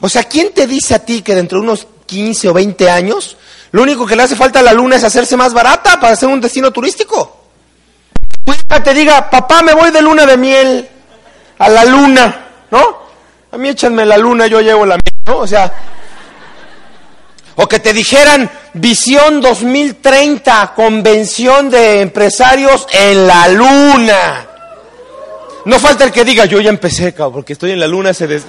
O 0.00 0.08
sea, 0.08 0.24
¿quién 0.24 0.52
te 0.52 0.66
dice 0.66 0.94
a 0.94 0.98
ti 0.98 1.22
que 1.22 1.34
dentro 1.34 1.58
de 1.58 1.64
unos 1.64 1.86
15 2.06 2.48
o 2.48 2.52
20 2.54 2.90
años 2.90 3.36
lo 3.72 3.82
único 3.82 4.06
que 4.06 4.16
le 4.16 4.22
hace 4.22 4.36
falta 4.36 4.60
a 4.60 4.62
la 4.62 4.72
luna 4.72 4.96
es 4.96 5.04
hacerse 5.04 5.36
más 5.36 5.52
barata 5.52 5.98
para 6.00 6.12
hacer 6.12 6.28
un 6.28 6.40
destino 6.40 6.70
turístico? 6.70 7.44
Tu 8.44 8.52
hija 8.52 8.82
te 8.82 8.94
diga, 8.94 9.28
papá, 9.28 9.62
me 9.62 9.74
voy 9.74 9.90
de 9.90 10.02
luna 10.02 10.24
de 10.26 10.36
miel 10.36 10.88
a 11.58 11.68
la 11.68 11.84
luna, 11.84 12.46
¿no? 12.70 13.06
A 13.50 13.56
mí 13.58 13.68
échanme 13.68 14.04
la 14.04 14.18
luna, 14.18 14.46
yo 14.46 14.60
llevo 14.60 14.86
la 14.86 14.96
miel, 14.96 15.14
¿no? 15.26 15.38
O 15.38 15.46
sea, 15.46 15.72
o 17.56 17.66
que 17.66 17.80
te 17.80 17.92
dijeran 17.92 18.50
visión 18.74 19.40
2030, 19.40 20.74
convención 20.76 21.70
de 21.70 22.02
empresarios 22.02 22.86
en 22.92 23.26
la 23.26 23.48
luna. 23.48 24.46
No 25.64 25.80
falta 25.80 26.04
el 26.04 26.12
que 26.12 26.24
diga, 26.24 26.44
yo 26.44 26.60
ya 26.60 26.70
empecé, 26.70 27.12
cabrón, 27.12 27.32
porque 27.34 27.54
estoy 27.54 27.72
en 27.72 27.80
la 27.80 27.88
luna, 27.88 28.14
se 28.14 28.26
des... 28.26 28.44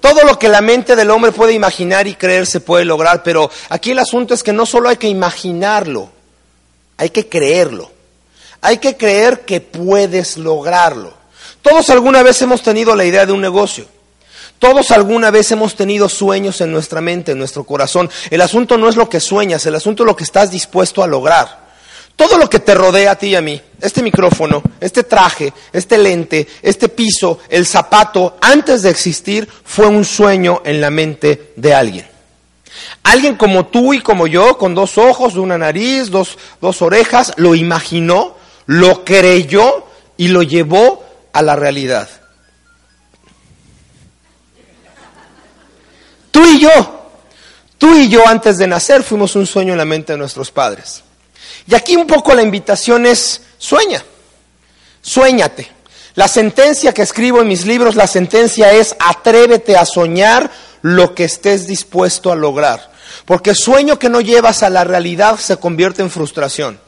Todo 0.00 0.24
lo 0.24 0.38
que 0.38 0.48
la 0.48 0.60
mente 0.60 0.96
del 0.96 1.10
hombre 1.10 1.32
puede 1.32 1.52
imaginar 1.52 2.06
y 2.06 2.14
creer 2.14 2.46
se 2.46 2.60
puede 2.60 2.84
lograr, 2.84 3.22
pero 3.22 3.50
aquí 3.68 3.90
el 3.90 3.98
asunto 3.98 4.34
es 4.34 4.42
que 4.42 4.52
no 4.52 4.66
solo 4.66 4.88
hay 4.88 4.96
que 4.96 5.08
imaginarlo, 5.08 6.10
hay 6.96 7.10
que 7.10 7.28
creerlo. 7.28 7.90
Hay 8.62 8.78
que 8.78 8.96
creer 8.96 9.40
que 9.40 9.60
puedes 9.60 10.36
lograrlo. 10.36 11.14
Todos 11.62 11.90
alguna 11.90 12.22
vez 12.22 12.40
hemos 12.42 12.62
tenido 12.62 12.94
la 12.94 13.04
idea 13.04 13.26
de 13.26 13.32
un 13.32 13.40
negocio. 13.40 13.86
Todos 14.58 14.90
alguna 14.90 15.30
vez 15.30 15.50
hemos 15.52 15.74
tenido 15.74 16.08
sueños 16.10 16.60
en 16.60 16.70
nuestra 16.70 17.00
mente, 17.00 17.32
en 17.32 17.38
nuestro 17.38 17.64
corazón. 17.64 18.10
El 18.30 18.42
asunto 18.42 18.76
no 18.76 18.88
es 18.88 18.96
lo 18.96 19.08
que 19.08 19.20
sueñas, 19.20 19.64
el 19.64 19.74
asunto 19.74 20.02
es 20.02 20.06
lo 20.06 20.16
que 20.16 20.24
estás 20.24 20.50
dispuesto 20.50 21.02
a 21.02 21.06
lograr. 21.06 21.69
Todo 22.20 22.36
lo 22.36 22.50
que 22.50 22.58
te 22.58 22.74
rodea 22.74 23.12
a 23.12 23.16
ti 23.16 23.28
y 23.28 23.34
a 23.34 23.40
mí, 23.40 23.58
este 23.80 24.02
micrófono, 24.02 24.62
este 24.78 25.04
traje, 25.04 25.54
este 25.72 25.96
lente, 25.96 26.46
este 26.60 26.90
piso, 26.90 27.38
el 27.48 27.64
zapato, 27.64 28.36
antes 28.42 28.82
de 28.82 28.90
existir, 28.90 29.48
fue 29.64 29.86
un 29.86 30.04
sueño 30.04 30.60
en 30.66 30.82
la 30.82 30.90
mente 30.90 31.54
de 31.56 31.72
alguien. 31.72 32.06
Alguien 33.04 33.36
como 33.36 33.68
tú 33.68 33.94
y 33.94 34.02
como 34.02 34.26
yo, 34.26 34.58
con 34.58 34.74
dos 34.74 34.98
ojos, 34.98 35.36
una 35.36 35.56
nariz, 35.56 36.10
dos, 36.10 36.36
orejas, 36.82 37.32
lo 37.38 37.54
imaginó, 37.54 38.36
lo 38.66 39.02
creyó 39.02 39.86
y 40.18 40.28
lo 40.28 40.42
llevó 40.42 41.02
a 41.32 41.40
la 41.40 41.56
realidad. 41.56 42.10
Tú 46.30 46.44
y 46.44 46.60
yo, 46.60 47.08
tú 47.78 47.94
y 47.94 48.10
yo 48.10 48.28
antes 48.28 48.58
de 48.58 48.66
nacer 48.66 49.02
fuimos 49.02 49.34
un 49.36 49.46
sueño 49.46 49.72
en 49.72 49.78
la 49.78 49.86
mente 49.86 50.12
de 50.12 50.18
nuestros 50.18 50.50
padres. 50.50 51.04
Y 51.66 51.74
aquí 51.74 51.96
un 51.96 52.06
poco 52.06 52.34
la 52.34 52.42
invitación 52.42 53.06
es, 53.06 53.42
sueña, 53.58 54.04
suéñate. 55.02 55.70
La 56.14 56.28
sentencia 56.28 56.92
que 56.92 57.02
escribo 57.02 57.40
en 57.40 57.48
mis 57.48 57.66
libros, 57.66 57.94
la 57.94 58.06
sentencia 58.06 58.72
es, 58.72 58.96
atrévete 58.98 59.76
a 59.76 59.84
soñar 59.84 60.50
lo 60.82 61.14
que 61.14 61.24
estés 61.24 61.66
dispuesto 61.66 62.32
a 62.32 62.36
lograr. 62.36 62.90
Porque 63.24 63.54
sueño 63.54 63.98
que 63.98 64.08
no 64.08 64.20
llevas 64.20 64.62
a 64.62 64.70
la 64.70 64.84
realidad 64.84 65.38
se 65.38 65.56
convierte 65.56 66.02
en 66.02 66.10
frustración. 66.10 66.80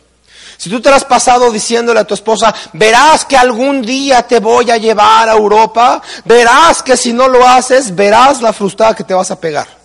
Si 0.56 0.70
tú 0.70 0.80
te 0.80 0.90
has 0.90 1.04
pasado 1.04 1.50
diciéndole 1.50 2.00
a 2.00 2.04
tu 2.04 2.14
esposa, 2.14 2.54
verás 2.72 3.24
que 3.24 3.36
algún 3.36 3.82
día 3.82 4.22
te 4.22 4.38
voy 4.38 4.70
a 4.70 4.76
llevar 4.76 5.28
a 5.28 5.32
Europa, 5.32 6.00
verás 6.24 6.82
que 6.82 6.96
si 6.96 7.12
no 7.12 7.26
lo 7.26 7.46
haces, 7.46 7.94
verás 7.94 8.40
la 8.42 8.52
frustrada 8.52 8.94
que 8.94 9.04
te 9.04 9.14
vas 9.14 9.30
a 9.30 9.40
pegar. 9.40 9.81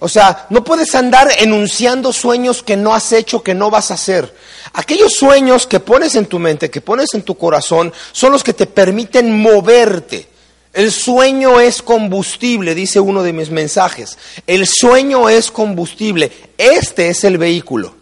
O 0.00 0.08
sea, 0.08 0.46
no 0.50 0.64
puedes 0.64 0.94
andar 0.94 1.30
enunciando 1.38 2.12
sueños 2.12 2.62
que 2.62 2.76
no 2.76 2.94
has 2.94 3.12
hecho, 3.12 3.42
que 3.42 3.54
no 3.54 3.70
vas 3.70 3.90
a 3.90 3.94
hacer. 3.94 4.34
Aquellos 4.72 5.12
sueños 5.12 5.66
que 5.66 5.78
pones 5.78 6.14
en 6.16 6.26
tu 6.26 6.38
mente, 6.38 6.70
que 6.70 6.80
pones 6.80 7.12
en 7.14 7.22
tu 7.22 7.36
corazón, 7.36 7.92
son 8.12 8.32
los 8.32 8.42
que 8.42 8.54
te 8.54 8.66
permiten 8.66 9.40
moverte. 9.40 10.28
El 10.72 10.90
sueño 10.90 11.60
es 11.60 11.82
combustible, 11.82 12.74
dice 12.74 12.98
uno 12.98 13.22
de 13.22 13.34
mis 13.34 13.50
mensajes. 13.50 14.16
El 14.46 14.66
sueño 14.66 15.28
es 15.28 15.50
combustible. 15.50 16.32
Este 16.56 17.10
es 17.10 17.24
el 17.24 17.36
vehículo. 17.36 17.94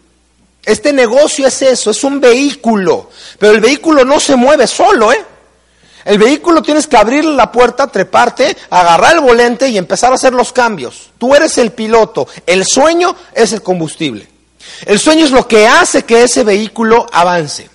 Este 0.65 0.93
negocio 0.93 1.47
es 1.47 1.63
eso, 1.63 1.91
es 1.91 2.05
un 2.05 2.21
vehículo. 2.21 3.11
Pero 3.39 3.55
el 3.55 3.61
vehículo 3.61 4.05
no 4.05 4.21
se 4.21 4.37
mueve 4.37 4.67
solo, 4.67 5.13
¿eh? 5.13 5.25
El 6.05 6.19
vehículo 6.19 6.63
tienes 6.63 6.87
que 6.87 6.97
abrir 6.97 7.25
la 7.25 7.51
puerta, 7.53 7.87
treparte, 7.87 8.57
agarrar 8.71 9.15
el 9.15 9.21
volante 9.21 9.69
y 9.69 9.79
empezar 9.79 10.13
a 10.13 10.15
hacer 10.15 10.33
los 10.33 10.53
cambios. 10.53 11.11
Tú 11.19 11.35
eres 11.35 11.59
el 11.59 11.73
piloto. 11.73 12.29
El 12.47 12.65
sueño 12.65 13.15
es 13.35 13.53
el 13.53 13.63
combustible. 13.63 14.29
El 14.87 14.99
sueño 14.99 15.25
es 15.25 15.31
lo 15.31 15.47
que 15.49 15.67
hace 15.67 16.05
que 16.05 16.23
ese 16.23 16.45
vehículo 16.45 17.07
avance. 17.13 17.69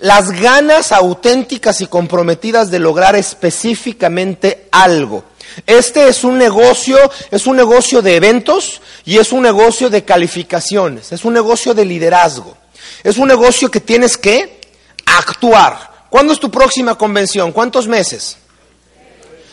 Las 0.00 0.30
ganas 0.30 0.92
auténticas 0.92 1.80
y 1.80 1.86
comprometidas 1.86 2.70
de 2.70 2.78
lograr 2.78 3.16
específicamente 3.16 4.68
algo. 4.70 5.24
Este 5.66 6.08
es 6.08 6.24
un 6.24 6.38
negocio, 6.38 6.98
es 7.30 7.46
un 7.46 7.56
negocio 7.56 8.02
de 8.02 8.16
eventos 8.16 8.80
y 9.04 9.18
es 9.18 9.32
un 9.32 9.42
negocio 9.42 9.90
de 9.90 10.04
calificaciones, 10.04 11.10
es 11.12 11.24
un 11.24 11.32
negocio 11.32 11.74
de 11.74 11.84
liderazgo. 11.84 12.56
Es 13.02 13.18
un 13.18 13.28
negocio 13.28 13.70
que 13.70 13.80
tienes 13.80 14.16
que 14.16 14.60
actuar. 15.06 15.97
¿Cuándo 16.10 16.32
es 16.32 16.40
tu 16.40 16.50
próxima 16.50 16.96
convención? 16.96 17.52
¿Cuántos 17.52 17.86
meses? 17.86 18.38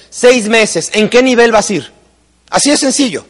Seis 0.10 0.48
meses. 0.48 0.90
¿En 0.94 1.10
qué 1.10 1.22
nivel 1.22 1.52
vas 1.52 1.70
a 1.70 1.74
ir? 1.74 1.92
Así 2.50 2.70
de 2.70 2.78
sencillo. 2.78 3.26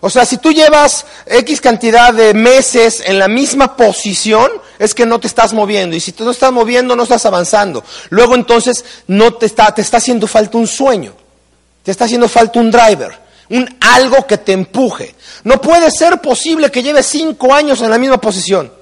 O 0.00 0.08
sea, 0.08 0.24
si 0.24 0.38
tú 0.38 0.52
llevas 0.52 1.04
X 1.26 1.60
cantidad 1.60 2.14
de 2.14 2.32
meses 2.32 3.02
en 3.04 3.18
la 3.18 3.26
misma 3.26 3.76
posición, 3.76 4.50
es 4.78 4.94
que 4.94 5.04
no 5.04 5.18
te 5.18 5.26
estás 5.26 5.52
moviendo. 5.52 5.96
Y 5.96 6.00
si 6.00 6.12
tú 6.12 6.24
no 6.24 6.30
estás 6.30 6.52
moviendo, 6.52 6.94
no 6.94 7.02
estás 7.02 7.26
avanzando. 7.26 7.84
Luego 8.10 8.36
entonces 8.36 8.84
no 9.08 9.34
te 9.34 9.46
está, 9.46 9.74
te 9.74 9.82
está 9.82 9.96
haciendo 9.96 10.26
falta 10.26 10.56
un 10.56 10.68
sueño. 10.68 11.14
Te 11.82 11.90
está 11.90 12.04
haciendo 12.04 12.28
falta 12.28 12.60
un 12.60 12.70
driver. 12.70 13.18
Un 13.50 13.76
algo 13.80 14.26
que 14.26 14.38
te 14.38 14.52
empuje. 14.52 15.14
No 15.42 15.60
puede 15.60 15.90
ser 15.90 16.20
posible 16.20 16.70
que 16.70 16.82
lleves 16.82 17.06
cinco 17.06 17.52
años 17.52 17.80
en 17.80 17.90
la 17.90 17.98
misma 17.98 18.20
posición. 18.20 18.72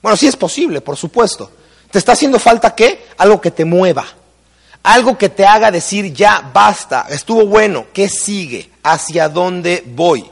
Bueno, 0.00 0.16
sí 0.16 0.26
es 0.26 0.36
posible, 0.36 0.80
por 0.80 0.96
supuesto. 0.96 1.50
Te 1.94 2.00
está 2.00 2.10
haciendo 2.10 2.40
falta 2.40 2.74
qué? 2.74 3.06
Algo 3.18 3.40
que 3.40 3.52
te 3.52 3.64
mueva. 3.64 4.04
Algo 4.82 5.16
que 5.16 5.28
te 5.28 5.46
haga 5.46 5.70
decir, 5.70 6.12
ya 6.12 6.50
basta, 6.52 7.06
estuvo 7.08 7.46
bueno, 7.46 7.86
¿qué 7.94 8.08
sigue? 8.08 8.68
¿Hacia 8.82 9.28
dónde 9.28 9.84
voy? 9.86 10.28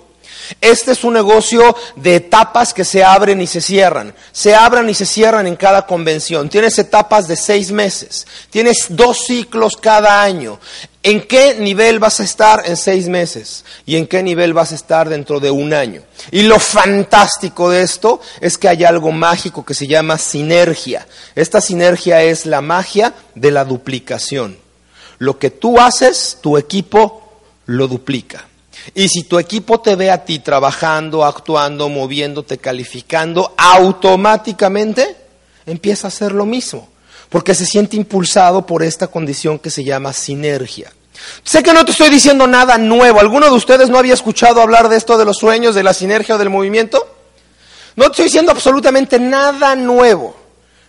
Este 0.61 0.91
es 0.91 1.05
un 1.05 1.15
negocio 1.15 1.77
de 1.95 2.17
etapas 2.17 2.75
que 2.75 2.85
se 2.85 3.05
abren 3.05 3.41
y 3.41 3.47
se 3.47 3.61
cierran. 3.61 4.13
Se 4.33 4.57
abren 4.57 4.91
y 4.91 4.95
se 4.95 5.07
cierran 5.07 5.47
en 5.47 5.55
cada 5.55 5.87
convención. 5.87 6.49
Tienes 6.49 6.77
etapas 6.81 7.29
de 7.29 7.37
seis 7.37 7.71
meses. 7.71 8.27
Tienes 8.51 8.87
dos 8.89 9.25
ciclos 9.25 9.77
cada 9.77 10.21
año. 10.21 10.59
¿En 11.05 11.27
qué 11.27 11.57
nivel 11.59 11.99
vas 11.99 12.21
a 12.21 12.23
estar 12.23 12.63
en 12.65 12.77
seis 12.77 13.09
meses? 13.09 13.65
¿Y 13.85 13.97
en 13.97 14.07
qué 14.07 14.23
nivel 14.23 14.55
vas 14.55 14.71
a 14.71 14.77
estar 14.77 15.09
dentro 15.09 15.41
de 15.41 15.51
un 15.51 15.75
año? 15.75 16.03
Y 16.31 16.43
lo 16.43 16.61
fantástico 16.61 17.71
de 17.71 17.83
esto 17.83 18.21
es 18.41 18.57
que 18.57 18.69
hay 18.69 18.85
algo 18.85 19.11
mágico 19.11 19.65
que 19.65 19.75
se 19.75 19.89
llama 19.89 20.17
sinergia. 20.17 21.09
Esta 21.35 21.61
sinergia 21.61 22.23
es 22.23 22.47
la 22.47 22.61
magia 22.61 23.15
de 23.35 23.51
la 23.51 23.65
duplicación. 23.65 24.57
Lo 25.19 25.41
que 25.41 25.51
tú 25.51 25.81
haces, 25.81 26.39
tu 26.41 26.57
equipo 26.57 27.41
lo 27.67 27.89
duplica. 27.89 28.47
Y 28.95 29.09
si 29.09 29.25
tu 29.25 29.41
equipo 29.41 29.81
te 29.81 29.97
ve 29.97 30.11
a 30.11 30.25
ti 30.25 30.39
trabajando, 30.39 31.25
actuando, 31.25 31.89
moviéndote, 31.89 32.59
calificando, 32.59 33.55
automáticamente 33.57 35.17
empieza 35.67 36.07
a 36.07 36.09
hacer 36.09 36.31
lo 36.31 36.47
mismo, 36.47 36.89
porque 37.33 37.55
se 37.55 37.65
siente 37.65 37.97
impulsado 37.97 38.67
por 38.67 38.83
esta 38.83 39.07
condición 39.07 39.59
que 39.59 39.71
se 39.71 39.83
llama 39.83 40.13
sinergia. 40.13 40.93
Sé 41.43 41.63
que 41.63 41.73
no 41.73 41.85
te 41.85 41.93
estoy 41.93 42.11
diciendo 42.11 42.47
nada 42.47 42.77
nuevo. 42.77 43.21
¿Alguno 43.21 43.47
de 43.47 43.53
ustedes 43.53 43.89
no 43.89 43.99
había 43.99 44.13
escuchado 44.13 44.61
hablar 44.61 44.91
de 44.91 44.99
esto 44.99 45.17
de 45.17 45.25
los 45.25 45.39
sueños, 45.39 45.75
de 45.75 45.83
la 45.83 45.95
sinergia 45.95 46.35
o 46.35 46.39
del 46.39 46.51
movimiento? 46.51 47.05
No 47.97 48.05
te 48.05 48.11
estoy 48.11 48.25
diciendo 48.27 48.53
absolutamente 48.53 49.19
nada 49.19 49.75
nuevo. 49.75 50.37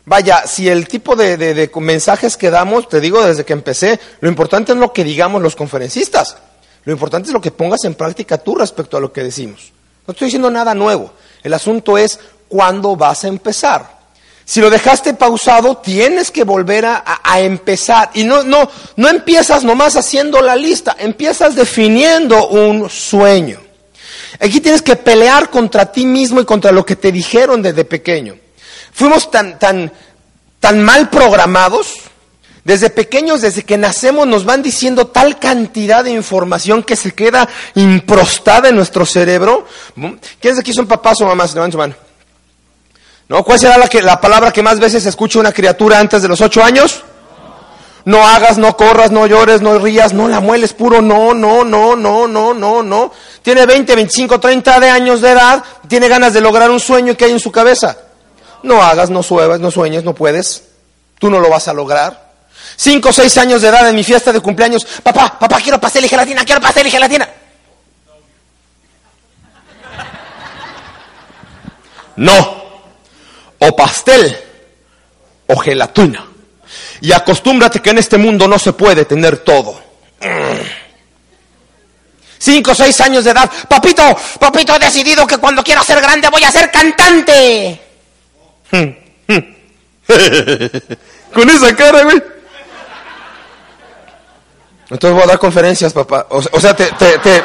Vaya, 0.06 0.46
si 0.46 0.68
el 0.68 0.86
tipo 0.90 1.16
de, 1.16 1.38
de 1.38 1.72
mensajes 1.78 2.36
que 2.36 2.50
damos, 2.50 2.90
te 2.90 3.00
digo 3.00 3.24
desde 3.24 3.46
que 3.46 3.54
empecé, 3.54 4.00
lo 4.20 4.28
importante 4.28 4.74
es 4.74 4.78
lo 4.78 4.92
que 4.92 5.06
digamos 5.06 5.42
los 5.42 5.56
conferencistas. 5.56 6.36
Lo 6.84 6.92
importante 6.92 7.30
es 7.30 7.34
lo 7.34 7.40
que 7.40 7.52
pongas 7.52 7.86
en 7.86 7.96
práctica 7.96 8.38
tú 8.38 8.56
respecto 8.56 8.98
a 8.98 9.00
lo 9.00 9.14
que 9.14 9.24
decimos. 9.24 9.72
No 10.06 10.12
estoy 10.12 10.26
diciendo 10.26 10.52
nada 10.52 10.76
nuevo. 10.76 11.14
El 11.42 11.54
asunto 11.54 11.98
es 11.98 12.20
cuándo 12.50 12.98
vas 12.98 13.24
a 13.24 13.30
empezar. 13.30 14.03
Si 14.46 14.60
lo 14.60 14.70
dejaste 14.70 15.14
pausado, 15.14 15.78
tienes 15.78 16.30
que 16.30 16.44
volver 16.44 16.86
a, 16.86 17.04
empezar. 17.40 18.12
Y 18.14 18.24
no, 18.24 18.44
no, 18.44 18.70
no 18.98 19.10
empiezas 19.10 19.64
nomás 19.64 19.96
haciendo 19.96 20.42
la 20.42 20.56
lista, 20.56 20.96
empiezas 21.00 21.56
definiendo 21.56 22.50
un 22.50 22.90
sueño. 22.90 23.60
Aquí 24.40 24.60
tienes 24.60 24.82
que 24.82 24.96
pelear 24.96 25.50
contra 25.50 25.92
ti 25.92 26.06
mismo 26.06 26.42
y 26.42 26.46
contra 26.46 26.72
lo 26.72 26.86
que 26.86 26.96
te 26.96 27.12
dijeron 27.12 27.62
desde 27.62 27.86
pequeño. 27.86 28.36
Fuimos 28.92 29.32
tan, 29.32 29.58
tan, 29.58 29.92
tan 30.60 30.84
mal 30.84 31.10
programados. 31.10 31.94
Desde 32.66 32.90
pequeños, 32.90 33.42
desde 33.42 33.64
que 33.64 33.78
nacemos, 33.78 34.26
nos 34.26 34.46
van 34.46 34.62
diciendo 34.62 35.08
tal 35.08 35.38
cantidad 35.38 36.04
de 36.04 36.12
información 36.12 36.82
que 36.82 36.96
se 36.96 37.12
queda 37.12 37.50
improstada 37.76 38.70
en 38.70 38.76
nuestro 38.76 39.06
cerebro. 39.06 39.68
¿Quiénes 40.40 40.60
aquí 40.60 40.72
son 40.72 40.88
papás 40.88 41.20
o 41.20 41.26
mamás? 41.26 41.54
Levanten 41.54 41.72
su 41.74 41.78
mano. 41.78 42.03
¿No? 43.34 43.44
¿Cuál 43.44 43.58
será 43.58 43.80
la, 43.80 43.88
que, 43.88 44.00
la 44.04 44.22
palabra 44.22 44.54
que 44.54 44.62
más 44.62 44.80
veces 44.80 45.08
escucha 45.08 45.40
una 45.40 45.52
criatura 45.52 45.98
antes 45.98 46.22
de 46.22 46.28
los 46.28 46.40
ocho 46.40 46.64
años? 46.64 47.02
No 48.06 48.24
hagas, 48.28 48.60
no 48.60 48.78
corras, 48.78 49.10
no 49.10 49.26
llores, 49.26 49.60
no 49.60 49.80
rías, 49.80 50.14
no 50.14 50.28
la 50.28 50.40
mueles 50.40 50.74
puro, 50.74 51.02
no, 51.02 51.34
no, 51.34 51.66
no, 51.66 51.96
no, 51.96 52.28
no, 52.28 52.54
no, 52.54 52.84
no. 52.84 53.12
Tiene 53.42 53.66
20, 53.66 53.96
25, 53.96 54.40
30 54.40 54.80
de 54.80 54.90
años 54.92 55.22
de 55.22 55.32
edad, 55.32 55.64
tiene 55.88 56.10
ganas 56.10 56.34
de 56.34 56.42
lograr 56.42 56.70
un 56.70 56.80
sueño 56.80 57.18
que 57.18 57.26
hay 57.26 57.32
en 57.32 57.40
su 57.40 57.52
cabeza. 57.52 57.98
No 58.62 58.84
hagas, 58.84 59.10
no 59.10 59.24
suevas, 59.24 59.60
no 59.60 59.72
sueñes, 59.72 60.04
no 60.04 60.14
puedes. 60.14 60.66
Tú 61.18 61.32
no 61.32 61.40
lo 61.40 61.50
vas 61.50 61.68
a 61.68 61.74
lograr. 61.74 62.34
Cinco 62.76 63.10
o 63.10 63.14
seis 63.14 63.36
años 63.40 63.64
de 63.64 63.70
edad 63.70 63.90
en 63.90 63.96
mi 63.96 64.04
fiesta 64.04 64.32
de 64.32 64.42
cumpleaños. 64.42 64.86
Papá, 65.02 65.40
papá, 65.40 65.60
quiero 65.60 65.82
pastel 65.82 66.06
y 66.06 66.08
gelatina, 66.08 66.46
quiero 66.46 66.62
pastel 66.62 66.86
y 66.86 66.92
gelatina. 66.92 67.28
No. 72.18 72.63
O 73.68 73.76
pastel 73.76 74.38
o 75.48 75.58
gelatina. 75.58 76.26
Y 77.02 77.12
acostúmbrate 77.12 77.82
que 77.82 77.90
en 77.92 77.98
este 77.98 78.18
mundo 78.18 78.48
no 78.48 78.58
se 78.60 78.74
puede 78.74 79.06
tener 79.06 79.38
todo. 79.40 79.82
Cinco 82.40 82.72
o 82.72 82.76
seis 82.76 83.00
años 83.02 83.24
de 83.24 83.32
edad. 83.32 83.50
Papito, 83.70 84.04
papito, 84.40 84.76
he 84.76 84.80
decidido 84.80 85.26
que 85.26 85.38
cuando 85.38 85.64
quiera 85.64 85.82
ser 85.84 86.02
grande 86.02 86.28
voy 86.30 86.44
a 86.44 86.52
ser 86.52 86.70
cantante. 86.72 87.82
Con 91.34 91.50
esa 91.50 91.76
cara, 91.76 92.04
güey. 92.04 92.22
Entonces 94.90 95.16
voy 95.16 95.24
a 95.24 95.28
dar 95.28 95.40
conferencias, 95.40 95.94
papá. 95.94 96.28
O, 96.30 96.60
sea, 96.60 96.76
te, 96.76 96.86
te, 96.92 97.18
te, 97.20 97.44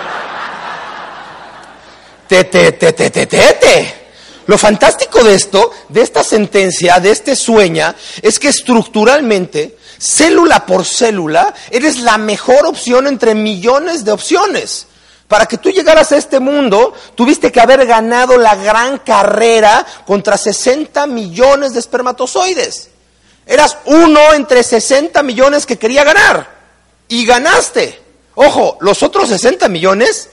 te, 2.29 2.44
te, 2.44 2.73
te, 2.73 2.93
te, 3.11 3.26
te. 3.26 4.07
Lo 4.49 4.56
fantástico 4.56 5.23
de 5.23 5.35
esto, 5.35 5.73
de 5.91 6.00
esta 6.00 6.25
sentencia, 6.25 6.99
de 7.00 7.11
este 7.11 7.37
sueña, 7.37 7.95
es 8.23 8.39
que 8.39 8.49
estructuralmente, 8.49 9.77
célula 9.99 10.65
por 10.65 10.87
célula, 10.87 11.53
eres 11.71 11.99
la 11.99 12.17
mejor 12.17 12.65
opción 12.65 13.06
entre 13.06 13.35
millones 13.35 14.06
de 14.06 14.12
opciones. 14.12 14.87
Para 15.29 15.45
que 15.45 15.59
tú 15.59 15.69
llegaras 15.71 16.12
a 16.12 16.17
este 16.17 16.41
mundo, 16.41 16.95
tuviste 17.15 17.53
que 17.53 17.61
haber 17.61 17.85
ganado 17.85 18.39
la 18.39 18.55
gran 18.55 18.97
carrera 19.00 19.87
contra 20.06 20.39
60 20.39 21.06
millones 21.06 21.75
de 21.75 21.81
espermatozoides. 21.81 22.89
Eras 23.44 23.77
uno 23.85 24.33
entre 24.33 24.62
60 24.62 25.23
millones 25.25 25.67
que 25.67 25.77
quería 25.77 26.05
ganar. 26.05 26.49
Y 27.06 27.27
ganaste. 27.27 28.01
Ojo, 28.35 28.79
los 28.81 29.03
otros 29.03 29.29
60 29.29 29.69
millones 29.69 30.31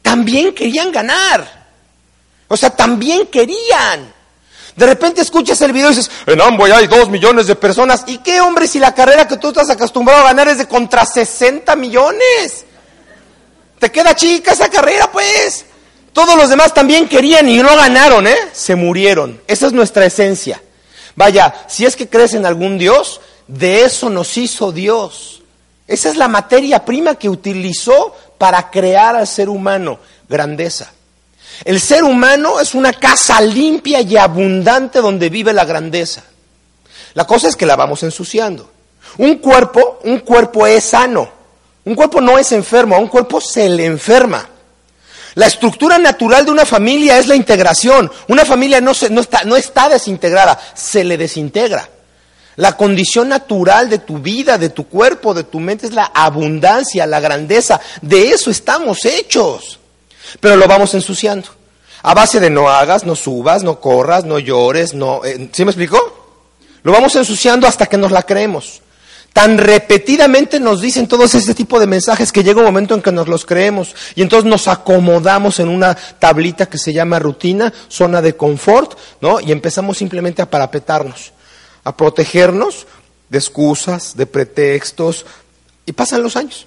también 0.00 0.54
querían 0.54 0.90
ganar. 0.90 1.55
O 2.48 2.56
sea, 2.56 2.70
también 2.70 3.26
querían. 3.26 4.14
De 4.76 4.86
repente 4.86 5.22
escuchas 5.22 5.60
el 5.62 5.72
video 5.72 5.90
y 5.90 5.94
dices, 5.94 6.10
en 6.26 6.40
Amboy 6.40 6.70
hay 6.70 6.86
dos 6.86 7.08
millones 7.08 7.46
de 7.46 7.56
personas. 7.56 8.04
¿Y 8.06 8.18
qué 8.18 8.40
hombre 8.40 8.66
si 8.68 8.78
la 8.78 8.94
carrera 8.94 9.26
que 9.26 9.38
tú 9.38 9.48
estás 9.48 9.70
acostumbrado 9.70 10.20
a 10.20 10.24
ganar 10.28 10.48
es 10.48 10.58
de 10.58 10.68
contra 10.68 11.06
60 11.06 11.74
millones? 11.76 12.66
Te 13.78 13.90
queda 13.90 14.14
chica 14.14 14.52
esa 14.52 14.68
carrera, 14.68 15.10
pues. 15.10 15.64
Todos 16.12 16.36
los 16.36 16.50
demás 16.50 16.74
también 16.74 17.08
querían 17.08 17.48
y 17.48 17.58
no 17.58 17.74
ganaron, 17.74 18.26
¿eh? 18.26 18.36
Se 18.52 18.74
murieron. 18.74 19.40
Esa 19.46 19.66
es 19.66 19.72
nuestra 19.72 20.04
esencia. 20.04 20.62
Vaya, 21.14 21.54
si 21.68 21.86
es 21.86 21.96
que 21.96 22.08
crees 22.08 22.34
en 22.34 22.44
algún 22.44 22.76
Dios, 22.78 23.20
de 23.46 23.84
eso 23.84 24.10
nos 24.10 24.36
hizo 24.36 24.72
Dios. 24.72 25.42
Esa 25.86 26.10
es 26.10 26.16
la 26.16 26.28
materia 26.28 26.84
prima 26.84 27.14
que 27.14 27.28
utilizó 27.28 28.14
para 28.38 28.70
crear 28.70 29.16
al 29.16 29.26
ser 29.26 29.48
humano, 29.48 29.98
grandeza. 30.28 30.92
El 31.64 31.80
ser 31.80 32.04
humano 32.04 32.60
es 32.60 32.74
una 32.74 32.92
casa 32.92 33.40
limpia 33.40 34.00
y 34.00 34.16
abundante 34.16 35.00
donde 35.00 35.30
vive 35.30 35.52
la 35.52 35.64
grandeza. 35.64 36.22
La 37.14 37.26
cosa 37.26 37.48
es 37.48 37.56
que 37.56 37.66
la 37.66 37.76
vamos 37.76 38.02
ensuciando. 38.02 38.70
Un 39.18 39.38
cuerpo, 39.38 40.00
un 40.04 40.20
cuerpo 40.20 40.66
es 40.66 40.84
sano. 40.84 41.30
Un 41.84 41.94
cuerpo 41.94 42.20
no 42.20 42.38
es 42.38 42.52
enfermo, 42.52 42.96
a 42.96 42.98
un 42.98 43.08
cuerpo 43.08 43.40
se 43.40 43.68
le 43.68 43.84
enferma. 43.84 44.48
La 45.34 45.46
estructura 45.46 45.98
natural 45.98 46.44
de 46.44 46.50
una 46.50 46.66
familia 46.66 47.18
es 47.18 47.26
la 47.26 47.36
integración. 47.36 48.10
Una 48.28 48.44
familia 48.44 48.80
no, 48.80 48.92
está, 48.92 49.44
no 49.44 49.56
está 49.56 49.88
desintegrada, 49.88 50.58
se 50.74 51.04
le 51.04 51.16
desintegra. 51.16 51.88
La 52.56 52.76
condición 52.76 53.28
natural 53.28 53.88
de 53.88 53.98
tu 53.98 54.18
vida, 54.18 54.58
de 54.58 54.70
tu 54.70 54.88
cuerpo, 54.88 55.34
de 55.34 55.44
tu 55.44 55.60
mente 55.60 55.86
es 55.86 55.92
la 55.92 56.10
abundancia, 56.14 57.06
la 57.06 57.20
grandeza. 57.20 57.80
De 58.00 58.30
eso 58.30 58.50
estamos 58.50 59.04
hechos 59.04 59.78
pero 60.40 60.56
lo 60.56 60.66
vamos 60.66 60.94
ensuciando. 60.94 61.48
A 62.02 62.14
base 62.14 62.40
de 62.40 62.50
no 62.50 62.68
hagas, 62.68 63.04
no 63.04 63.16
subas, 63.16 63.62
no 63.62 63.80
corras, 63.80 64.24
no 64.24 64.38
llores, 64.38 64.94
no... 64.94 65.24
Eh, 65.24 65.50
¿Sí 65.52 65.64
me 65.64 65.70
explicó? 65.70 65.98
Lo 66.82 66.92
vamos 66.92 67.16
ensuciando 67.16 67.66
hasta 67.66 67.86
que 67.86 67.96
nos 67.96 68.12
la 68.12 68.22
creemos. 68.22 68.82
Tan 69.32 69.58
repetidamente 69.58 70.60
nos 70.60 70.80
dicen 70.80 71.08
todos 71.08 71.34
ese 71.34 71.54
tipo 71.54 71.78
de 71.78 71.86
mensajes 71.86 72.32
que 72.32 72.42
llega 72.42 72.60
un 72.60 72.64
momento 72.64 72.94
en 72.94 73.02
que 73.02 73.12
nos 73.12 73.28
los 73.28 73.44
creemos 73.44 73.94
y 74.14 74.22
entonces 74.22 74.48
nos 74.48 74.66
acomodamos 74.66 75.60
en 75.60 75.68
una 75.68 75.94
tablita 75.94 76.66
que 76.66 76.78
se 76.78 76.94
llama 76.94 77.18
rutina, 77.18 77.70
zona 77.88 78.22
de 78.22 78.34
confort, 78.34 78.98
¿no? 79.20 79.40
Y 79.40 79.52
empezamos 79.52 79.98
simplemente 79.98 80.40
a 80.40 80.50
parapetarnos, 80.50 81.32
a 81.84 81.94
protegernos 81.94 82.86
de 83.28 83.38
excusas, 83.38 84.16
de 84.16 84.26
pretextos, 84.26 85.26
y 85.84 85.92
pasan 85.92 86.22
los 86.22 86.36
años. 86.36 86.66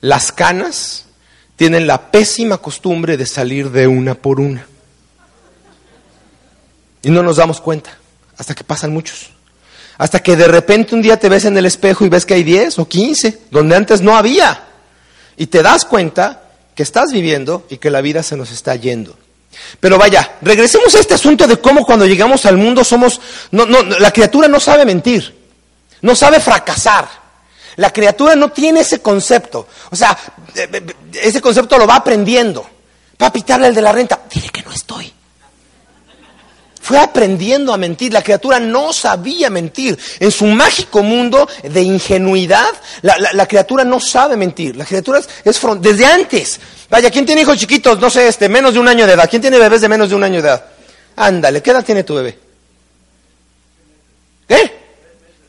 Las 0.00 0.32
canas 0.32 1.03
tienen 1.64 1.86
la 1.86 2.10
pésima 2.10 2.58
costumbre 2.58 3.16
de 3.16 3.24
salir 3.24 3.70
de 3.70 3.86
una 3.86 4.14
por 4.14 4.38
una. 4.38 4.66
Y 7.00 7.08
no 7.08 7.22
nos 7.22 7.36
damos 7.36 7.58
cuenta, 7.62 7.96
hasta 8.36 8.54
que 8.54 8.64
pasan 8.64 8.92
muchos. 8.92 9.30
Hasta 9.96 10.22
que 10.22 10.36
de 10.36 10.46
repente 10.46 10.94
un 10.94 11.00
día 11.00 11.18
te 11.18 11.30
ves 11.30 11.46
en 11.46 11.56
el 11.56 11.64
espejo 11.64 12.04
y 12.04 12.10
ves 12.10 12.26
que 12.26 12.34
hay 12.34 12.42
10 12.42 12.80
o 12.80 12.86
15, 12.86 13.44
donde 13.50 13.76
antes 13.76 14.02
no 14.02 14.14
había. 14.14 14.62
Y 15.38 15.46
te 15.46 15.62
das 15.62 15.86
cuenta 15.86 16.50
que 16.74 16.82
estás 16.82 17.12
viviendo 17.12 17.66
y 17.70 17.78
que 17.78 17.88
la 17.88 18.02
vida 18.02 18.22
se 18.22 18.36
nos 18.36 18.50
está 18.50 18.76
yendo. 18.76 19.16
Pero 19.80 19.96
vaya, 19.96 20.34
regresemos 20.42 20.94
a 20.94 21.00
este 21.00 21.14
asunto 21.14 21.46
de 21.46 21.56
cómo 21.56 21.86
cuando 21.86 22.04
llegamos 22.04 22.44
al 22.44 22.58
mundo 22.58 22.84
somos, 22.84 23.22
no, 23.52 23.64
no, 23.64 23.82
la 23.84 24.10
criatura 24.10 24.48
no 24.48 24.60
sabe 24.60 24.84
mentir, 24.84 25.34
no 26.02 26.14
sabe 26.14 26.40
fracasar. 26.40 27.23
La 27.76 27.90
criatura 27.90 28.36
no 28.36 28.50
tiene 28.50 28.80
ese 28.80 29.00
concepto. 29.00 29.66
O 29.90 29.96
sea, 29.96 30.16
eh, 30.54 30.68
eh, 30.72 30.82
ese 31.22 31.40
concepto 31.40 31.78
lo 31.78 31.86
va 31.86 31.96
aprendiendo. 31.96 32.68
Va 33.20 33.26
a 33.26 33.32
pitarle 33.32 33.68
el 33.68 33.74
de 33.74 33.82
la 33.82 33.92
renta. 33.92 34.20
Dile 34.32 34.48
que 34.50 34.62
no 34.62 34.72
estoy. 34.72 35.12
Fue 36.80 36.98
aprendiendo 36.98 37.72
a 37.72 37.78
mentir. 37.78 38.12
La 38.12 38.22
criatura 38.22 38.60
no 38.60 38.92
sabía 38.92 39.50
mentir. 39.50 39.98
En 40.20 40.30
su 40.30 40.44
mágico 40.46 41.02
mundo 41.02 41.48
de 41.62 41.82
ingenuidad, 41.82 42.68
la, 43.02 43.46
criatura 43.46 43.84
no 43.84 43.98
sabe 43.98 44.36
mentir. 44.36 44.76
La 44.76 44.84
criatura 44.84 45.18
es, 45.18 45.28
es 45.44 45.60
desde 45.80 46.04
antes. 46.04 46.60
Vaya, 46.90 47.10
¿quién 47.10 47.24
tiene 47.24 47.40
hijos 47.40 47.58
chiquitos? 47.58 47.98
No 47.98 48.10
sé, 48.10 48.28
este, 48.28 48.48
menos 48.48 48.74
de 48.74 48.80
un 48.80 48.88
año 48.88 49.06
de 49.06 49.14
edad. 49.14 49.28
¿Quién 49.28 49.40
tiene 49.42 49.58
bebés 49.58 49.80
de 49.80 49.88
menos 49.88 50.10
de 50.10 50.14
un 50.14 50.24
año 50.24 50.42
de 50.42 50.48
edad? 50.48 50.64
Ándale, 51.16 51.62
¿qué 51.62 51.70
edad 51.70 51.84
tiene 51.84 52.04
tu 52.04 52.14
bebé? 52.14 52.38
¿Qué? 54.46 54.83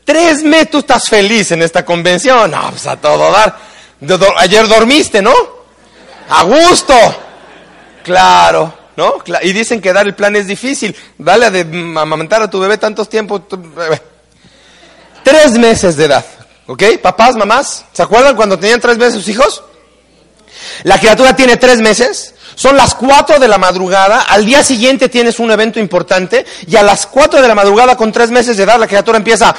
Tres 0.06 0.44
meses, 0.44 0.70
tú 0.70 0.78
estás 0.78 1.08
feliz 1.08 1.50
en 1.50 1.62
esta 1.62 1.84
convención. 1.84 2.48
No, 2.48 2.70
pues 2.70 2.86
a 2.86 2.96
todo 2.96 3.32
dar. 3.32 3.58
Ayer 4.36 4.68
dormiste, 4.68 5.20
¿no? 5.20 5.34
A 6.28 6.44
gusto. 6.44 6.94
Claro, 8.04 8.72
¿no? 8.96 9.14
Y 9.42 9.52
dicen 9.52 9.80
que 9.80 9.92
dar 9.92 10.06
el 10.06 10.14
plan 10.14 10.36
es 10.36 10.46
difícil. 10.46 10.94
Dale 11.18 11.46
a 11.46 11.50
de 11.50 11.62
amamantar 11.98 12.40
a 12.40 12.48
tu 12.48 12.60
bebé 12.60 12.78
tantos 12.78 13.08
tiempos. 13.08 13.42
Tres 15.24 15.52
meses 15.58 15.96
de 15.96 16.04
edad. 16.04 16.24
¿Ok? 16.68 16.84
Papás, 17.02 17.34
mamás, 17.34 17.84
¿se 17.92 18.02
acuerdan 18.02 18.36
cuando 18.36 18.56
tenían 18.56 18.80
tres 18.80 18.96
meses 18.98 19.14
sus 19.14 19.28
hijos? 19.28 19.64
La 20.84 21.00
criatura 21.00 21.34
tiene 21.34 21.56
tres 21.56 21.80
meses 21.80 22.35
son 22.56 22.76
las 22.76 22.94
4 22.94 23.38
de 23.38 23.48
la 23.48 23.58
madrugada, 23.58 24.22
al 24.22 24.46
día 24.46 24.64
siguiente 24.64 25.10
tienes 25.10 25.38
un 25.38 25.50
evento 25.50 25.78
importante 25.78 26.46
y 26.66 26.74
a 26.76 26.82
las 26.82 27.06
4 27.06 27.42
de 27.42 27.48
la 27.48 27.54
madrugada 27.54 27.96
con 27.98 28.10
tres 28.10 28.30
meses 28.30 28.56
de 28.56 28.62
edad 28.62 28.80
la 28.80 28.86
criatura 28.86 29.18
empieza... 29.18 29.54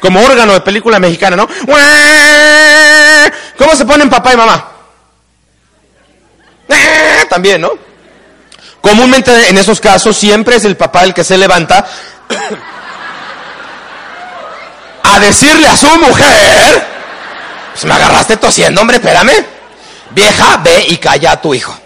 Como 0.00 0.20
órgano 0.24 0.52
de 0.52 0.60
película 0.60 1.00
mexicana, 1.00 1.34
¿no? 1.34 1.48
¿Cómo 3.58 3.74
se 3.74 3.84
ponen 3.84 4.08
papá 4.08 4.34
y 4.34 4.36
mamá? 4.36 4.68
También, 7.28 7.60
¿no? 7.60 7.72
Comúnmente 8.80 9.48
en 9.48 9.58
esos 9.58 9.80
casos 9.80 10.16
siempre 10.16 10.54
es 10.54 10.64
el 10.64 10.76
papá 10.76 11.02
el 11.02 11.12
que 11.12 11.24
se 11.24 11.36
levanta 11.36 11.84
a 15.14 15.20
decirle 15.20 15.68
a 15.68 15.76
su 15.76 15.88
mujer, 15.98 16.86
pues 17.72 17.84
me 17.84 17.94
agarraste 17.94 18.36
tosiendo, 18.36 18.80
hombre, 18.80 18.96
espérame. 18.96 19.44
Vieja, 20.10 20.56
ve 20.58 20.86
y 20.88 20.96
calla 20.96 21.32
a 21.32 21.40
tu 21.40 21.54
hijo. 21.54 21.76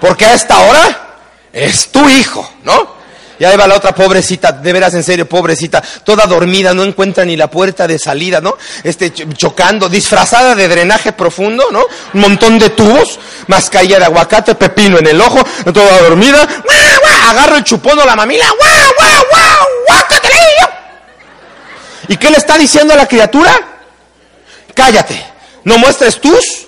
Porque 0.00 0.26
a 0.26 0.34
esta 0.34 0.58
hora 0.60 1.18
es 1.52 1.90
tu 1.90 2.08
hijo, 2.08 2.48
¿no? 2.62 2.96
Y 3.38 3.44
ahí 3.44 3.56
va 3.56 3.66
la 3.66 3.74
otra 3.76 3.94
pobrecita, 3.94 4.52
de 4.52 4.72
veras 4.72 4.94
en 4.94 5.02
serio, 5.02 5.28
pobrecita, 5.28 5.82
toda 6.04 6.26
dormida, 6.26 6.72
no 6.72 6.82
encuentra 6.84 7.24
ni 7.24 7.36
la 7.36 7.50
puerta 7.50 7.86
de 7.86 7.98
salida, 7.98 8.40
¿no? 8.40 8.56
Este, 8.82 9.12
chocando, 9.12 9.88
disfrazada 9.88 10.54
de 10.54 10.68
drenaje 10.68 11.12
profundo, 11.12 11.64
¿no? 11.70 11.84
Un 12.14 12.20
montón 12.20 12.58
de 12.58 12.70
tubos, 12.70 13.18
mascarilla 13.46 13.98
de 13.98 14.06
aguacate, 14.06 14.54
pepino 14.54 14.98
en 14.98 15.06
el 15.06 15.20
ojo, 15.20 15.38
toda 15.64 16.02
dormida, 16.02 16.46
agarra 17.28 17.58
el 17.58 17.64
chupón 17.64 17.98
o 17.98 18.04
la 18.06 18.16
mamila, 18.16 18.46
¡guau, 18.58 18.94
guau, 18.98 19.24
guau, 19.30 20.75
¿Y 22.08 22.16
qué 22.16 22.30
le 22.30 22.36
está 22.36 22.58
diciendo 22.58 22.94
a 22.94 22.96
la 22.96 23.06
criatura? 23.06 23.52
Cállate, 24.74 25.24
no 25.64 25.78
muestres 25.78 26.20
tus 26.20 26.66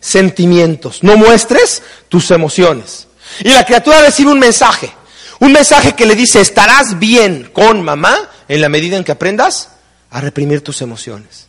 sentimientos, 0.00 1.02
no 1.02 1.16
muestres 1.16 1.82
tus 2.08 2.30
emociones. 2.30 3.06
Y 3.40 3.50
la 3.50 3.64
criatura 3.64 4.00
recibe 4.00 4.32
un 4.32 4.38
mensaje. 4.38 4.92
Un 5.38 5.52
mensaje 5.52 5.94
que 5.94 6.06
le 6.06 6.14
dice, 6.14 6.40
estarás 6.40 6.98
bien 6.98 7.50
con 7.52 7.82
mamá 7.82 8.28
en 8.48 8.60
la 8.60 8.68
medida 8.68 8.96
en 8.96 9.04
que 9.04 9.12
aprendas 9.12 9.70
a 10.10 10.20
reprimir 10.20 10.62
tus 10.62 10.82
emociones. 10.82 11.46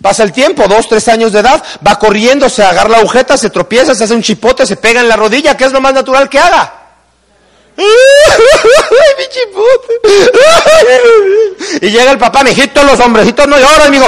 Pasa 0.00 0.22
el 0.22 0.32
tiempo, 0.32 0.66
dos, 0.68 0.88
tres 0.88 1.06
años 1.08 1.32
de 1.32 1.40
edad, 1.40 1.62
va 1.86 1.98
corriendo, 1.98 2.48
se 2.48 2.62
agarra 2.62 2.88
la 2.88 2.98
agujeta, 2.98 3.36
se 3.36 3.50
tropieza, 3.50 3.94
se 3.94 4.04
hace 4.04 4.14
un 4.14 4.22
chipote, 4.22 4.64
se 4.64 4.76
pega 4.76 5.00
en 5.00 5.08
la 5.08 5.16
rodilla, 5.16 5.56
¿qué 5.56 5.64
es 5.64 5.72
lo 5.72 5.80
más 5.80 5.92
natural 5.92 6.30
que 6.30 6.38
haga? 6.38 6.75
¡Ay! 7.76 7.84
Y 11.82 11.90
llega 11.90 12.12
el 12.12 12.18
papá, 12.18 12.42
mijito, 12.42 12.82
los 12.84 12.98
hombrecitos 13.00 13.46
no 13.46 13.58
lloran, 13.58 13.82
amigo. 13.82 14.06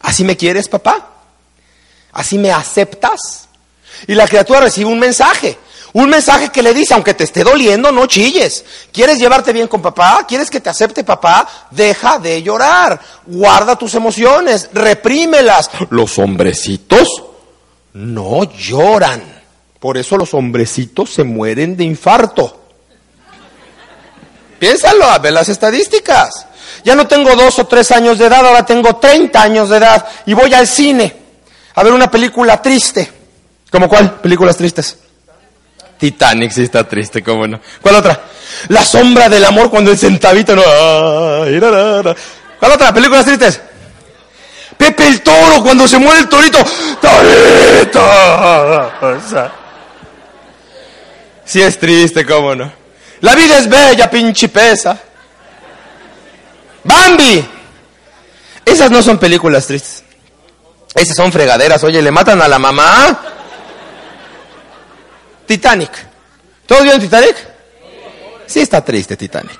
¿Así 0.00 0.24
me 0.24 0.36
quieres, 0.36 0.68
papá? 0.68 1.06
¿Así 2.12 2.38
me 2.38 2.50
aceptas? 2.50 3.48
Y 4.06 4.14
la 4.14 4.26
criatura 4.26 4.60
recibe 4.60 4.90
un 4.90 4.98
mensaje. 4.98 5.58
Un 5.92 6.10
mensaje 6.10 6.50
que 6.50 6.62
le 6.62 6.74
dice, 6.74 6.94
aunque 6.94 7.14
te 7.14 7.24
esté 7.24 7.42
doliendo, 7.42 7.90
no 7.90 8.06
chilles. 8.06 8.64
¿Quieres 8.92 9.18
llevarte 9.18 9.52
bien 9.52 9.68
con 9.68 9.82
papá? 9.82 10.24
¿Quieres 10.28 10.50
que 10.50 10.60
te 10.60 10.70
acepte 10.70 11.02
papá? 11.02 11.48
Deja 11.70 12.18
de 12.18 12.42
llorar. 12.42 13.00
Guarda 13.26 13.76
tus 13.76 13.94
emociones. 13.94 14.68
Reprímelas. 14.72 15.70
Los 15.90 16.18
hombrecitos 16.18 17.08
no 17.94 18.44
lloran. 18.44 19.37
Por 19.78 19.96
eso 19.96 20.16
los 20.16 20.34
hombrecitos 20.34 21.10
se 21.10 21.24
mueren 21.24 21.76
de 21.76 21.84
infarto. 21.84 22.64
Piénsalo, 24.58 25.04
a 25.04 25.18
ver 25.18 25.32
las 25.32 25.48
estadísticas. 25.48 26.46
Ya 26.84 26.94
no 26.94 27.06
tengo 27.06 27.34
dos 27.36 27.58
o 27.58 27.66
tres 27.66 27.90
años 27.92 28.18
de 28.18 28.26
edad, 28.26 28.44
ahora 28.44 28.66
tengo 28.66 28.96
30 28.96 29.40
años 29.40 29.68
de 29.68 29.76
edad 29.76 30.06
y 30.26 30.34
voy 30.34 30.52
al 30.54 30.66
cine 30.66 31.16
a 31.74 31.82
ver 31.84 31.92
una 31.92 32.10
película 32.10 32.60
triste. 32.60 33.08
¿Cómo 33.70 33.88
cuál? 33.88 34.14
Películas 34.14 34.56
tristes. 34.56 34.98
Titanic 35.96 36.50
sí 36.50 36.62
está 36.62 36.82
triste, 36.82 37.22
cómo 37.22 37.46
no. 37.46 37.60
¿Cuál 37.80 37.96
otra? 37.96 38.20
La 38.68 38.84
sombra 38.84 39.28
del 39.28 39.44
amor 39.44 39.70
cuando 39.70 39.92
el 39.92 39.98
centavito 39.98 40.56
no. 40.56 40.62
¿Cuál 42.58 42.72
otra? 42.72 42.92
Películas 42.92 43.24
tristes. 43.24 43.60
Pepe 44.76 45.06
el 45.06 45.20
toro 45.22 45.62
cuando 45.62 45.86
se 45.86 45.98
muere 45.98 46.20
el 46.20 46.28
torito. 46.28 46.58
¡Torito! 47.00 48.00
Sí 51.48 51.62
es 51.62 51.78
triste, 51.78 52.26
cómo 52.26 52.54
no. 52.54 52.70
La 53.22 53.34
vida 53.34 53.56
es 53.56 53.70
bella, 53.70 54.10
pinche 54.10 54.50
pesa. 54.50 55.00
Bambi. 56.84 57.42
Esas 58.66 58.90
no 58.90 59.02
son 59.02 59.16
películas 59.16 59.66
tristes. 59.66 60.04
Esas 60.94 61.16
son 61.16 61.32
fregaderas. 61.32 61.82
Oye, 61.84 62.02
le 62.02 62.10
matan 62.10 62.42
a 62.42 62.48
la 62.48 62.58
mamá. 62.58 63.18
Titanic. 65.46 65.90
¿Todos 66.66 66.82
vieron 66.82 67.00
Titanic? 67.00 67.34
Sí 68.46 68.60
está 68.60 68.84
triste 68.84 69.16
Titanic. 69.16 69.58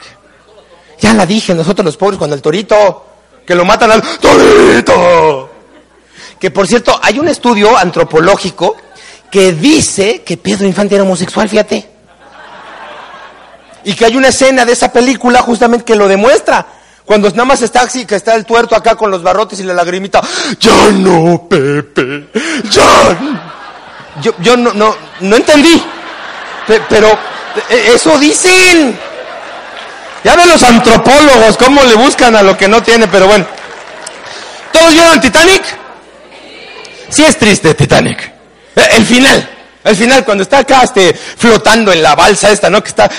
Ya 1.01 1.15
la 1.15 1.25
dije, 1.25 1.55
nosotros 1.55 1.87
los 1.87 1.97
pobres 1.97 2.19
cuando 2.19 2.37
el 2.37 2.43
torito, 2.43 3.07
que 3.47 3.55
lo 3.55 3.65
matan 3.65 3.93
al 3.93 4.03
torito. 4.19 5.51
Que 6.39 6.51
por 6.51 6.67
cierto, 6.67 7.01
hay 7.03 7.19
un 7.19 7.29
estudio 7.29 7.79
antropológico 7.79 8.77
que 9.31 9.53
dice 9.53 10.23
que 10.23 10.37
Pedro 10.37 10.67
Infante 10.67 10.95
era 10.95 11.05
homosexual, 11.05 11.49
fíjate. 11.49 11.89
Y 13.85 13.95
que 13.95 14.05
hay 14.05 14.17
una 14.17 14.29
escena 14.29 14.65
de 14.65 14.73
esa 14.73 14.93
película 14.93 15.41
justamente 15.43 15.85
que 15.85 15.97
lo 15.97 16.09
demuestra. 16.09 16.67
Cuando 17.05 17.31
nada 17.31 17.47
más 17.47 17.63
está 17.63 17.83
así, 17.83 18.05
que 18.05 18.17
está 18.17 18.35
el 18.35 18.45
tuerto 18.45 18.77
acá 18.77 18.95
con 18.95 19.11
los 19.11 19.23
barrotes 19.23 19.61
y 19.61 19.63
la 19.63 19.73
lagrimita. 19.73 20.21
Ya 20.61 20.91
no, 20.91 21.47
Pepe. 21.49 22.29
Ya 22.71 23.19
yo, 24.21 24.33
yo 24.41 24.57
no, 24.57 24.73
no, 24.75 24.95
no 25.21 25.37
entendí. 25.37 25.83
Pero 26.67 27.09
e, 27.71 27.93
eso 27.95 28.19
dicen. 28.19 28.99
Ya 30.25 30.37
ven 30.37 30.49
los 30.49 30.63
antropólogos 30.63 31.57
cómo 31.57 31.83
le 31.85 31.95
buscan 31.95 32.35
a 32.37 32.43
lo 32.43 32.57
que 32.57 32.69
no 32.69 32.83
tiene, 32.83 33.07
pero 33.09 33.27
bueno. 33.27 33.47
¿Todos 34.73 34.93
vieron 34.93 35.21
Titanic? 35.21 35.63
Sí 37.09 37.25
es 37.25 37.39
triste 37.39 37.75
Titanic. 37.75 38.38
El 38.79 39.05
final, 39.05 39.49
el 39.85 39.97
final, 39.97 40.25
cuando 40.25 40.43
está 40.43 40.59
acá 40.59 40.83
este, 40.85 41.13
flotando 41.15 41.93
en 41.93 42.03
la 42.03 42.15
balsa 42.15 42.51
esta, 42.51 42.71
¿no? 42.71 42.83
Que 42.83 42.89
está... 42.89 43.11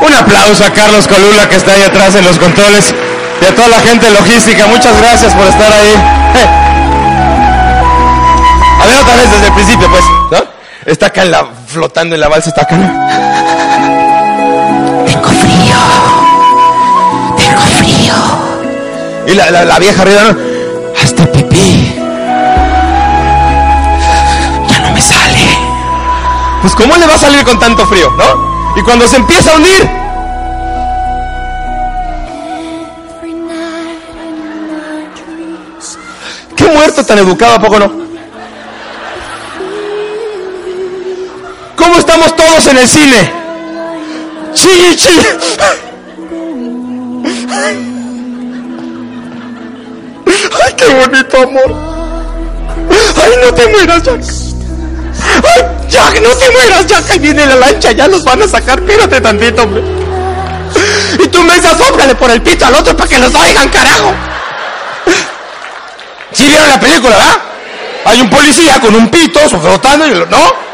Un 0.00 0.14
aplauso 0.14 0.64
a 0.64 0.70
Carlos 0.70 1.06
Colula 1.06 1.48
que 1.48 1.56
está 1.56 1.72
ahí 1.72 1.82
atrás 1.82 2.14
en 2.14 2.24
los 2.24 2.38
controles 2.38 2.94
y 3.40 3.44
a 3.44 3.54
toda 3.54 3.68
la 3.68 3.80
gente 3.80 4.10
logística, 4.10 4.66
muchas 4.66 4.96
gracias 4.98 5.34
por 5.34 5.46
estar 5.46 5.72
ahí. 5.72 5.94
A 8.80 8.86
ver 8.86 8.96
otra 8.98 9.16
vez 9.16 9.30
desde 9.30 9.46
el 9.46 9.52
principio, 9.52 9.90
pues, 9.90 10.04
¿no? 10.30 10.38
Está 10.86 11.06
acá 11.06 11.22
en 11.22 11.30
la, 11.32 11.46
flotando 11.66 12.14
en 12.14 12.20
la 12.20 12.28
balsa, 12.28 12.50
está 12.50 12.62
acá. 12.62 12.76
Tengo 12.76 13.25
Y 19.26 19.34
la, 19.34 19.50
la, 19.50 19.78
vieja 19.78 20.02
arriba. 20.02 20.22
Hasta 21.02 21.26
pipí. 21.32 21.94
Ya 24.68 24.78
no 24.80 24.90
me 24.92 25.00
sale. 25.00 25.46
Pues 26.62 26.74
¿cómo 26.74 26.96
le 26.96 27.06
va 27.06 27.14
a 27.14 27.18
salir 27.18 27.44
con 27.44 27.58
tanto 27.58 27.86
frío, 27.86 28.10
no? 28.16 28.76
Y 28.76 28.82
cuando 28.82 29.06
se 29.08 29.16
empieza 29.16 29.52
a 29.52 29.56
hundir, 29.56 29.88
muerto 36.76 37.04
tan 37.04 37.18
educado, 37.18 37.54
¿a 37.54 37.58
poco 37.58 37.78
no? 37.78 37.90
¿Cómo 41.76 41.96
estamos 41.96 42.36
todos 42.36 42.66
en 42.68 42.78
el 42.78 42.88
cine? 42.88 43.32
Chille, 44.54 44.96
chille. 44.96 45.38
Ay, 50.26 50.74
qué 50.76 50.86
bonito 50.94 51.42
amor. 51.42 51.74
Ay, 53.22 53.32
no 53.42 53.54
te 53.54 53.66
mueras, 53.68 54.02
Jack. 54.02 54.20
Ay, 55.44 55.62
Jack, 55.88 56.20
no 56.20 56.30
te 56.30 56.50
mueras, 56.50 56.86
Jack. 56.86 57.10
Ahí 57.10 57.18
viene 57.18 57.46
la 57.46 57.56
lancha, 57.56 57.92
ya 57.92 58.08
los 58.08 58.24
van 58.24 58.42
a 58.42 58.48
sacar. 58.48 58.80
Mírate 58.80 59.20
tantito, 59.20 59.62
hombre. 59.62 59.82
Y 61.22 61.28
tú 61.28 61.42
me 61.42 61.54
dices, 61.54 61.76
sóplale 61.78 62.14
por 62.14 62.30
el 62.30 62.42
pito 62.42 62.66
al 62.66 62.74
otro 62.74 62.96
para 62.96 63.08
que 63.08 63.18
los 63.18 63.34
oigan, 63.34 63.68
carajo. 63.68 64.12
¿Sí 66.32 66.44
vieron 66.44 66.68
la 66.68 66.80
película, 66.80 67.16
verdad? 67.16 67.38
Hay 68.04 68.20
un 68.20 68.30
policía 68.30 68.80
con 68.80 68.94
un 68.94 69.08
pito 69.08 69.40
frotando, 69.48 70.06
¿no? 70.26 70.66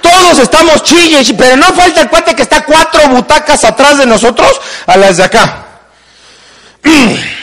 Todos 0.00 0.38
estamos 0.38 0.82
chilles, 0.82 1.32
pero 1.36 1.56
no 1.56 1.66
falta 1.66 2.00
el 2.02 2.08
cuate 2.08 2.34
que 2.34 2.42
está 2.42 2.64
cuatro 2.64 3.08
butacas 3.08 3.64
atrás 3.64 3.98
de 3.98 4.06
nosotros 4.06 4.60
a 4.86 4.96
las 4.96 5.16
de 5.16 5.24
acá. 5.24 5.64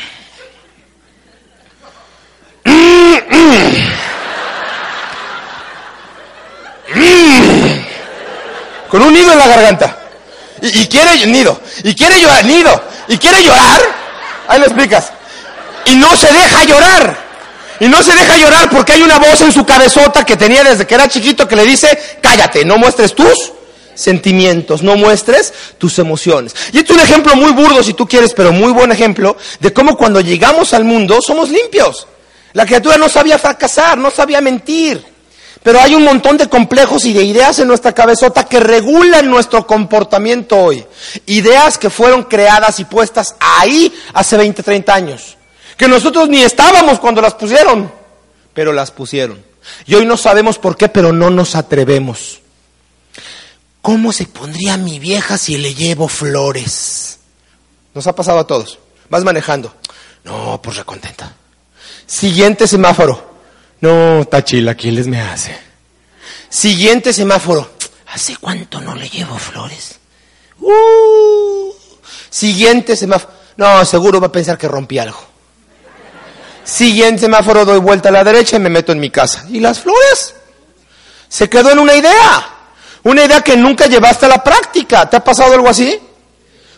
Con 8.89 9.01
un 9.01 9.13
nido 9.13 9.31
en 9.31 9.39
la 9.39 9.47
garganta. 9.47 9.97
Y, 10.61 10.87
quiere 10.87 11.25
nido. 11.27 11.59
Y 11.83 11.93
quiere 11.93 12.19
llorar, 12.19 12.45
nido. 12.45 12.83
Y 13.07 13.17
quiere 13.17 13.43
llorar. 13.43 13.81
Ahí 14.47 14.59
lo 14.59 14.65
explicas 14.65 15.11
y 15.87 15.95
no 15.95 16.15
se 16.15 16.31
deja 16.31 16.63
llorar. 16.65 17.27
Y 17.79 17.87
no 17.87 18.01
se 18.01 18.13
deja 18.13 18.37
llorar 18.37 18.69
porque 18.69 18.93
hay 18.93 19.03
una 19.03 19.19
voz 19.19 19.39
en 19.41 19.51
su 19.51 19.65
cabezota 19.65 20.25
que 20.25 20.35
tenía 20.35 20.63
desde 20.63 20.87
que 20.87 20.95
era 20.95 21.07
chiquito 21.07 21.47
que 21.47 21.55
le 21.55 21.63
dice, 21.63 22.17
cállate, 22.21 22.65
no 22.65 22.77
muestres 22.77 23.13
tus 23.13 23.53
sentimientos, 23.93 24.81
no 24.81 24.95
muestres 24.95 25.53
tus 25.77 25.99
emociones. 25.99 26.55
Y 26.73 26.79
este 26.79 26.93
es 26.93 26.99
un 26.99 27.03
ejemplo 27.03 27.35
muy 27.35 27.51
burdo 27.51 27.83
si 27.83 27.93
tú 27.93 28.07
quieres, 28.07 28.33
pero 28.33 28.51
muy 28.51 28.71
buen 28.71 28.91
ejemplo 28.91 29.37
de 29.59 29.73
cómo 29.73 29.95
cuando 29.95 30.21
llegamos 30.21 30.73
al 30.73 30.85
mundo 30.85 31.21
somos 31.21 31.49
limpios. 31.49 32.07
La 32.53 32.65
criatura 32.65 32.97
no 32.97 33.09
sabía 33.09 33.37
fracasar, 33.37 33.97
no 33.97 34.09
sabía 34.09 34.41
mentir. 34.41 35.03
Pero 35.67 35.81
hay 35.81 35.95
un 35.95 36.05
montón 36.05 36.37
de 36.37 36.47
complejos 36.47 37.03
y 37.03 37.11
de 37.11 37.23
ideas 37.23 37.59
en 37.59 37.67
nuestra 37.67 37.91
cabezota 37.91 38.45
que 38.45 38.61
regulan 38.61 39.29
nuestro 39.29 39.67
comportamiento 39.67 40.55
hoy. 40.55 40.85
Ideas 41.25 41.77
que 41.77 41.89
fueron 41.89 42.23
creadas 42.23 42.79
y 42.79 42.85
puestas 42.85 43.35
ahí 43.41 43.93
hace 44.13 44.37
20, 44.37 44.63
30 44.63 44.93
años. 44.93 45.35
Que 45.75 45.89
nosotros 45.89 46.29
ni 46.29 46.41
estábamos 46.41 47.01
cuando 47.01 47.21
las 47.21 47.33
pusieron, 47.33 47.91
pero 48.53 48.71
las 48.71 48.91
pusieron. 48.91 49.43
Y 49.85 49.95
hoy 49.95 50.05
no 50.05 50.15
sabemos 50.15 50.57
por 50.57 50.77
qué, 50.77 50.87
pero 50.87 51.11
no 51.11 51.29
nos 51.31 51.53
atrevemos. 51.53 52.39
¿Cómo 53.81 54.13
se 54.13 54.25
pondría 54.25 54.77
mi 54.77 54.99
vieja 54.99 55.37
si 55.37 55.57
le 55.57 55.73
llevo 55.75 56.07
flores? 56.07 57.19
Nos 57.93 58.07
ha 58.07 58.15
pasado 58.15 58.39
a 58.39 58.47
todos. 58.47 58.79
Vas 59.09 59.25
manejando. 59.25 59.75
No, 60.23 60.61
pues 60.63 60.77
recontenta. 60.77 61.33
Siguiente 62.05 62.67
semáforo. 62.67 63.26
No, 63.81 64.25
tachila, 64.25 64.73
les 64.73 65.07
me 65.07 65.21
hace? 65.21 65.57
Siguiente 66.49 67.13
semáforo. 67.13 67.69
¿Hace 68.13 68.37
cuánto 68.37 68.81
no 68.81 68.95
le 68.95 69.09
llevo 69.09 69.37
flores? 69.37 69.99
Uh, 70.59 71.71
siguiente 72.29 72.95
semáforo. 72.95 73.33
No, 73.57 73.83
seguro 73.85 74.19
va 74.19 74.27
a 74.27 74.31
pensar 74.31 74.57
que 74.57 74.67
rompí 74.67 74.97
algo. 74.97 75.19
Siguiente 76.63 77.21
semáforo, 77.21 77.65
doy 77.65 77.79
vuelta 77.79 78.09
a 78.09 78.11
la 78.11 78.23
derecha 78.23 78.57
y 78.57 78.59
me 78.59 78.69
meto 78.69 78.91
en 78.91 78.99
mi 78.99 79.09
casa. 79.09 79.45
¿Y 79.49 79.59
las 79.59 79.79
flores? 79.79 80.35
Se 81.29 81.49
quedó 81.49 81.71
en 81.71 81.79
una 81.79 81.95
idea. 81.95 82.49
Una 83.03 83.25
idea 83.25 83.41
que 83.41 83.55
nunca 83.55 83.87
llevaste 83.87 84.25
a 84.25 84.29
la 84.29 84.43
práctica. 84.43 85.09
¿Te 85.09 85.17
ha 85.17 85.23
pasado 85.23 85.53
algo 85.53 85.69
así? 85.69 85.99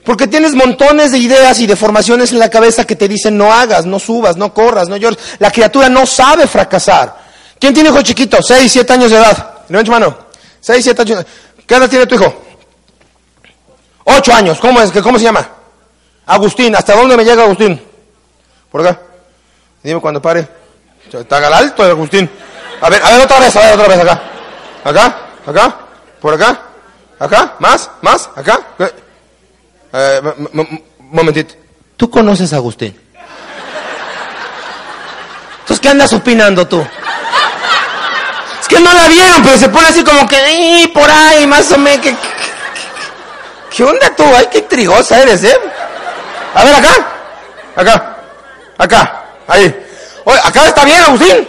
Porque 0.03 0.27
tienes 0.27 0.53
montones 0.53 1.11
de 1.11 1.17
ideas 1.17 1.59
y 1.59 1.67
de 1.67 1.75
formaciones 1.75 2.31
en 2.31 2.39
la 2.39 2.49
cabeza 2.49 2.85
que 2.85 2.95
te 2.95 3.07
dicen 3.07 3.37
no 3.37 3.53
hagas, 3.53 3.85
no 3.85 3.99
subas, 3.99 4.37
no 4.37 4.53
corras, 4.53 4.89
no 4.89 4.97
llores. 4.97 5.19
La 5.39 5.51
criatura 5.51 5.89
no 5.89 6.05
sabe 6.05 6.47
fracasar. 6.47 7.17
¿Quién 7.59 7.73
tiene 7.73 7.89
hijo 7.89 8.01
chiquito? 8.01 8.41
Seis, 8.41 8.71
siete 8.71 8.93
años 8.93 9.11
de 9.11 9.17
edad. 9.17 9.63
Levanta 9.67 9.91
mano. 9.91 10.17
Seis, 10.59 10.83
siete 10.83 11.01
años. 11.01 11.25
¿Qué 11.67 11.75
edad 11.75 11.89
tiene 11.89 12.05
tu 12.05 12.15
hijo? 12.15 12.33
Ocho 14.05 14.33
años. 14.33 14.57
¿Cómo 14.59 14.81
es? 14.81 14.91
¿Cómo 14.91 15.17
se 15.17 15.25
llama? 15.25 15.47
Agustín. 16.25 16.75
¿Hasta 16.75 16.95
dónde 16.95 17.17
me 17.17 17.23
llega 17.23 17.43
Agustín? 17.43 17.81
Por 18.71 18.81
acá. 18.81 18.99
Dime 19.83 19.99
cuando 19.99 20.21
pare. 20.21 20.47
Está 21.11 21.37
al 21.37 21.53
alto 21.53 21.83
Agustín. 21.83 22.29
A 22.81 22.89
ver, 22.89 23.03
a 23.03 23.11
ver 23.11 23.21
otra 23.21 23.39
vez, 23.39 23.55
a 23.55 23.59
ver 23.59 23.73
otra 23.73 23.87
vez 23.87 23.99
acá. 23.99 24.21
Acá, 24.83 25.19
acá, 25.45 25.75
por 26.21 26.33
acá, 26.33 26.61
acá, 27.19 27.55
más, 27.59 27.89
más, 28.01 28.29
acá. 28.35 28.59
Eh, 29.93 30.21
momentito. 30.99 31.55
¿Tú 31.97 32.09
conoces 32.09 32.53
a 32.53 32.57
Agustín? 32.57 32.97
Entonces, 35.59 35.79
¿qué 35.79 35.89
andas 35.89 36.13
opinando 36.13 36.67
tú? 36.67 36.85
Es 38.61 38.67
que 38.67 38.79
no 38.79 38.93
la 38.93 39.07
vieron, 39.07 39.43
pero 39.43 39.57
se 39.57 39.69
pone 39.69 39.87
así 39.87 40.03
como 40.03 40.27
que, 40.27 40.89
por 40.93 41.09
ahí, 41.09 41.45
más 41.45 41.71
o 41.71 41.77
menos. 41.77 42.05
¿Qué 43.75 43.83
onda 43.83 44.15
tú? 44.15 44.23
Ay, 44.35 44.47
qué 44.51 44.61
trigosa 44.63 45.21
eres, 45.21 45.43
¿eh? 45.43 45.57
A 46.53 46.63
ver, 46.63 46.75
acá. 46.75 47.07
Acá. 47.75 48.17
Acá. 48.77 49.23
Ahí. 49.47 49.85
Acá 50.43 50.67
está 50.67 50.85
bien, 50.85 51.01
Agustín. 51.01 51.47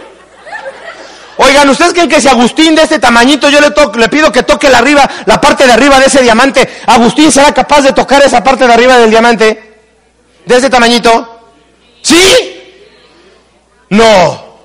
Oigan, 1.43 1.67
¿ustedes 1.69 1.93
creen 1.93 2.07
que 2.07 2.21
si 2.21 2.27
Agustín 2.27 2.75
de 2.75 2.83
este 2.83 2.99
tamañito 2.99 3.49
yo 3.49 3.59
le, 3.59 3.73
le 3.97 4.09
pido 4.09 4.31
que 4.31 4.43
toque 4.43 4.69
la, 4.69 4.77
arriba, 4.77 5.09
la 5.25 5.41
parte 5.41 5.65
de 5.65 5.73
arriba 5.73 5.99
de 5.99 6.05
ese 6.05 6.21
diamante, 6.21 6.69
Agustín 6.85 7.31
será 7.31 7.51
capaz 7.51 7.81
de 7.81 7.93
tocar 7.93 8.21
esa 8.21 8.43
parte 8.43 8.67
de 8.67 8.73
arriba 8.73 8.97
del 8.97 9.09
diamante? 9.09 9.73
¿De 10.45 10.55
ese 10.55 10.69
tamañito? 10.69 11.49
¿Sí? 12.03 12.61
No. 13.89 14.59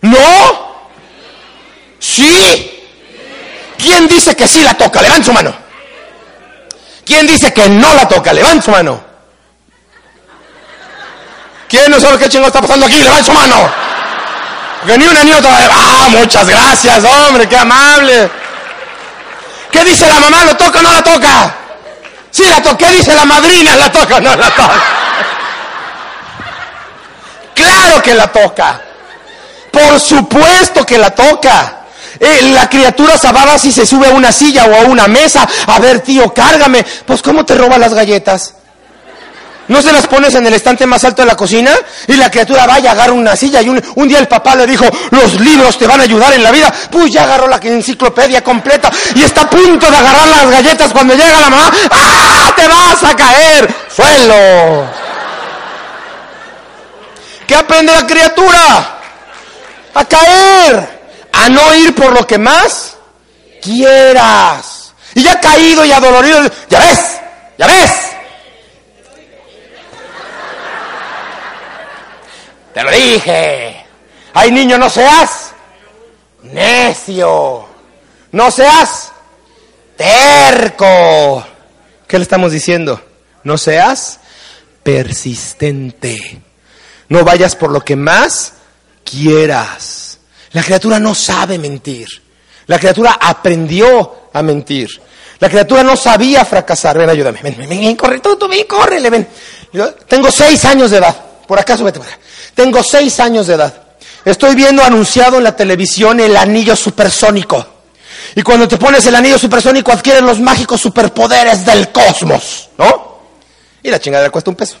¿No? 0.00 0.76
¿Sí? 1.98 2.70
¿Quién 3.76 4.08
dice 4.08 4.34
que 4.34 4.48
sí 4.48 4.62
la 4.62 4.72
toca? 4.72 5.02
Levanta 5.02 5.26
su 5.26 5.32
mano. 5.34 5.54
¿Quién 7.04 7.26
dice 7.26 7.52
que 7.52 7.68
no 7.68 7.92
la 7.92 8.08
toca? 8.08 8.32
Levanta 8.32 8.64
su 8.64 8.70
mano. 8.70 9.04
¿Quién 11.68 11.90
no 11.90 12.00
sabe 12.00 12.16
qué 12.16 12.30
chingo 12.30 12.46
está 12.46 12.62
pasando 12.62 12.86
aquí? 12.86 12.96
Levanta 12.96 13.24
su 13.24 13.32
mano. 13.32 13.84
Ni 14.86 15.06
una 15.06 15.24
ni 15.24 15.32
otra. 15.32 15.50
Ah, 15.70 16.08
muchas 16.10 16.46
gracias, 16.46 17.02
hombre, 17.04 17.48
qué 17.48 17.56
amable. 17.56 18.30
¿Qué 19.72 19.84
dice 19.84 20.06
la 20.06 20.20
mamá? 20.20 20.44
¿Lo 20.44 20.56
toca 20.56 20.78
o 20.78 20.82
no 20.82 20.92
la 20.92 21.02
toca? 21.02 21.54
Sí, 22.30 22.44
la 22.48 22.62
toca. 22.62 22.76
¿Qué 22.76 22.90
dice 22.92 23.14
la 23.14 23.24
madrina? 23.24 23.76
¿La 23.76 23.90
toca 23.90 24.16
o 24.16 24.20
no 24.20 24.36
la 24.36 24.50
toca? 24.50 24.82
Claro 27.54 28.02
que 28.02 28.14
la 28.14 28.28
toca. 28.28 28.80
Por 29.72 29.98
supuesto 29.98 30.84
que 30.84 30.98
la 30.98 31.10
toca. 31.10 31.78
Eh, 32.20 32.52
la 32.54 32.68
criatura 32.68 33.18
sabada 33.18 33.58
si 33.58 33.72
se 33.72 33.84
sube 33.84 34.06
a 34.06 34.12
una 34.12 34.30
silla 34.30 34.66
o 34.66 34.74
a 34.74 34.80
una 34.82 35.08
mesa. 35.08 35.48
A 35.66 35.78
ver, 35.80 36.00
tío, 36.00 36.32
cárgame. 36.32 36.84
Pues, 37.06 37.22
¿cómo 37.22 37.44
te 37.44 37.54
roba 37.54 37.78
las 37.78 37.94
galletas? 37.94 38.54
¿No 39.68 39.80
se 39.80 39.92
las 39.92 40.06
pones 40.06 40.34
en 40.34 40.46
el 40.46 40.52
estante 40.52 40.86
más 40.86 41.02
alto 41.04 41.22
de 41.22 41.26
la 41.26 41.36
cocina? 41.36 41.72
Y 42.06 42.14
la 42.14 42.30
criatura 42.30 42.66
va 42.66 42.80
y 42.80 42.86
agarra 42.86 43.12
una 43.12 43.34
silla 43.34 43.62
y 43.62 43.68
un, 43.68 44.08
día 44.08 44.18
el 44.18 44.28
papá 44.28 44.54
le 44.54 44.66
dijo, 44.66 44.84
los 45.10 45.40
libros 45.40 45.78
te 45.78 45.86
van 45.86 46.00
a 46.00 46.02
ayudar 46.02 46.32
en 46.34 46.42
la 46.42 46.50
vida. 46.50 46.72
Pues 46.90 47.12
ya 47.12 47.24
agarró 47.24 47.48
la 47.48 47.56
enciclopedia 47.56 48.44
completa 48.44 48.90
y 49.14 49.22
está 49.22 49.42
a 49.42 49.50
punto 49.50 49.90
de 49.90 49.96
agarrar 49.96 50.28
las 50.28 50.50
galletas 50.50 50.92
cuando 50.92 51.14
llega 51.14 51.40
la 51.40 51.50
mamá. 51.50 51.72
¡Ah! 51.90 52.52
¡Te 52.54 52.68
vas 52.68 53.04
a 53.04 53.16
caer! 53.16 53.74
¡Suelo! 53.94 54.86
¿Qué 57.46 57.54
aprende 57.54 57.92
la 57.92 58.06
criatura? 58.06 59.00
A 59.94 60.04
caer. 60.04 60.94
A 61.32 61.48
no 61.48 61.74
ir 61.74 61.94
por 61.94 62.12
lo 62.12 62.26
que 62.26 62.38
más 62.38 62.96
quieras. 63.62 64.92
Y 65.14 65.22
ya 65.22 65.40
caído 65.40 65.84
y 65.84 65.92
adolorido. 65.92 66.40
Ya 66.68 66.78
ves, 66.80 67.00
ya 67.56 67.66
ves. 67.66 68.03
Te 72.74 72.82
lo 72.82 72.90
dije. 72.90 73.86
Ay, 74.34 74.50
niño, 74.50 74.76
no 74.76 74.90
seas 74.90 75.52
necio. 76.42 77.66
No 78.32 78.50
seas 78.50 79.12
terco. 79.96 81.46
¿Qué 82.08 82.18
le 82.18 82.24
estamos 82.24 82.50
diciendo? 82.50 83.00
No 83.44 83.56
seas 83.56 84.18
persistente. 84.82 86.42
No 87.08 87.24
vayas 87.24 87.54
por 87.54 87.70
lo 87.70 87.80
que 87.80 87.94
más 87.94 88.54
quieras. 89.04 90.18
La 90.50 90.64
criatura 90.64 90.98
no 90.98 91.14
sabe 91.14 91.58
mentir. 91.58 92.08
La 92.66 92.80
criatura 92.80 93.18
aprendió 93.20 94.30
a 94.32 94.42
mentir. 94.42 94.88
La 95.38 95.48
criatura 95.48 95.84
no 95.84 95.96
sabía 95.96 96.44
fracasar. 96.44 96.98
Ven, 96.98 97.08
ayúdame. 97.08 97.40
Ven, 97.40 97.56
ven, 97.56 97.68
ven, 97.68 97.96
corre, 97.96 98.18
tú, 98.18 98.34
tú, 98.36 98.48
ven, 98.48 98.66
córrele, 98.66 99.10
ven. 99.10 99.28
Yo 99.72 99.94
tengo 99.94 100.30
seis 100.32 100.64
años 100.64 100.90
de 100.90 100.98
edad. 100.98 101.14
Por 101.46 101.58
acaso, 101.58 101.84
vete 101.84 102.00
por 102.00 102.08
acá. 102.08 102.18
Tengo 102.54 102.82
seis 102.82 103.18
años 103.20 103.46
de 103.46 103.54
edad. 103.54 103.74
Estoy 104.24 104.54
viendo 104.54 104.82
anunciado 104.82 105.38
en 105.38 105.44
la 105.44 105.54
televisión 105.54 106.20
el 106.20 106.36
anillo 106.36 106.74
supersónico. 106.76 107.66
Y 108.34 108.42
cuando 108.42 108.66
te 108.66 108.76
pones 108.76 109.04
el 109.06 109.14
anillo 109.14 109.38
supersónico 109.38 109.92
adquieres 109.92 110.22
los 110.22 110.40
mágicos 110.40 110.80
superpoderes 110.80 111.64
del 111.64 111.90
cosmos, 111.92 112.70
¿no? 112.78 113.18
Y 113.82 113.90
la 113.90 114.00
chingada 114.00 114.30
cuesta 114.30 114.50
un 114.50 114.56
peso. 114.56 114.76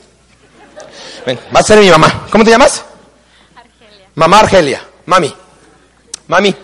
Ven, 1.26 1.38
va 1.54 1.60
a 1.60 1.62
ser 1.62 1.78
mi 1.78 1.90
mamá. 1.90 2.26
¿Cómo 2.30 2.44
te 2.44 2.50
llamas? 2.50 2.84
Argelia. 3.54 4.08
Mamá 4.14 4.40
Argelia. 4.40 4.82
Mami. 5.06 5.34
Mami. 6.26 6.54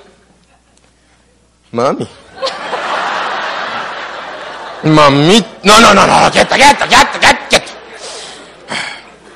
Mami. 1.72 2.08
Mami. 4.84 5.46
No, 5.62 5.80
no, 5.80 5.94
no, 5.94 6.06
no. 6.06 6.30
Quieta, 6.30 6.56
quieta, 6.56 6.88
quieta, 6.88 7.46
quieta. 7.48 7.66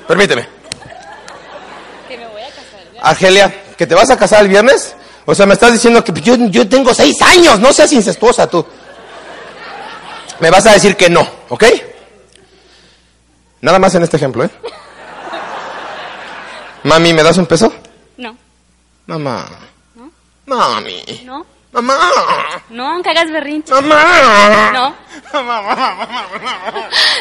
Permíteme. 0.08 0.53
Argelia, 3.04 3.74
¿que 3.76 3.86
te 3.86 3.94
vas 3.94 4.10
a 4.10 4.16
casar 4.16 4.42
el 4.42 4.48
viernes? 4.48 4.96
O 5.26 5.34
sea, 5.34 5.44
me 5.44 5.52
estás 5.54 5.72
diciendo 5.72 6.02
que 6.02 6.12
yo, 6.22 6.36
yo 6.36 6.66
tengo 6.66 6.94
seis 6.94 7.20
años, 7.20 7.60
no 7.60 7.72
seas 7.72 7.92
incestuosa 7.92 8.46
tú. 8.48 8.64
Me 10.40 10.50
vas 10.50 10.66
a 10.66 10.72
decir 10.72 10.96
que 10.96 11.10
no, 11.10 11.26
¿ok? 11.50 11.64
Nada 13.60 13.78
más 13.78 13.94
en 13.94 14.04
este 14.04 14.16
ejemplo, 14.16 14.44
¿eh? 14.44 14.50
Mami, 16.84 17.12
¿me 17.12 17.22
das 17.22 17.36
un 17.36 17.46
peso? 17.46 17.72
No. 18.16 18.36
Mamá. 19.06 19.48
¿No? 19.94 20.10
Mami. 20.46 21.22
No. 21.24 21.46
Mamá. 21.72 21.98
No, 22.70 22.90
aunque 22.90 23.10
hagas 23.10 23.30
berrinche. 23.30 23.72
Mamá. 23.72 24.70
No. 24.72 24.94
Mamá. 25.42 26.08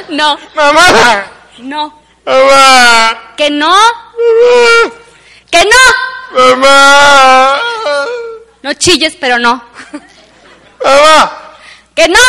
No. 0.09 0.37
Mamá. 0.55 1.25
No. 1.59 1.93
Mamá. 2.25 3.33
Que 3.35 3.49
no. 3.49 3.67
Mamá. 3.67 5.02
¡Que 5.53 5.63
no! 5.65 6.55
Mamá. 6.55 7.59
No 8.63 8.73
chilles, 8.73 9.15
pero 9.21 9.37
no. 9.37 9.63
Mamá. 10.83 11.31
¡Que 11.93 12.07
no! 12.07 12.19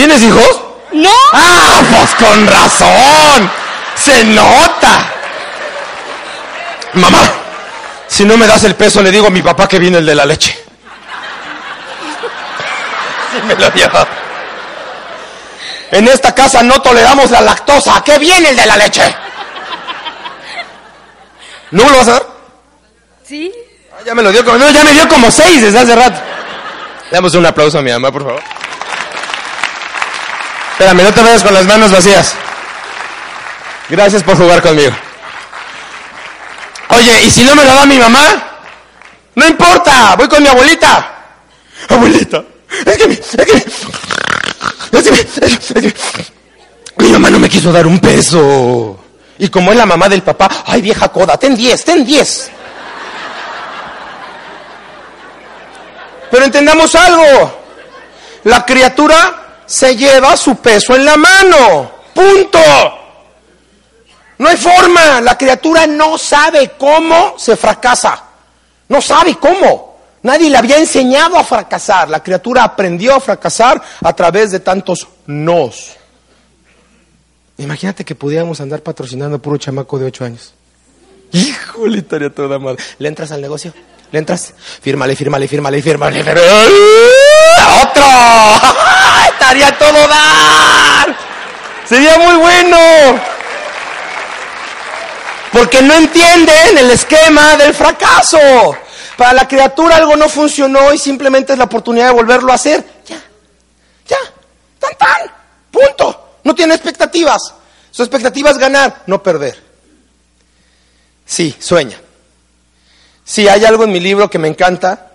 ¿Tienes 0.00 0.22
hijos? 0.22 0.60
¡No! 0.92 1.10
¡Ah, 1.34 1.82
pues 1.92 2.14
¡Se 3.96 4.24
nota! 4.24 5.12
Mamá, 6.94 7.18
si 8.08 8.24
no 8.24 8.36
me 8.36 8.46
das 8.46 8.64
el 8.64 8.74
peso, 8.74 9.02
le 9.02 9.10
digo 9.10 9.26
a 9.26 9.30
mi 9.30 9.42
papá 9.42 9.68
que 9.68 9.78
viene 9.78 9.98
el 9.98 10.06
de 10.06 10.14
la 10.14 10.24
leche. 10.24 10.58
Sí 13.32 13.42
me 13.46 13.54
lo 13.54 13.70
dio. 13.70 13.88
En 15.92 16.08
esta 16.08 16.34
casa 16.34 16.62
no 16.62 16.80
toleramos 16.80 17.30
la 17.30 17.40
lactosa. 17.40 17.96
¿A 17.96 18.04
qué 18.04 18.18
viene 18.18 18.50
el 18.50 18.56
de 18.56 18.66
la 18.66 18.76
leche? 18.76 19.14
¿No 21.72 21.84
me 21.84 21.90
lo 21.90 21.98
vas 21.98 22.08
a 22.08 22.12
dar? 22.12 22.26
¿Sí? 23.26 23.52
Ah, 23.92 24.02
Ya 24.04 24.14
me 24.14 24.22
lo 24.22 24.32
dio 24.32 24.44
como, 24.44 24.58
no, 24.58 24.70
ya 24.70 24.82
me 24.82 24.92
dio 24.92 25.06
como 25.08 25.30
seis 25.30 25.60
desde 25.62 25.78
hace 25.78 25.94
rato. 25.94 26.20
Damos 27.10 27.34
un 27.34 27.44
aplauso 27.46 27.78
a 27.78 27.82
mi 27.82 27.92
mamá, 27.92 28.10
por 28.10 28.24
favor. 28.24 28.42
Espérame, 30.72 31.02
no 31.02 31.12
te 31.12 31.22
vayas 31.22 31.42
con 31.42 31.54
las 31.54 31.66
manos 31.66 31.90
vacías. 31.90 32.34
Gracias 33.90 34.22
por 34.22 34.36
jugar 34.36 34.62
conmigo. 34.62 34.92
Oye, 36.90 37.22
¿y 37.24 37.30
si 37.30 37.42
no 37.42 37.56
me 37.56 37.64
lo 37.64 37.74
da 37.74 37.86
mi 37.86 37.98
mamá? 37.98 38.20
No 39.34 39.46
importa, 39.46 40.14
voy 40.16 40.28
con 40.28 40.42
mi 40.42 40.48
abuelita. 40.48 41.16
Abuelita, 41.88 42.44
es 42.86 42.96
que 42.96 43.08
mi, 43.08 43.14
es 43.14 43.30
que 43.30 43.52
mi, 43.52 44.98
es 44.98 45.02
que 45.02 45.10
mi, 45.10 45.18
es 45.18 45.72
que 45.72 45.94
mi 46.98 47.08
mamá 47.08 47.30
no 47.30 47.40
me 47.40 47.48
quiso 47.48 47.72
dar 47.72 47.86
un 47.86 47.98
peso. 47.98 48.98
Y 49.38 49.48
como 49.48 49.72
es 49.72 49.76
la 49.76 49.86
mamá 49.86 50.08
del 50.08 50.22
papá, 50.22 50.48
ay 50.66 50.82
vieja 50.82 51.08
coda, 51.08 51.36
ten 51.36 51.56
10, 51.56 51.84
ten 51.84 52.04
10. 52.04 52.50
Pero 56.30 56.44
entendamos 56.44 56.94
algo. 56.94 57.60
La 58.44 58.64
criatura 58.64 59.62
se 59.66 59.96
lleva 59.96 60.36
su 60.36 60.56
peso 60.56 60.94
en 60.94 61.04
la 61.04 61.16
mano. 61.16 61.90
Punto. 62.14 62.99
No 64.40 64.48
hay 64.48 64.56
forma. 64.56 65.20
La 65.20 65.36
criatura 65.36 65.86
no 65.86 66.16
sabe 66.16 66.72
cómo 66.78 67.34
se 67.38 67.56
fracasa. 67.56 68.24
No 68.88 69.00
sabe 69.02 69.36
cómo. 69.36 69.98
Nadie 70.22 70.48
le 70.48 70.56
había 70.56 70.78
enseñado 70.78 71.36
a 71.36 71.44
fracasar. 71.44 72.08
La 72.08 72.22
criatura 72.22 72.64
aprendió 72.64 73.14
a 73.14 73.20
fracasar 73.20 73.82
a 74.02 74.12
través 74.14 74.50
de 74.50 74.60
tantos 74.60 75.06
nos. 75.26 75.90
Imagínate 77.58 78.02
que 78.02 78.14
pudiéramos 78.14 78.62
andar 78.62 78.82
patrocinando 78.82 79.36
a 79.36 79.38
puro 79.38 79.58
chamaco 79.58 79.98
de 79.98 80.06
8 80.06 80.24
años. 80.24 80.54
Híjole, 81.32 81.98
estaría 81.98 82.30
toda 82.30 82.58
madre. 82.58 82.82
¿Le 82.98 83.08
entras 83.08 83.32
al 83.32 83.42
negocio? 83.42 83.74
¿Le 84.10 84.18
entras? 84.18 84.54
Fírmale, 84.80 85.16
fírmale, 85.16 85.48
fírmale, 85.48 85.82
fírmale, 85.82 86.24
fírmale. 86.24 86.40
¡Otro! 87.82 88.04
estaría 89.32 89.76
todo 89.78 90.08
dar. 90.08 91.14
Sería 91.84 92.18
muy 92.18 92.36
bueno. 92.36 93.39
Porque 95.52 95.82
no 95.82 95.94
entienden 95.94 96.78
el 96.78 96.90
esquema 96.90 97.56
del 97.56 97.74
fracaso. 97.74 98.38
Para 99.16 99.32
la 99.32 99.48
criatura 99.48 99.96
algo 99.96 100.16
no 100.16 100.28
funcionó 100.28 100.92
y 100.94 100.98
simplemente 100.98 101.52
es 101.52 101.58
la 101.58 101.64
oportunidad 101.64 102.06
de 102.06 102.12
volverlo 102.12 102.52
a 102.52 102.54
hacer. 102.54 102.84
Ya, 103.06 103.20
ya, 104.06 104.18
tan 104.78 104.96
tan, 104.96 105.32
punto. 105.70 106.38
No 106.44 106.54
tiene 106.54 106.74
expectativas. 106.74 107.54
Su 107.90 108.02
expectativa 108.02 108.50
es 108.50 108.58
ganar, 108.58 109.02
no 109.06 109.22
perder. 109.22 109.62
Sí, 111.26 111.54
sueña. 111.58 112.00
Sí, 113.24 113.46
hay 113.48 113.64
algo 113.64 113.84
en 113.84 113.92
mi 113.92 114.00
libro 114.00 114.30
que 114.30 114.38
me 114.38 114.48
encanta, 114.48 115.12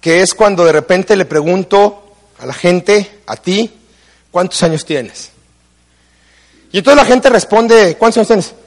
que 0.00 0.22
es 0.22 0.34
cuando 0.34 0.64
de 0.64 0.72
repente 0.72 1.16
le 1.16 1.24
pregunto 1.24 2.14
a 2.38 2.46
la 2.46 2.52
gente, 2.52 3.20
a 3.26 3.36
ti, 3.36 3.72
¿cuántos 4.30 4.62
años 4.62 4.84
tienes? 4.84 5.30
Y 6.70 6.78
entonces 6.78 7.02
la 7.02 7.08
gente 7.08 7.30
responde, 7.30 7.96
¿cuántos 7.96 8.18
años 8.18 8.26
tienes? 8.28 8.65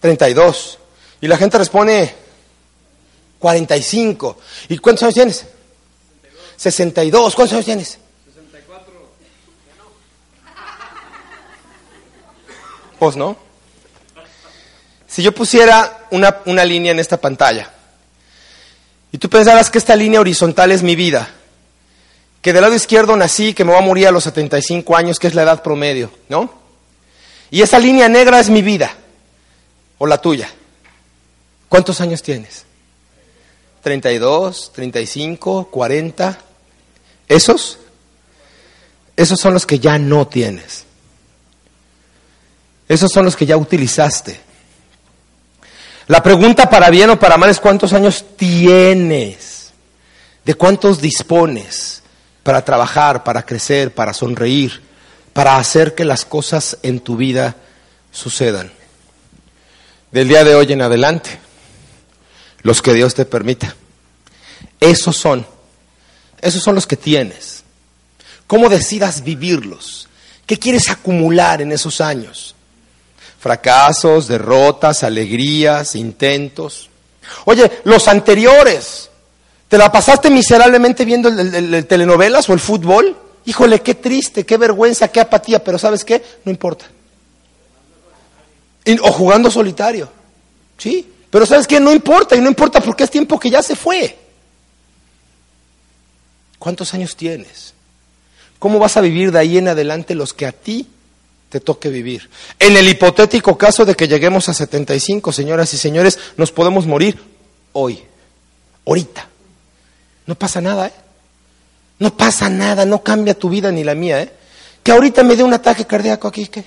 32. 0.00 0.78
Y 1.20 1.28
la 1.28 1.36
gente 1.36 1.58
responde, 1.58 2.14
45. 3.38 4.38
¿Y 4.68 4.78
cuántos 4.78 5.04
años 5.04 5.14
tienes? 5.14 5.46
62. 6.56 7.34
¿Cuántos 7.34 7.54
años 7.54 7.64
tienes? 7.64 7.98
64. 8.26 8.92
Pues 12.98 13.16
no. 13.16 13.36
Si 15.06 15.22
yo 15.22 15.32
pusiera 15.32 16.06
una, 16.10 16.38
una 16.46 16.64
línea 16.64 16.92
en 16.92 16.98
esta 16.98 17.16
pantalla 17.16 17.72
y 19.12 19.18
tú 19.18 19.30
pensaras 19.30 19.70
que 19.70 19.78
esta 19.78 19.96
línea 19.96 20.20
horizontal 20.20 20.72
es 20.72 20.82
mi 20.82 20.96
vida, 20.96 21.28
que 22.42 22.52
del 22.52 22.62
lado 22.62 22.74
izquierdo 22.74 23.16
nací, 23.16 23.54
que 23.54 23.64
me 23.64 23.72
voy 23.72 23.80
a 23.80 23.86
morir 23.86 24.08
a 24.08 24.10
los 24.10 24.24
75 24.24 24.96
años, 24.96 25.18
que 25.18 25.26
es 25.26 25.34
la 25.34 25.42
edad 25.42 25.62
promedio, 25.62 26.10
¿no? 26.28 26.52
Y 27.50 27.62
esa 27.62 27.78
línea 27.78 28.08
negra 28.08 28.40
es 28.40 28.50
mi 28.50 28.60
vida, 28.60 28.94
o 29.98 30.06
la 30.06 30.18
tuya. 30.18 30.48
¿Cuántos 31.68 32.00
años 32.00 32.22
tienes? 32.22 32.64
32, 33.82 34.72
35, 34.74 35.68
40. 35.70 36.38
¿Esos? 37.28 37.78
Esos 39.16 39.40
son 39.40 39.54
los 39.54 39.66
que 39.66 39.78
ya 39.78 39.98
no 39.98 40.26
tienes. 40.26 40.84
Esos 42.88 43.10
son 43.10 43.24
los 43.24 43.36
que 43.36 43.46
ya 43.46 43.56
utilizaste. 43.56 44.40
La 46.06 46.22
pregunta 46.22 46.70
para 46.70 46.90
bien 46.90 47.10
o 47.10 47.18
para 47.18 47.36
mal 47.36 47.50
es 47.50 47.58
cuántos 47.58 47.92
años 47.92 48.24
tienes, 48.36 49.72
de 50.44 50.54
cuántos 50.54 51.00
dispones 51.00 52.02
para 52.44 52.64
trabajar, 52.64 53.24
para 53.24 53.44
crecer, 53.44 53.92
para 53.92 54.12
sonreír, 54.12 54.82
para 55.32 55.56
hacer 55.56 55.96
que 55.96 56.04
las 56.04 56.24
cosas 56.24 56.78
en 56.82 57.00
tu 57.00 57.16
vida 57.16 57.56
sucedan. 58.12 58.75
Del 60.10 60.28
día 60.28 60.44
de 60.44 60.54
hoy 60.54 60.72
en 60.72 60.82
adelante, 60.82 61.38
los 62.62 62.80
que 62.82 62.94
Dios 62.94 63.14
te 63.14 63.24
permita. 63.24 63.74
Esos 64.80 65.16
son, 65.16 65.46
esos 66.40 66.62
son 66.62 66.74
los 66.74 66.86
que 66.86 66.96
tienes. 66.96 67.64
¿Cómo 68.46 68.68
decidas 68.68 69.22
vivirlos? 69.24 70.08
¿Qué 70.46 70.58
quieres 70.58 70.90
acumular 70.90 71.60
en 71.62 71.72
esos 71.72 72.00
años? 72.00 72.52
fracasos, 73.38 74.26
derrotas, 74.26 75.04
alegrías, 75.04 75.94
intentos. 75.94 76.90
Oye, 77.44 77.70
los 77.84 78.08
anteriores, 78.08 79.08
¿te 79.68 79.78
la 79.78 79.92
pasaste 79.92 80.30
miserablemente 80.30 81.04
viendo 81.04 81.28
el, 81.28 81.54
el- 81.54 81.74
el 81.74 81.86
telenovelas 81.86 82.48
o 82.48 82.54
el 82.54 82.58
fútbol? 82.58 83.16
Híjole, 83.44 83.82
qué 83.82 83.94
triste, 83.94 84.44
qué 84.44 84.56
vergüenza, 84.56 85.08
qué 85.08 85.20
apatía, 85.20 85.62
pero 85.62 85.78
¿sabes 85.78 86.04
qué? 86.04 86.24
No 86.44 86.50
importa. 86.50 86.86
O 89.02 89.12
jugando 89.12 89.50
solitario, 89.50 90.08
¿sí? 90.78 91.12
Pero 91.30 91.44
¿sabes 91.44 91.66
qué? 91.66 91.80
No 91.80 91.92
importa, 91.92 92.36
y 92.36 92.40
no 92.40 92.48
importa 92.48 92.80
porque 92.80 93.04
es 93.04 93.10
tiempo 93.10 93.38
que 93.38 93.50
ya 93.50 93.62
se 93.62 93.74
fue. 93.74 94.16
¿Cuántos 96.58 96.94
años 96.94 97.16
tienes? 97.16 97.74
¿Cómo 98.58 98.78
vas 98.78 98.96
a 98.96 99.00
vivir 99.00 99.32
de 99.32 99.38
ahí 99.38 99.58
en 99.58 99.68
adelante 99.68 100.14
los 100.14 100.32
que 100.32 100.46
a 100.46 100.52
ti 100.52 100.86
te 101.48 101.60
toque 101.60 101.88
vivir. 101.88 102.28
En 102.58 102.76
el 102.76 102.88
hipotético 102.88 103.56
caso 103.56 103.84
de 103.84 103.94
que 103.94 104.08
lleguemos 104.08 104.48
a 104.48 104.54
75, 104.54 105.32
señoras 105.32 105.72
y 105.74 105.78
señores, 105.78 106.18
nos 106.36 106.52
podemos 106.52 106.86
morir 106.86 107.18
hoy, 107.72 108.02
ahorita. 108.84 109.28
No 110.26 110.34
pasa 110.34 110.60
nada, 110.60 110.88
¿eh? 110.88 110.92
No 111.98 112.16
pasa 112.16 112.50
nada, 112.50 112.84
no 112.84 113.02
cambia 113.02 113.38
tu 113.38 113.48
vida 113.48 113.70
ni 113.70 113.84
la 113.84 113.94
mía, 113.94 114.22
¿eh? 114.22 114.32
Que 114.82 114.92
ahorita 114.92 115.22
me 115.22 115.36
dé 115.36 115.44
un 115.44 115.54
ataque 115.54 115.84
cardíaco 115.84 116.28
aquí, 116.28 116.46
¿qué? 116.48 116.64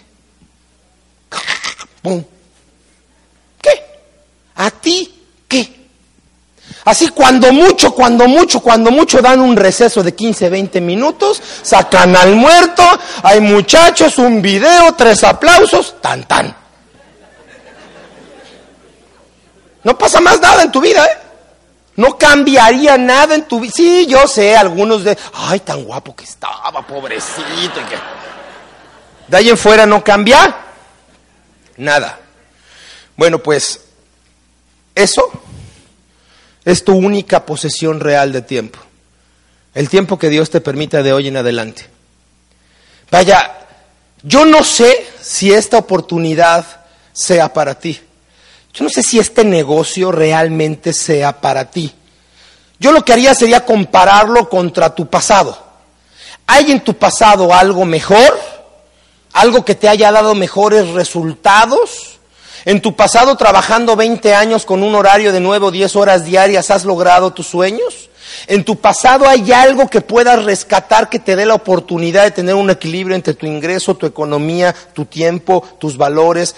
¡Pum! 2.01 2.23
¿Qué? 3.61 3.69
¿A 4.55 4.71
ti 4.71 5.13
qué? 5.47 5.79
Así 6.85 7.09
cuando 7.09 7.51
mucho, 7.51 7.93
cuando 7.93 8.27
mucho, 8.27 8.61
cuando 8.61 8.91
mucho 8.91 9.21
dan 9.21 9.41
un 9.41 9.55
receso 9.55 10.01
de 10.01 10.15
15, 10.15 10.49
20 10.49 10.81
minutos, 10.81 11.41
sacan 11.61 12.15
al 12.15 12.35
muerto, 12.35 12.83
hay 13.23 13.41
muchachos, 13.41 14.17
un 14.17 14.41
video, 14.41 14.93
tres 14.93 15.23
aplausos, 15.23 15.95
tan 16.01 16.23
tan. 16.23 16.55
No 19.83 19.97
pasa 19.97 20.19
más 20.19 20.39
nada 20.39 20.63
en 20.63 20.71
tu 20.71 20.81
vida, 20.81 21.05
¿eh? 21.05 21.17
No 21.95 22.17
cambiaría 22.17 22.97
nada 22.97 23.35
en 23.35 23.43
tu 23.43 23.59
vida. 23.59 23.73
Sí, 23.75 24.05
yo 24.07 24.25
sé, 24.27 24.55
algunos 24.55 25.03
de, 25.03 25.17
ay, 25.33 25.59
tan 25.59 25.83
guapo 25.83 26.15
que 26.15 26.23
estaba, 26.23 26.81
pobrecito. 26.85 27.43
Y 27.81 27.89
que... 27.89 27.97
De 29.27 29.37
ahí 29.37 29.49
en 29.49 29.57
fuera 29.57 29.85
no 29.85 30.03
cambia 30.03 30.68
nada. 31.79 32.19
Bueno, 33.17 33.39
pues 33.39 33.81
eso 34.93 35.31
es 36.63 36.83
tu 36.83 36.93
única 36.93 37.45
posesión 37.45 37.99
real 37.99 38.31
de 38.31 38.41
tiempo. 38.41 38.79
El 39.73 39.89
tiempo 39.89 40.19
que 40.19 40.29
Dios 40.29 40.49
te 40.49 40.61
permita 40.61 41.01
de 41.01 41.13
hoy 41.13 41.29
en 41.29 41.37
adelante. 41.37 41.87
Vaya, 43.09 43.57
yo 44.23 44.45
no 44.45 44.63
sé 44.63 45.07
si 45.21 45.51
esta 45.51 45.77
oportunidad 45.77 46.65
sea 47.13 47.51
para 47.53 47.75
ti. 47.75 47.99
Yo 48.73 48.83
no 48.83 48.89
sé 48.89 49.01
si 49.01 49.19
este 49.19 49.43
negocio 49.43 50.11
realmente 50.11 50.93
sea 50.93 51.39
para 51.41 51.71
ti. 51.71 51.93
Yo 52.79 52.91
lo 52.91 53.03
que 53.03 53.13
haría 53.13 53.33
sería 53.33 53.65
compararlo 53.65 54.49
contra 54.49 54.93
tu 54.93 55.07
pasado. 55.07 55.57
¿Hay 56.45 56.71
en 56.71 56.81
tu 56.81 56.93
pasado 56.93 57.53
algo 57.53 57.85
mejor? 57.85 58.48
¿Algo 59.33 59.63
que 59.63 59.75
te 59.75 59.87
haya 59.87 60.11
dado 60.11 60.35
mejores 60.35 60.89
resultados? 60.89 62.19
¿En 62.65 62.81
tu 62.81 62.95
pasado 62.95 63.35
trabajando 63.35 63.95
20 63.95 64.33
años 64.33 64.65
con 64.65 64.83
un 64.83 64.95
horario 64.95 65.31
de 65.31 65.39
9 65.39 65.67
o 65.67 65.71
10 65.71 65.95
horas 65.95 66.25
diarias 66.25 66.71
has 66.71 66.85
logrado 66.85 67.31
tus 67.31 67.47
sueños? 67.47 68.09
¿En 68.47 68.63
tu 68.63 68.77
pasado 68.77 69.27
hay 69.27 69.51
algo 69.51 69.89
que 69.89 70.01
puedas 70.01 70.43
rescatar 70.43 71.09
que 71.09 71.19
te 71.19 71.35
dé 71.35 71.45
la 71.45 71.55
oportunidad 71.55 72.23
de 72.23 72.31
tener 72.31 72.55
un 72.55 72.69
equilibrio 72.69 73.15
entre 73.15 73.33
tu 73.33 73.45
ingreso, 73.45 73.95
tu 73.95 74.05
economía, 74.05 74.75
tu 74.93 75.05
tiempo, 75.05 75.63
tus 75.79 75.97
valores? 75.97 76.55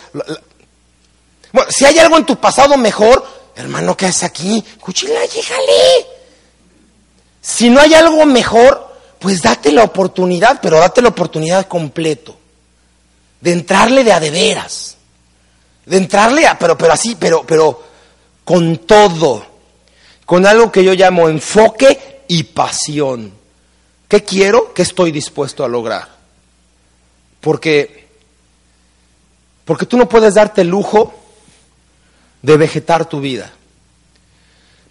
Bueno, 1.51 1.71
si 1.71 1.85
hay 1.85 1.99
algo 1.99 2.17
en 2.17 2.25
tu 2.25 2.37
pasado 2.37 2.77
mejor, 2.77 3.25
hermano, 3.55 3.95
¿qué 3.95 4.07
haces 4.07 4.23
aquí? 4.23 4.63
Cuchila, 4.79 5.25
llégale. 5.25 6.07
Si 7.41 7.69
no 7.69 7.79
hay 7.79 7.93
algo 7.93 8.25
mejor, 8.25 8.95
pues 9.19 9.41
date 9.41 9.71
la 9.71 9.83
oportunidad, 9.83 10.59
pero 10.61 10.79
date 10.79 11.01
la 11.01 11.09
oportunidad 11.09 11.67
completo. 11.67 12.37
De 13.41 13.51
entrarle 13.51 14.03
de 14.03 14.13
a 14.13 14.19
de 14.19 14.31
veras. 14.31 14.97
De 15.85 15.97
entrarle 15.97 16.47
a, 16.47 16.57
pero, 16.57 16.77
pero 16.77 16.93
así, 16.93 17.17
pero, 17.19 17.43
pero 17.45 17.83
con 18.43 18.77
todo. 18.79 19.45
Con 20.25 20.45
algo 20.45 20.71
que 20.71 20.83
yo 20.83 20.93
llamo 20.93 21.27
enfoque 21.27 22.21
y 22.27 22.43
pasión. 22.43 23.33
¿Qué 24.07 24.23
quiero? 24.23 24.73
¿Qué 24.73 24.83
estoy 24.83 25.11
dispuesto 25.11 25.63
a 25.63 25.67
lograr? 25.67 26.07
Porque, 27.39 28.07
porque 29.65 29.85
tú 29.85 29.97
no 29.97 30.07
puedes 30.07 30.35
darte 30.35 30.61
el 30.61 30.67
lujo 30.67 31.13
de 32.41 32.57
vegetar 32.57 33.05
tu 33.05 33.19
vida. 33.19 33.51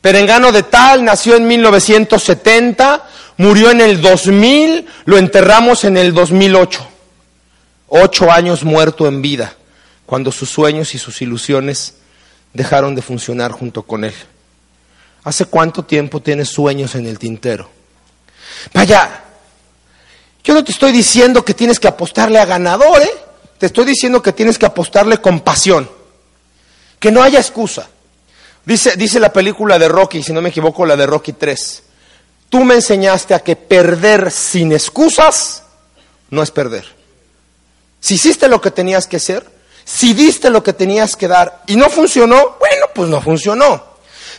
Perengano 0.00 0.52
de 0.52 0.62
Tal 0.62 1.04
nació 1.04 1.36
en 1.36 1.46
1970, 1.46 3.08
murió 3.36 3.70
en 3.70 3.82
el 3.82 4.00
2000, 4.00 4.86
lo 5.04 5.18
enterramos 5.18 5.84
en 5.84 5.96
el 5.96 6.14
2008. 6.14 6.89
Ocho 7.90 8.30
años 8.30 8.64
muerto 8.64 9.08
en 9.08 9.20
vida, 9.20 9.56
cuando 10.06 10.30
sus 10.30 10.48
sueños 10.48 10.94
y 10.94 10.98
sus 10.98 11.20
ilusiones 11.22 11.94
dejaron 12.52 12.94
de 12.94 13.02
funcionar 13.02 13.50
junto 13.50 13.82
con 13.82 14.04
él. 14.04 14.14
¿Hace 15.24 15.44
cuánto 15.46 15.84
tiempo 15.84 16.20
tienes 16.20 16.48
sueños 16.48 16.94
en 16.94 17.06
el 17.06 17.18
tintero? 17.18 17.68
Vaya, 18.72 19.24
yo 20.44 20.54
no 20.54 20.62
te 20.62 20.70
estoy 20.70 20.92
diciendo 20.92 21.44
que 21.44 21.52
tienes 21.52 21.80
que 21.80 21.88
apostarle 21.88 22.38
a 22.38 22.44
ganador, 22.44 23.02
¿eh? 23.02 23.10
Te 23.58 23.66
estoy 23.66 23.84
diciendo 23.84 24.22
que 24.22 24.32
tienes 24.32 24.56
que 24.56 24.66
apostarle 24.66 25.18
con 25.18 25.40
pasión. 25.40 25.90
Que 27.00 27.10
no 27.10 27.22
haya 27.22 27.40
excusa. 27.40 27.90
Dice, 28.64 28.96
dice 28.96 29.18
la 29.18 29.32
película 29.32 29.80
de 29.80 29.88
Rocky, 29.88 30.22
si 30.22 30.32
no 30.32 30.40
me 30.40 30.50
equivoco, 30.50 30.86
la 30.86 30.96
de 30.96 31.06
Rocky 31.06 31.32
3. 31.32 31.82
Tú 32.48 32.64
me 32.64 32.76
enseñaste 32.76 33.34
a 33.34 33.40
que 33.40 33.56
perder 33.56 34.30
sin 34.30 34.72
excusas 34.72 35.64
no 36.30 36.42
es 36.42 36.50
perder. 36.50 36.99
Si 38.00 38.14
hiciste 38.14 38.48
lo 38.48 38.60
que 38.60 38.70
tenías 38.70 39.06
que 39.06 39.18
hacer, 39.18 39.46
si 39.84 40.14
diste 40.14 40.50
lo 40.50 40.62
que 40.62 40.72
tenías 40.72 41.16
que 41.16 41.28
dar 41.28 41.62
y 41.66 41.76
no 41.76 41.88
funcionó, 41.90 42.56
bueno, 42.58 42.86
pues 42.94 43.08
no 43.08 43.20
funcionó. 43.20 43.90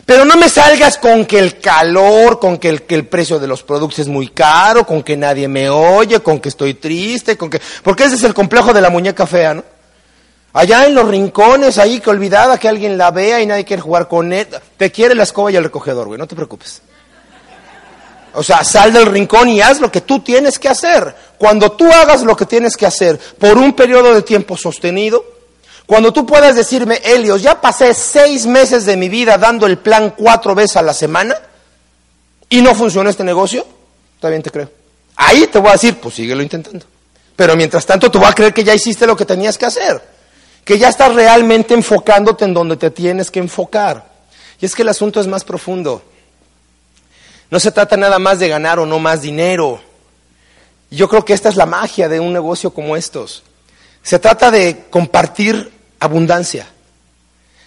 Pero 0.04 0.24
no 0.24 0.36
me 0.36 0.48
salgas 0.48 0.98
con 0.98 1.26
que 1.26 1.38
el 1.38 1.60
calor, 1.60 2.40
con 2.40 2.58
que 2.58 2.68
el, 2.68 3.06
precio 3.06 3.38
de 3.38 3.46
los 3.46 3.62
productos 3.62 4.00
es 4.00 4.08
muy 4.08 4.28
caro, 4.28 4.84
con 4.84 5.02
que 5.02 5.16
nadie 5.16 5.46
me 5.46 5.70
oye, 5.70 6.20
con 6.20 6.40
que 6.40 6.48
estoy 6.48 6.74
triste, 6.74 7.36
con 7.36 7.48
que... 7.48 7.60
Porque 7.84 8.04
ese 8.04 8.16
es 8.16 8.24
el 8.24 8.34
complejo 8.34 8.72
de 8.72 8.80
la 8.80 8.90
muñeca 8.90 9.26
fea, 9.26 9.54
¿no? 9.54 9.64
Allá 10.54 10.86
en 10.86 10.94
los 10.94 11.08
rincones, 11.08 11.78
ahí 11.78 12.00
que 12.00 12.10
olvidada 12.10 12.58
que 12.58 12.68
alguien 12.68 12.98
la 12.98 13.10
vea 13.10 13.40
y 13.40 13.46
nadie 13.46 13.64
quiere 13.64 13.80
jugar 13.80 14.08
con 14.08 14.32
él. 14.32 14.48
Te 14.76 14.90
quiere 14.90 15.14
la 15.14 15.22
escoba 15.22 15.52
y 15.52 15.56
el 15.56 15.64
recogedor, 15.64 16.08
güey, 16.08 16.18
no 16.18 16.26
te 16.26 16.34
preocupes. 16.34 16.82
O 18.34 18.42
sea, 18.42 18.64
sal 18.64 18.92
del 18.92 19.06
rincón 19.06 19.48
y 19.48 19.60
haz 19.60 19.80
lo 19.80 19.90
que 19.90 20.00
tú 20.00 20.20
tienes 20.20 20.58
que 20.58 20.68
hacer. 20.68 21.14
Cuando 21.38 21.72
tú 21.72 21.90
hagas 21.90 22.22
lo 22.22 22.36
que 22.36 22.46
tienes 22.46 22.76
que 22.76 22.86
hacer 22.86 23.18
por 23.38 23.58
un 23.58 23.74
periodo 23.74 24.14
de 24.14 24.22
tiempo 24.22 24.56
sostenido, 24.56 25.24
cuando 25.86 26.12
tú 26.12 26.24
puedas 26.24 26.56
decirme, 26.56 27.00
Helios, 27.04 27.42
ya 27.42 27.60
pasé 27.60 27.92
seis 27.94 28.46
meses 28.46 28.86
de 28.86 28.96
mi 28.96 29.08
vida 29.08 29.36
dando 29.36 29.66
el 29.66 29.78
plan 29.78 30.14
cuatro 30.16 30.54
veces 30.54 30.76
a 30.76 30.82
la 30.82 30.94
semana 30.94 31.36
y 32.48 32.62
no 32.62 32.74
funcionó 32.74 33.10
este 33.10 33.24
negocio, 33.24 33.66
también 34.20 34.42
te 34.42 34.50
creo. 34.50 34.70
Ahí 35.16 35.46
te 35.46 35.58
voy 35.58 35.70
a 35.70 35.72
decir, 35.72 35.98
pues 35.98 36.14
síguelo 36.14 36.42
intentando. 36.42 36.86
Pero 37.36 37.56
mientras 37.56 37.84
tanto, 37.84 38.10
tú 38.10 38.18
vas 38.18 38.30
a 38.30 38.34
creer 38.34 38.54
que 38.54 38.64
ya 38.64 38.74
hiciste 38.74 39.06
lo 39.06 39.16
que 39.16 39.24
tenías 39.24 39.58
que 39.58 39.66
hacer 39.66 40.00
que 40.64 40.78
ya 40.78 40.88
estás 40.88 41.14
realmente 41.14 41.74
enfocándote 41.74 42.44
en 42.44 42.54
donde 42.54 42.76
te 42.76 42.90
tienes 42.90 43.30
que 43.30 43.40
enfocar. 43.40 44.10
Y 44.60 44.66
es 44.66 44.74
que 44.74 44.82
el 44.82 44.88
asunto 44.88 45.20
es 45.20 45.26
más 45.26 45.44
profundo. 45.44 46.02
No 47.52 47.60
se 47.60 47.70
trata 47.70 47.98
nada 47.98 48.18
más 48.18 48.38
de 48.38 48.48
ganar 48.48 48.78
o 48.78 48.86
no 48.86 48.98
más 48.98 49.20
dinero. 49.20 49.78
Yo 50.90 51.06
creo 51.06 51.22
que 51.22 51.34
esta 51.34 51.50
es 51.50 51.56
la 51.56 51.66
magia 51.66 52.08
de 52.08 52.18
un 52.18 52.32
negocio 52.32 52.72
como 52.72 52.96
estos. 52.96 53.42
Se 54.02 54.18
trata 54.18 54.50
de 54.50 54.86
compartir 54.88 55.70
abundancia. 56.00 56.66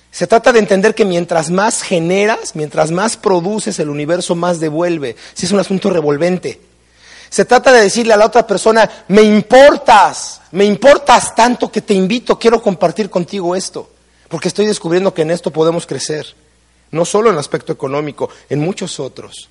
Se 0.09 0.25
trata 0.25 0.51
de 0.51 0.57
entender 0.57 0.95
que 0.95 1.05
mientras 1.05 1.51
más 1.51 1.83
generas, 1.83 2.55
mientras 2.55 2.89
más 2.89 3.15
produces, 3.15 3.77
el 3.77 3.89
universo 3.89 4.33
más 4.33 4.59
devuelve. 4.59 5.17
Si 5.35 5.45
es 5.45 5.51
un 5.51 5.59
asunto 5.59 5.91
revolvente. 5.91 6.59
Se 7.29 7.45
trata 7.45 7.71
de 7.71 7.81
decirle 7.81 8.13
a 8.13 8.17
la 8.17 8.25
otra 8.25 8.47
persona, 8.47 8.89
me 9.09 9.21
importas, 9.21 10.41
me 10.49 10.65
importas 10.65 11.35
tanto 11.35 11.71
que 11.71 11.81
te 11.81 11.93
invito, 11.93 12.39
quiero 12.39 12.59
compartir 12.59 13.11
contigo 13.11 13.55
esto, 13.55 13.87
porque 14.29 14.47
estoy 14.47 14.65
descubriendo 14.65 15.13
que 15.13 15.21
en 15.21 15.29
esto 15.29 15.51
podemos 15.51 15.85
crecer, 15.85 16.25
no 16.89 17.05
solo 17.05 17.29
en 17.29 17.35
el 17.35 17.39
aspecto 17.39 17.71
económico, 17.71 18.31
en 18.49 18.61
muchos 18.61 18.99
otros. 18.99 19.49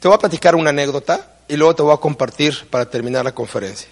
Te 0.00 0.08
voy 0.08 0.14
a 0.14 0.18
platicar 0.18 0.54
una 0.56 0.70
anécdota 0.70 1.26
y 1.46 1.56
luego 1.56 1.74
te 1.74 1.82
voy 1.82 1.92
a 1.92 1.98
compartir 1.98 2.66
para 2.70 2.86
terminar 2.86 3.24
la 3.24 3.32
conferencia. 3.32 3.88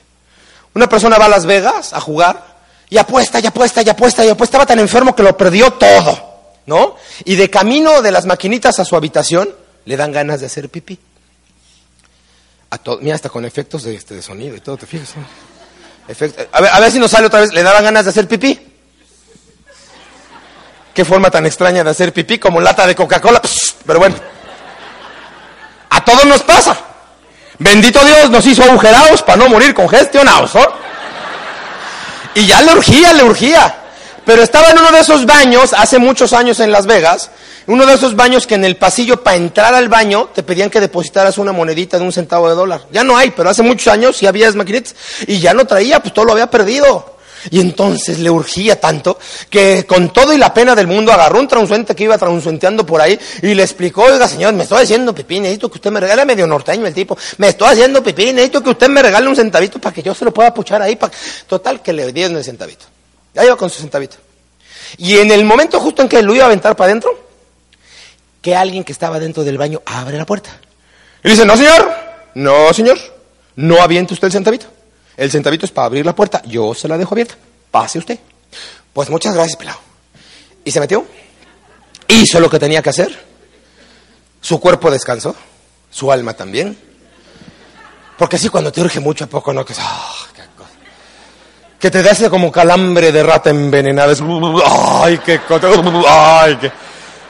Una 0.74 0.88
persona 0.88 1.18
va 1.18 1.26
a 1.26 1.28
Las 1.28 1.44
Vegas 1.44 1.92
a 1.92 2.00
jugar 2.00 2.58
y 2.88 2.96
apuesta, 2.96 3.40
y 3.40 3.46
apuesta, 3.46 3.82
y 3.82 3.88
apuesta, 3.88 4.24
y 4.24 4.28
apuesta. 4.28 4.56
Estaba 4.56 4.66
tan 4.66 4.78
enfermo 4.78 5.14
que 5.14 5.22
lo 5.22 5.36
perdió 5.36 5.72
todo, 5.74 6.52
¿no? 6.64 6.96
Y 7.24 7.36
de 7.36 7.50
camino 7.50 8.00
de 8.00 8.10
las 8.10 8.24
maquinitas 8.24 8.78
a 8.78 8.86
su 8.86 8.96
habitación 8.96 9.50
le 9.84 9.96
dan 9.96 10.10
ganas 10.12 10.40
de 10.40 10.46
hacer 10.46 10.70
pipí. 10.70 10.98
A 12.70 12.78
mira, 13.00 13.14
hasta 13.14 13.28
con 13.28 13.44
efectos 13.44 13.82
de, 13.82 13.94
este, 13.94 14.20
sonido 14.22 14.56
y 14.56 14.60
todo, 14.60 14.78
¿te 14.78 14.86
fijas? 14.86 15.14
a, 16.52 16.60
ver, 16.60 16.70
a 16.72 16.80
ver 16.80 16.90
si 16.90 16.98
nos 16.98 17.10
sale 17.10 17.26
otra 17.26 17.40
vez. 17.40 17.52
¿Le 17.52 17.62
daban 17.62 17.84
ganas 17.84 18.04
de 18.04 18.10
hacer 18.10 18.26
pipí? 18.26 18.58
Qué 20.94 21.04
forma 21.04 21.30
tan 21.30 21.44
extraña 21.44 21.84
de 21.84 21.90
hacer 21.90 22.14
pipí, 22.14 22.38
como 22.38 22.60
lata 22.60 22.86
de 22.86 22.94
Coca-Cola. 22.94 23.42
Pero 23.86 23.98
bueno, 23.98 24.16
a 25.90 26.04
todos 26.04 26.24
nos 26.26 26.42
pasa. 26.42 26.76
Bendito 27.58 28.04
Dios 28.04 28.30
nos 28.30 28.46
hizo 28.46 28.62
agujerados 28.62 29.22
para 29.22 29.38
no 29.38 29.48
morir 29.48 29.74
congestionados. 29.74 30.54
¿no? 30.54 30.62
Y 32.34 32.46
ya 32.46 32.62
le 32.62 32.72
urgía, 32.72 33.12
le 33.12 33.24
urgía. 33.24 33.74
Pero 34.24 34.42
estaba 34.42 34.70
en 34.70 34.78
uno 34.78 34.92
de 34.92 35.00
esos 35.00 35.26
baños 35.26 35.72
hace 35.72 35.98
muchos 35.98 36.32
años 36.32 36.60
en 36.60 36.70
Las 36.70 36.86
Vegas 36.86 37.30
uno 37.68 37.84
de 37.84 37.94
esos 37.94 38.16
baños 38.16 38.46
que 38.46 38.54
en 38.54 38.64
el 38.64 38.76
pasillo 38.76 39.22
para 39.22 39.36
entrar 39.36 39.74
al 39.74 39.90
baño 39.90 40.30
te 40.34 40.42
pedían 40.42 40.70
que 40.70 40.80
depositaras 40.80 41.36
una 41.36 41.52
monedita 41.52 41.98
de 41.98 42.04
un 42.04 42.12
centavo 42.12 42.48
de 42.48 42.54
dólar. 42.54 42.80
Ya 42.90 43.04
no 43.04 43.14
hay, 43.14 43.30
pero 43.30 43.50
hace 43.50 43.62
muchos 43.62 43.92
años 43.92 44.16
sí 44.16 44.26
había 44.26 44.50
maquinitas 44.52 44.94
y 45.26 45.38
ya 45.38 45.52
no 45.52 45.66
traía, 45.66 46.00
pues 46.00 46.14
todo 46.14 46.24
lo 46.24 46.32
había 46.32 46.48
perdido. 46.48 47.17
Y 47.50 47.60
entonces 47.60 48.18
le 48.18 48.30
urgía 48.30 48.80
tanto 48.80 49.18
que 49.48 49.86
con 49.86 50.12
todo 50.12 50.32
y 50.32 50.38
la 50.38 50.52
pena 50.52 50.74
del 50.74 50.86
mundo 50.86 51.12
agarró 51.12 51.38
un 51.38 51.48
transuente 51.48 51.94
que 51.94 52.04
iba 52.04 52.18
transuenteando 52.18 52.84
por 52.84 53.00
ahí 53.00 53.18
y 53.42 53.54
le 53.54 53.62
explicó, 53.62 54.02
oiga 54.02 54.28
señor, 54.28 54.54
me 54.54 54.64
estoy 54.64 54.82
haciendo 54.82 55.14
pipí, 55.14 55.40
necesito 55.40 55.70
que 55.70 55.78
usted 55.78 55.90
me 55.90 56.00
regale 56.00 56.24
medio 56.24 56.46
norteño 56.46 56.86
el 56.86 56.94
tipo, 56.94 57.16
me 57.38 57.48
estoy 57.48 57.68
haciendo 57.68 58.02
pipí, 58.02 58.32
necesito 58.32 58.62
que 58.62 58.70
usted 58.70 58.88
me 58.88 59.02
regale 59.02 59.28
un 59.28 59.36
centavito 59.36 59.78
para 59.78 59.94
que 59.94 60.02
yo 60.02 60.14
se 60.14 60.24
lo 60.24 60.32
pueda 60.32 60.52
puchar 60.52 60.82
ahí. 60.82 60.96
Para... 60.96 61.12
Total, 61.46 61.82
que 61.82 61.92
le 61.92 62.12
dieron 62.12 62.36
el 62.36 62.44
centavito. 62.44 62.86
Ya 63.34 63.44
iba 63.44 63.56
con 63.56 63.70
su 63.70 63.80
centavito. 63.80 64.16
Y 64.96 65.18
en 65.18 65.30
el 65.30 65.44
momento 65.44 65.80
justo 65.80 66.02
en 66.02 66.08
que 66.08 66.22
lo 66.22 66.34
iba 66.34 66.44
a 66.44 66.46
aventar 66.46 66.74
para 66.74 66.90
adentro, 66.90 67.28
que 68.40 68.56
alguien 68.56 68.84
que 68.84 68.92
estaba 68.92 69.18
dentro 69.20 69.44
del 69.44 69.58
baño 69.58 69.82
abre 69.84 70.16
la 70.16 70.26
puerta. 70.26 70.50
Y 71.22 71.30
dice, 71.30 71.44
no 71.44 71.56
señor, 71.56 71.90
no 72.34 72.72
señor, 72.72 72.98
no 73.56 73.82
aviente 73.82 74.14
usted 74.14 74.26
el 74.26 74.32
centavito. 74.32 74.66
El 75.18 75.32
centavito 75.32 75.66
es 75.66 75.72
para 75.72 75.86
abrir 75.86 76.06
la 76.06 76.14
puerta, 76.14 76.40
yo 76.46 76.72
se 76.74 76.86
la 76.86 76.96
dejo 76.96 77.12
abierta. 77.12 77.34
Pase 77.72 77.98
usted. 77.98 78.20
Pues 78.92 79.10
muchas 79.10 79.34
gracias, 79.34 79.56
pelado. 79.56 79.80
Y 80.64 80.70
se 80.70 80.78
metió. 80.78 81.04
Hizo 82.06 82.38
lo 82.38 82.48
que 82.48 82.60
tenía 82.60 82.80
que 82.80 82.90
hacer. 82.90 83.26
Su 84.40 84.60
cuerpo 84.60 84.92
descansó, 84.92 85.34
su 85.90 86.12
alma 86.12 86.34
también. 86.34 86.78
Porque 88.16 88.38
sí, 88.38 88.48
cuando 88.48 88.70
te 88.70 88.80
urge 88.80 89.00
mucho, 89.00 89.24
¿a 89.24 89.26
poco 89.26 89.52
no? 89.52 89.64
Que, 89.64 89.74
ah, 89.80 90.14
que 91.80 91.90
te 91.90 92.00
das 92.00 92.22
como 92.30 92.52
calambre 92.52 93.10
de 93.10 93.22
rata 93.24 93.50
envenenada. 93.50 94.12
Es, 94.12 94.22
ay, 94.64 95.18
qué 95.18 95.40
cosa. 95.40 95.68
Ay, 96.06 96.56
qué. 96.60 96.72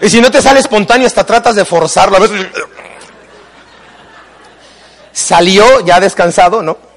Y 0.03 0.11
si 0.11 0.21
no 0.21 0.31
te 0.31 0.43
sale 0.43 0.61
espontáneo, 0.61 1.07
hasta 1.07 1.25
tratas 1.25 1.57
de 1.57 1.65
forzarlo. 1.65 2.19
A 2.19 2.21
veces, 2.21 2.47
salió 5.11 5.81
ya 5.87 5.99
descansado, 6.01 6.63
¿no? 6.63 6.88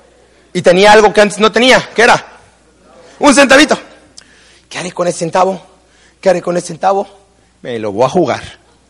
Y 0.53 0.61
tenía 0.61 0.91
algo 0.91 1.13
que 1.13 1.21
antes 1.21 1.39
no 1.39 1.51
tenía. 1.51 1.89
¿Qué 1.95 2.03
era? 2.03 2.25
Un 3.19 3.33
centavito. 3.33 3.77
¿Qué 4.69 4.79
haré 4.79 4.91
con 4.91 5.07
ese 5.07 5.19
centavo? 5.19 5.61
¿Qué 6.19 6.29
haré 6.29 6.41
con 6.41 6.57
ese 6.57 6.67
centavo? 6.67 7.07
Me 7.61 7.79
lo 7.79 7.91
voy 7.91 8.05
a 8.05 8.09
jugar. 8.09 8.41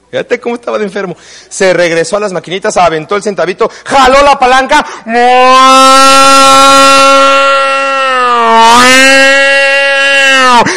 Fíjate 0.09 0.39
cómo 0.39 0.55
estaba 0.55 0.77
de 0.77 0.83
enfermo. 0.85 1.15
Se 1.49 1.73
regresó 1.73 2.17
a 2.17 2.19
las 2.19 2.33
maquinitas, 2.33 2.75
aventó 2.77 3.15
el 3.15 3.23
centavito, 3.23 3.71
jaló 3.85 4.21
la 4.23 4.37
palanca. 4.37 4.85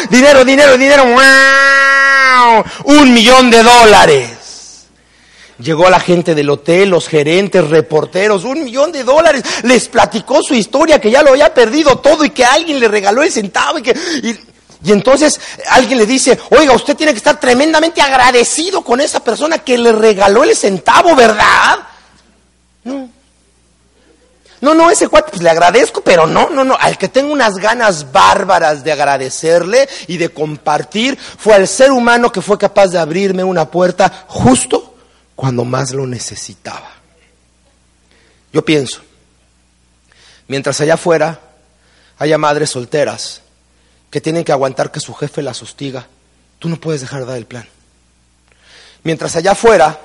Dinero, 0.09 0.45
dinero, 0.45 0.77
dinero. 0.77 1.03
Un 2.85 3.13
millón 3.13 3.49
de 3.49 3.61
dólares. 3.63 4.34
Llegó 5.59 5.89
la 5.89 6.01
gente 6.01 6.35
del 6.35 6.49
hotel, 6.49 6.89
los 6.89 7.07
gerentes, 7.07 7.69
reporteros, 7.69 8.43
un 8.43 8.63
millón 8.65 8.91
de 8.91 9.03
dólares. 9.03 9.43
Les 9.63 9.87
platicó 9.87 10.43
su 10.43 10.53
historia, 10.53 10.99
que 10.99 11.09
ya 11.09 11.23
lo 11.23 11.29
había 11.29 11.53
perdido 11.53 11.97
todo 11.99 12.25
y 12.25 12.31
que 12.31 12.43
alguien 12.43 12.79
le 12.79 12.87
regaló 12.87 13.23
el 13.23 13.31
centavo 13.31 13.79
y 13.79 13.81
que... 13.81 13.91
Y, 14.23 14.37
y 14.83 14.91
entonces 14.91 15.39
alguien 15.69 15.97
le 15.97 16.05
dice, 16.05 16.37
oiga, 16.51 16.73
usted 16.73 16.95
tiene 16.95 17.13
que 17.13 17.17
estar 17.17 17.39
tremendamente 17.39 18.01
agradecido 18.01 18.81
con 18.81 18.99
esa 18.99 19.23
persona 19.23 19.59
que 19.59 19.77
le 19.77 19.91
regaló 19.91 20.43
el 20.43 20.55
centavo, 20.55 21.15
¿verdad? 21.15 21.79
No. 22.83 23.09
No, 24.61 24.73
no, 24.73 24.89
ese 24.89 25.07
cuate, 25.07 25.31
pues 25.31 25.43
le 25.43 25.49
agradezco, 25.49 26.01
pero 26.01 26.27
no, 26.27 26.49
no, 26.49 26.63
no. 26.63 26.77
Al 26.79 26.97
que 26.97 27.07
tengo 27.07 27.31
unas 27.31 27.57
ganas 27.57 28.11
bárbaras 28.11 28.83
de 28.83 28.91
agradecerle 28.91 29.87
y 30.07 30.17
de 30.17 30.29
compartir 30.29 31.17
fue 31.17 31.53
al 31.53 31.67
ser 31.67 31.91
humano 31.91 32.31
que 32.31 32.41
fue 32.41 32.57
capaz 32.57 32.87
de 32.87 32.99
abrirme 32.99 33.43
una 33.43 33.69
puerta 33.69 34.25
justo 34.27 34.84
cuando 35.35 35.65
más 35.65 35.91
lo 35.91 36.07
necesitaba. 36.07 36.91
Yo 38.53 38.63
pienso, 38.63 39.01
mientras 40.47 40.79
allá 40.81 40.93
afuera 40.93 41.41
haya 42.17 42.37
madres 42.37 42.69
solteras 42.69 43.41
que 44.09 44.21
tienen 44.21 44.45
que 44.45 44.53
aguantar 44.53 44.91
que 44.91 45.01
su 45.01 45.13
jefe 45.13 45.41
las 45.41 45.61
hostiga, 45.61 46.07
tú 46.59 46.69
no 46.69 46.77
puedes 46.77 47.01
dejar 47.01 47.21
de 47.21 47.25
dar 47.25 47.37
el 47.37 47.45
plan. 47.45 47.67
Mientras 49.03 49.35
allá 49.35 49.51
afuera 49.51 49.99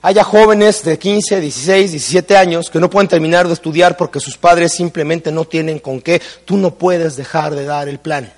haya 0.00 0.24
jóvenes 0.24 0.82
de 0.84 0.98
15, 0.98 1.40
16, 1.40 1.90
17 1.90 2.36
años 2.36 2.70
que 2.70 2.80
no 2.80 2.88
pueden 2.88 3.08
terminar 3.08 3.46
de 3.46 3.52
estudiar 3.52 3.96
porque 3.96 4.20
sus 4.20 4.38
padres 4.38 4.72
simplemente 4.72 5.30
no 5.30 5.44
tienen 5.44 5.78
con 5.78 6.00
qué, 6.00 6.22
tú 6.44 6.56
no 6.56 6.74
puedes 6.74 7.16
dejar 7.16 7.54
de 7.54 7.64
dar 7.64 7.88
el 7.88 7.98
plan. 7.98 8.32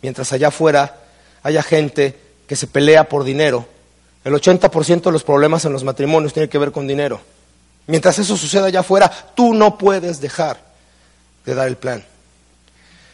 Mientras 0.00 0.32
allá 0.32 0.48
afuera 0.48 1.00
haya 1.42 1.62
gente 1.62 2.18
que 2.46 2.56
se 2.56 2.66
pelea 2.66 3.08
por 3.08 3.24
dinero, 3.24 3.66
el 4.24 4.32
80% 4.32 5.02
de 5.02 5.12
los 5.12 5.24
problemas 5.24 5.64
en 5.64 5.72
los 5.72 5.84
matrimonios 5.84 6.32
tienen 6.32 6.48
que 6.48 6.58
ver 6.58 6.72
con 6.72 6.86
dinero. 6.86 7.20
Mientras 7.86 8.18
eso 8.18 8.36
suceda 8.36 8.66
allá 8.66 8.80
afuera, 8.80 9.10
tú 9.34 9.54
no 9.54 9.76
puedes 9.76 10.20
dejar 10.20 10.60
de 11.44 11.54
dar 11.54 11.68
el 11.68 11.76
plan. 11.76 12.04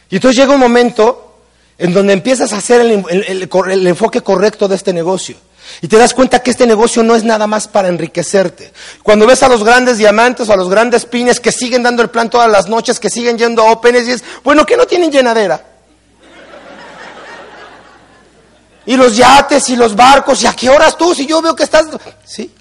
Y 0.09 0.15
entonces 0.15 0.39
llega 0.39 0.53
un 0.53 0.59
momento 0.59 1.41
en 1.77 1.93
donde 1.93 2.13
empiezas 2.13 2.53
a 2.53 2.57
hacer 2.57 2.81
el 2.81 3.87
enfoque 3.87 4.21
correcto 4.21 4.67
de 4.67 4.75
este 4.75 4.93
negocio. 4.93 5.37
Y 5.81 5.87
te 5.87 5.97
das 5.97 6.13
cuenta 6.13 6.41
que 6.41 6.51
este 6.51 6.67
negocio 6.67 7.03
no 7.03 7.15
es 7.15 7.23
nada 7.23 7.47
más 7.47 7.67
para 7.67 7.87
enriquecerte. 7.87 8.71
Cuando 9.03 9.25
ves 9.25 9.43
a 9.43 9.49
los 9.49 9.63
grandes 9.63 9.97
diamantes 9.97 10.49
o 10.49 10.53
a 10.53 10.57
los 10.57 10.69
grandes 10.69 11.05
pines 11.05 11.39
que 11.39 11.51
siguen 11.51 11.83
dando 11.83 12.01
el 12.01 12.09
plan 12.09 12.29
todas 12.29 12.51
las 12.51 12.67
noches, 12.67 12.99
que 12.99 13.09
siguen 13.09 13.37
yendo 13.37 13.61
a 13.61 13.71
Open, 13.71 13.95
y 13.95 13.99
dices, 13.99 14.23
bueno, 14.43 14.65
que 14.65 14.77
no 14.77 14.85
tienen 14.85 15.11
llenadera. 15.11 15.63
Y 18.89 18.97
los 18.97 19.15
yates 19.15 19.69
y 19.69 19.75
los 19.75 19.95
barcos, 19.95 20.41
¿y 20.41 20.47
a 20.47 20.53
qué 20.53 20.67
horas 20.67 20.97
tú? 20.97 21.13
Si 21.13 21.27
yo 21.27 21.43
veo 21.43 21.55
que 21.55 21.61
estás... 21.61 21.85
Sí, 22.25 22.51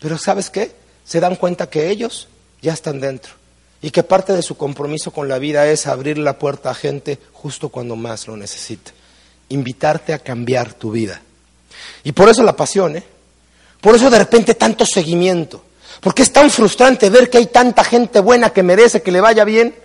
pero 0.00 0.18
¿sabes 0.18 0.50
qué? 0.50 0.74
Se 1.04 1.20
dan 1.20 1.36
cuenta 1.36 1.70
que 1.70 1.90
ellos 1.90 2.26
ya 2.60 2.72
están 2.72 2.98
dentro. 2.98 3.34
Y 3.80 3.92
que 3.92 4.02
parte 4.02 4.32
de 4.32 4.42
su 4.42 4.56
compromiso 4.56 5.12
con 5.12 5.28
la 5.28 5.38
vida 5.38 5.68
es 5.68 5.86
abrir 5.86 6.18
la 6.18 6.40
puerta 6.40 6.70
a 6.70 6.74
gente 6.74 7.20
justo 7.32 7.68
cuando 7.68 7.94
más 7.94 8.26
lo 8.26 8.36
necesita. 8.36 8.90
Invitarte 9.50 10.12
a 10.12 10.18
cambiar 10.18 10.74
tu 10.74 10.90
vida. 10.90 11.22
Y 12.02 12.10
por 12.10 12.28
eso 12.28 12.42
la 12.42 12.56
pasión, 12.56 12.96
¿eh? 12.96 13.04
Por 13.80 13.94
eso 13.94 14.10
de 14.10 14.18
repente 14.18 14.54
tanto 14.56 14.84
seguimiento. 14.84 15.62
Porque 16.00 16.22
es 16.22 16.32
tan 16.32 16.50
frustrante 16.50 17.10
ver 17.10 17.30
que 17.30 17.38
hay 17.38 17.46
tanta 17.46 17.84
gente 17.84 18.18
buena 18.18 18.50
que 18.50 18.64
merece 18.64 19.02
que 19.02 19.12
le 19.12 19.20
vaya 19.20 19.44
bien 19.44 19.76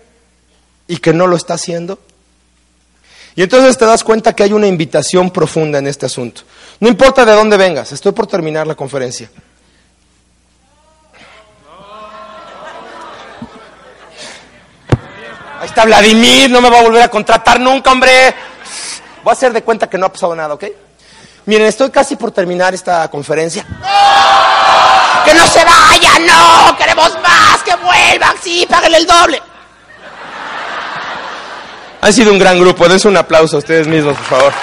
y 0.88 0.98
que 0.98 1.13
no 1.13 1.28
lo 1.28 1.36
está 1.36 1.54
haciendo. 1.54 2.00
Y 3.36 3.43
entonces 3.43 3.78
te 3.78 3.86
das 3.86 4.04
cuenta 4.04 4.34
que 4.34 4.43
hay 4.43 4.54
una 4.54 4.67
invitación 4.67 5.30
profunda 5.30 5.80
en 5.80 5.88
este 5.88 6.06
asunto. 6.06 6.41
No 6.80 6.88
importa 6.88 7.26
de 7.26 7.34
dónde 7.34 7.58
vengas, 7.58 7.91
estoy 7.91 8.13
por 8.13 8.28
terminar 8.28 8.65
la 8.65 8.76
conferencia. 8.76 9.30
Ahí 15.60 15.67
está 15.67 15.84
Vladimir, 15.84 16.50
no 16.50 16.62
me 16.62 16.69
va 16.69 16.80
a 16.80 16.84
volver 16.84 17.02
a 17.02 17.10
contratar 17.10 17.60
nunca, 17.60 17.91
hombre. 17.91 18.34
Voy 19.24 19.32
a 19.32 19.34
hacer 19.34 19.52
de 19.52 19.63
cuenta 19.63 19.89
que 19.89 19.98
no 19.98 20.06
ha 20.06 20.12
pasado 20.12 20.36
nada, 20.36 20.54
¿ok? 20.54 20.65
Miren, 21.45 21.67
estoy 21.67 21.89
casi 21.89 22.15
por 22.15 22.32
terminar 22.32 22.74
esta 22.74 23.08
conferencia. 23.10 23.65
¡Que 25.26 25.34
no 25.34 25.45
se 25.48 25.65
vayan! 25.65 26.26
¡No! 26.26 26.78
¡Queremos 26.78 27.12
más! 27.21 27.63
¡Que 27.63 27.76
vuelvan! 27.76 28.36
¡Sí! 28.41 28.65
¡Páguenle 28.69 28.98
el 29.00 29.08
doble! 29.08 29.41
Han 32.06 32.13
sido 32.13 32.32
un 32.32 32.38
gran 32.38 32.60
grupo. 32.60 32.88
Dense 32.88 33.08
un 33.08 33.18
aplauso 33.18 33.56
a 33.56 33.60
ustedes 33.60 33.88
mismos, 33.88 34.15
por 34.15 34.26
favor. 34.26 34.54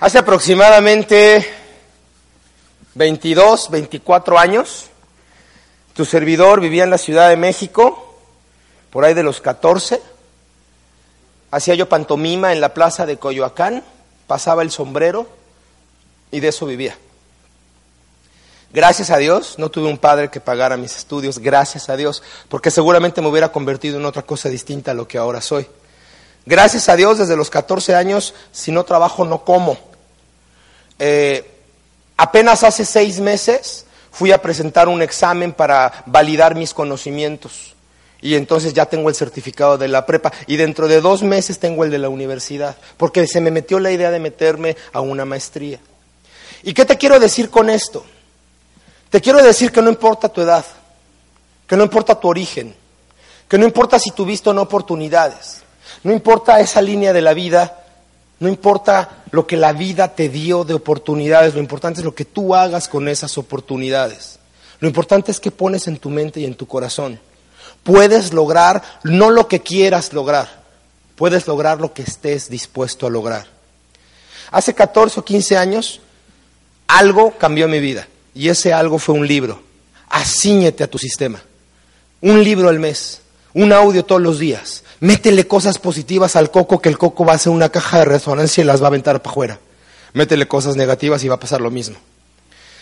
Hace 0.00 0.18
aproximadamente 0.18 1.48
22, 2.94 3.70
24 3.70 4.36
años, 4.36 4.86
tu 5.94 6.04
servidor 6.04 6.60
vivía 6.60 6.82
en 6.82 6.90
la 6.90 6.98
Ciudad 6.98 7.28
de 7.28 7.36
México, 7.36 8.18
por 8.90 9.04
ahí 9.04 9.14
de 9.14 9.22
los 9.22 9.40
14. 9.40 10.02
Hacía 11.52 11.76
yo 11.76 11.88
pantomima 11.88 12.52
en 12.52 12.60
la 12.60 12.74
plaza 12.74 13.06
de 13.06 13.16
Coyoacán, 13.16 13.84
pasaba 14.26 14.62
el 14.62 14.72
sombrero 14.72 15.28
y 16.32 16.40
de 16.40 16.48
eso 16.48 16.66
vivía. 16.66 16.98
Gracias 18.74 19.10
a 19.10 19.18
Dios, 19.18 19.54
no 19.56 19.70
tuve 19.70 19.88
un 19.88 19.98
padre 19.98 20.30
que 20.30 20.40
pagara 20.40 20.76
mis 20.76 20.96
estudios, 20.96 21.38
gracias 21.38 21.88
a 21.88 21.96
Dios, 21.96 22.24
porque 22.48 22.72
seguramente 22.72 23.20
me 23.20 23.28
hubiera 23.28 23.52
convertido 23.52 23.98
en 23.98 24.04
otra 24.04 24.22
cosa 24.22 24.48
distinta 24.48 24.90
a 24.90 24.94
lo 24.94 25.06
que 25.06 25.16
ahora 25.16 25.40
soy. 25.40 25.68
Gracias 26.44 26.88
a 26.88 26.96
Dios, 26.96 27.18
desde 27.18 27.36
los 27.36 27.50
14 27.50 27.94
años, 27.94 28.34
si 28.50 28.72
no 28.72 28.82
trabajo, 28.82 29.24
no 29.24 29.44
como. 29.44 29.78
Eh, 30.98 31.48
apenas 32.16 32.64
hace 32.64 32.84
seis 32.84 33.20
meses 33.20 33.86
fui 34.10 34.32
a 34.32 34.42
presentar 34.42 34.88
un 34.88 35.02
examen 35.02 35.52
para 35.52 36.02
validar 36.06 36.56
mis 36.56 36.74
conocimientos. 36.74 37.76
Y 38.20 38.34
entonces 38.34 38.74
ya 38.74 38.86
tengo 38.86 39.08
el 39.08 39.14
certificado 39.14 39.78
de 39.78 39.86
la 39.86 40.04
prepa. 40.04 40.32
Y 40.48 40.56
dentro 40.56 40.88
de 40.88 41.00
dos 41.00 41.22
meses 41.22 41.60
tengo 41.60 41.84
el 41.84 41.92
de 41.92 41.98
la 41.98 42.08
universidad. 42.08 42.76
Porque 42.96 43.28
se 43.28 43.40
me 43.40 43.52
metió 43.52 43.78
la 43.78 43.92
idea 43.92 44.10
de 44.10 44.18
meterme 44.18 44.76
a 44.92 45.00
una 45.00 45.24
maestría. 45.24 45.78
¿Y 46.64 46.74
qué 46.74 46.84
te 46.84 46.98
quiero 46.98 47.20
decir 47.20 47.50
con 47.50 47.70
esto? 47.70 48.04
Te 49.14 49.20
quiero 49.20 49.40
decir 49.40 49.70
que 49.70 49.80
no 49.80 49.90
importa 49.90 50.28
tu 50.28 50.40
edad, 50.40 50.64
que 51.68 51.76
no 51.76 51.84
importa 51.84 52.18
tu 52.18 52.26
origen, 52.26 52.74
que 53.48 53.56
no 53.56 53.64
importa 53.64 53.96
si 53.96 54.10
tuviste 54.10 54.50
o 54.50 54.52
no 54.52 54.62
oportunidades, 54.62 55.62
no 56.02 56.12
importa 56.12 56.58
esa 56.58 56.82
línea 56.82 57.12
de 57.12 57.22
la 57.22 57.32
vida, 57.32 57.84
no 58.40 58.48
importa 58.48 59.22
lo 59.30 59.46
que 59.46 59.56
la 59.56 59.72
vida 59.72 60.16
te 60.16 60.28
dio 60.28 60.64
de 60.64 60.74
oportunidades, 60.74 61.54
lo 61.54 61.60
importante 61.60 62.00
es 62.00 62.04
lo 62.04 62.12
que 62.12 62.24
tú 62.24 62.56
hagas 62.56 62.88
con 62.88 63.06
esas 63.06 63.38
oportunidades. 63.38 64.40
Lo 64.80 64.88
importante 64.88 65.30
es 65.30 65.38
que 65.38 65.52
pones 65.52 65.86
en 65.86 65.98
tu 65.98 66.10
mente 66.10 66.40
y 66.40 66.44
en 66.44 66.56
tu 66.56 66.66
corazón. 66.66 67.20
Puedes 67.84 68.32
lograr 68.32 68.82
no 69.04 69.30
lo 69.30 69.46
que 69.46 69.60
quieras 69.60 70.12
lograr, 70.12 70.48
puedes 71.14 71.46
lograr 71.46 71.80
lo 71.80 71.94
que 71.94 72.02
estés 72.02 72.50
dispuesto 72.50 73.06
a 73.06 73.10
lograr. 73.10 73.46
Hace 74.50 74.74
14 74.74 75.20
o 75.20 75.24
15 75.24 75.56
años 75.56 76.00
algo 76.88 77.30
cambió 77.38 77.68
mi 77.68 77.78
vida 77.78 78.08
y 78.34 78.48
ese 78.48 78.72
algo 78.72 78.98
fue 78.98 79.14
un 79.14 79.26
libro. 79.26 79.62
Asíñete 80.08 80.84
a 80.84 80.90
tu 80.90 80.98
sistema. 80.98 81.42
Un 82.20 82.42
libro 82.42 82.68
al 82.68 82.78
mes, 82.78 83.20
un 83.52 83.72
audio 83.72 84.04
todos 84.04 84.20
los 84.20 84.38
días. 84.38 84.82
Métele 85.00 85.46
cosas 85.46 85.78
positivas 85.78 86.36
al 86.36 86.50
coco 86.50 86.80
que 86.80 86.88
el 86.88 86.98
coco 86.98 87.24
va 87.24 87.34
a 87.34 87.38
ser 87.38 87.52
una 87.52 87.68
caja 87.68 87.98
de 87.98 88.04
resonancia 88.06 88.62
y 88.62 88.64
las 88.64 88.80
va 88.80 88.86
a 88.86 88.88
aventar 88.88 89.20
para 89.22 89.30
afuera. 89.30 89.58
Métele 90.12 90.48
cosas 90.48 90.76
negativas 90.76 91.22
y 91.24 91.28
va 91.28 91.36
a 91.36 91.40
pasar 91.40 91.60
lo 91.60 91.70
mismo. 91.70 91.96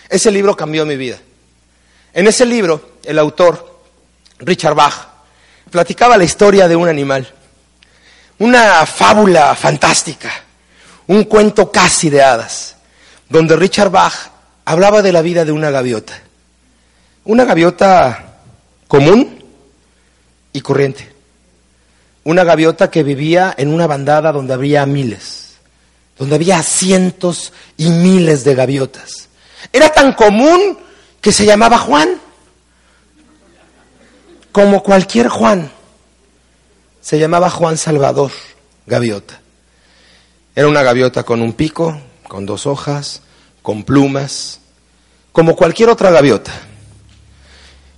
Ese 0.08 0.30
libro 0.30 0.56
cambió 0.56 0.84
mi 0.86 0.96
vida. 0.96 1.18
En 2.12 2.26
ese 2.26 2.44
libro, 2.44 2.92
el 3.04 3.18
autor 3.18 3.80
Richard 4.38 4.74
Bach, 4.74 5.08
platicaba 5.70 6.18
la 6.18 6.24
historia 6.24 6.68
de 6.68 6.76
un 6.76 6.88
animal, 6.88 7.32
una 8.38 8.84
fábula 8.84 9.54
fantástica, 9.54 10.30
un 11.06 11.24
cuento 11.24 11.72
casi 11.72 12.10
de 12.10 12.22
hadas, 12.22 12.76
donde 13.28 13.56
Richard 13.56 13.90
Bach 13.90 14.31
hablaba 14.64 15.02
de 15.02 15.12
la 15.12 15.22
vida 15.22 15.44
de 15.44 15.52
una 15.52 15.70
gaviota, 15.70 16.14
una 17.24 17.44
gaviota 17.44 18.36
común 18.88 19.44
y 20.52 20.60
corriente, 20.60 21.12
una 22.24 22.44
gaviota 22.44 22.90
que 22.90 23.02
vivía 23.02 23.54
en 23.56 23.72
una 23.72 23.86
bandada 23.86 24.32
donde 24.32 24.54
había 24.54 24.86
miles, 24.86 25.54
donde 26.18 26.36
había 26.36 26.62
cientos 26.62 27.52
y 27.76 27.88
miles 27.88 28.44
de 28.44 28.54
gaviotas. 28.54 29.28
Era 29.72 29.88
tan 29.88 30.12
común 30.12 30.78
que 31.20 31.32
se 31.32 31.46
llamaba 31.46 31.78
Juan 31.78 32.20
como 34.52 34.82
cualquier 34.82 35.28
Juan. 35.28 35.70
Se 37.00 37.18
llamaba 37.18 37.50
Juan 37.50 37.76
Salvador 37.78 38.30
Gaviota. 38.86 39.40
Era 40.54 40.68
una 40.68 40.82
gaviota 40.82 41.24
con 41.24 41.40
un 41.40 41.54
pico, 41.54 41.98
con 42.28 42.44
dos 42.44 42.66
hojas, 42.66 43.22
con 43.62 43.84
plumas, 43.84 44.60
como 45.30 45.56
cualquier 45.56 45.88
otra 45.88 46.10
gaviota, 46.10 46.52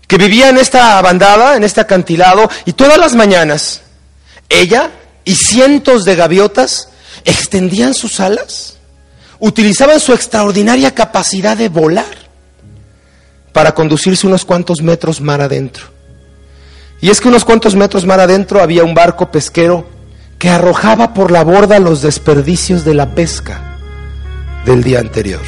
que 0.07 0.19
vivía 0.19 0.51
en 0.51 0.59
esta 0.59 1.01
bandada, 1.01 1.57
en 1.57 1.65
este 1.65 1.81
acantilado, 1.81 2.49
y 2.67 2.75
todas 2.75 2.99
las 2.99 3.15
mañanas 3.15 3.81
ella 4.49 4.91
y 5.25 5.35
cientos 5.35 6.05
de 6.05 6.15
gaviotas 6.15 6.91
extendían 7.25 7.95
sus 7.95 8.21
alas, 8.21 8.77
utilizaban 9.39 9.99
su 10.01 10.13
extraordinaria 10.13 10.95
capacidad 10.95 11.57
de 11.57 11.69
volar 11.69 12.25
para 13.53 13.75
conducirse 13.75 14.27
unos 14.27 14.45
cuantos 14.45 14.83
metros 14.83 15.21
mar 15.21 15.41
adentro. 15.41 15.87
Y 17.01 17.11
es 17.11 17.21
que 17.21 17.29
unos 17.29 17.45
cuantos 17.45 17.75
metros 17.75 18.05
mar 18.05 18.21
adentro 18.21 18.61
había 18.61 18.85
un 18.85 18.95
barco 18.95 19.31
pesquero 19.31 19.87
que 20.39 20.51
arrojaba 20.51 21.15
por 21.15 21.31
la 21.31 21.43
borda 21.43 21.79
los 21.79 22.03
desperdicios 22.03 22.85
de 22.85 22.95
la 22.95 23.15
pesca 23.15 23.64
del 24.65 24.83
día 24.83 25.01
anterior. 25.01 25.43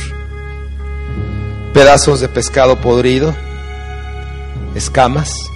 Pedazos 1.72 2.20
de 2.20 2.28
pescado 2.28 2.80
podrido, 2.80 3.34
escamas, 4.74 5.50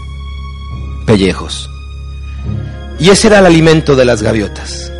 pellejos. 1.06 1.70
Y 2.98 3.10
ese 3.10 3.28
era 3.28 3.38
el 3.38 3.46
alimento 3.46 3.96
de 3.96 4.04
las 4.04 4.22
gaviotas. 4.22 4.92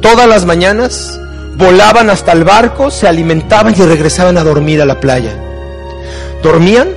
Todas 0.00 0.26
las 0.28 0.44
mañanas 0.44 1.18
volaban 1.56 2.10
hasta 2.10 2.32
el 2.32 2.44
barco, 2.44 2.90
se 2.90 3.08
alimentaban 3.08 3.74
y 3.76 3.82
regresaban 3.82 4.38
a 4.38 4.44
dormir 4.44 4.80
a 4.82 4.86
la 4.86 5.00
playa. 5.00 5.34
Dormían 6.42 6.88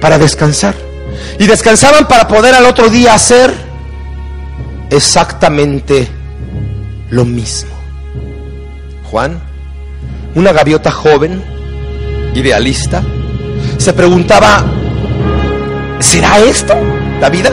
para 0.00 0.18
descansar 0.18 0.74
y 1.38 1.46
descansaban 1.46 2.08
para 2.08 2.28
poder 2.28 2.54
al 2.54 2.66
otro 2.66 2.88
día 2.88 3.14
hacer 3.14 3.52
exactamente 4.90 6.08
lo 7.10 7.24
mismo. 7.24 7.70
Juan, 9.10 9.51
una 10.34 10.52
gaviota 10.52 10.90
joven, 10.90 11.42
idealista, 12.34 13.02
se 13.78 13.92
preguntaba, 13.92 14.64
¿será 15.98 16.38
esto 16.38 16.74
la 17.20 17.28
vida? 17.28 17.50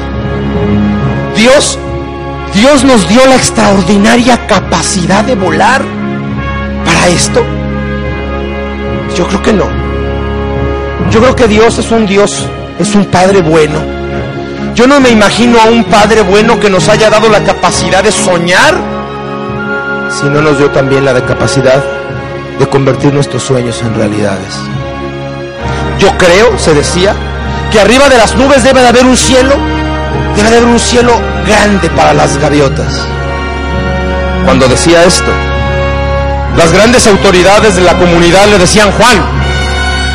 Dios, 1.35 1.77
Dios 2.53 2.83
nos 2.83 3.07
dio 3.07 3.25
la 3.25 3.35
extraordinaria 3.35 4.47
capacidad 4.47 5.23
de 5.23 5.35
volar 5.35 5.81
para 6.85 7.07
esto. 7.07 7.43
Yo 9.15 9.27
creo 9.27 9.41
que 9.41 9.53
no. 9.53 9.65
Yo 11.11 11.19
creo 11.21 11.35
que 11.35 11.47
Dios 11.47 11.77
es 11.77 11.91
un 11.91 12.05
Dios 12.05 12.45
es 12.79 12.95
un 12.95 13.05
Padre 13.05 13.41
bueno. 13.41 13.79
Yo 14.73 14.87
no 14.87 14.99
me 14.99 15.09
imagino 15.09 15.59
a 15.59 15.65
un 15.65 15.83
Padre 15.83 16.21
bueno 16.21 16.59
que 16.59 16.69
nos 16.69 16.87
haya 16.87 17.09
dado 17.09 17.29
la 17.29 17.43
capacidad 17.43 18.03
de 18.03 18.11
soñar, 18.11 18.75
si 20.09 20.25
no 20.27 20.41
nos 20.41 20.57
dio 20.57 20.69
también 20.69 21.03
la 21.03 21.13
capacidad 21.25 21.98
de 22.59 22.67
convertir 22.67 23.13
nuestros 23.13 23.43
sueños 23.43 23.81
en 23.81 23.95
realidades. 23.95 24.59
Yo 25.97 26.15
creo, 26.17 26.57
se 26.57 26.73
decía, 26.73 27.15
que 27.71 27.79
arriba 27.79 28.09
de 28.09 28.17
las 28.17 28.35
nubes 28.35 28.63
debe 28.63 28.81
de 28.81 28.87
haber 28.87 29.05
un 29.05 29.17
cielo, 29.17 29.55
debe 30.35 30.49
de 30.49 30.57
haber 30.57 30.69
un 30.69 30.79
cielo 30.79 31.13
grande 31.47 31.89
para 31.89 32.13
las 32.13 32.37
gaviotas. 32.37 33.05
Cuando 34.45 34.67
decía 34.67 35.03
esto, 35.03 35.31
las 36.57 36.71
grandes 36.71 37.07
autoridades 37.07 37.75
de 37.75 37.81
la 37.81 37.97
comunidad 37.97 38.47
le 38.47 38.59
decían, 38.59 38.91
Juan, 38.91 39.39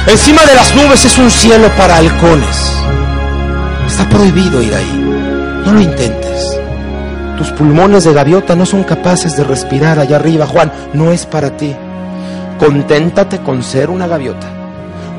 Encima 0.06 0.44
de 0.44 0.54
las 0.54 0.74
nubes 0.74 1.02
es 1.06 1.16
un 1.16 1.30
cielo 1.30 1.68
para 1.78 1.96
halcones. 1.96 2.56
Está 3.86 4.06
prohibido 4.06 4.60
ir 4.60 4.74
ahí. 4.74 5.02
No 5.64 5.72
lo 5.72 5.80
intentes. 5.80 6.60
Tus 7.38 7.50
pulmones 7.52 8.04
de 8.04 8.12
gaviota 8.12 8.54
no 8.54 8.66
son 8.66 8.84
capaces 8.84 9.34
de 9.34 9.44
respirar 9.44 9.98
allá 9.98 10.16
arriba, 10.16 10.46
Juan. 10.46 10.70
No 10.92 11.10
es 11.10 11.24
para 11.24 11.56
ti. 11.56 11.74
Conténtate 12.58 13.40
con 13.40 13.62
ser 13.62 13.90
una 13.90 14.06
gaviota. 14.06 14.46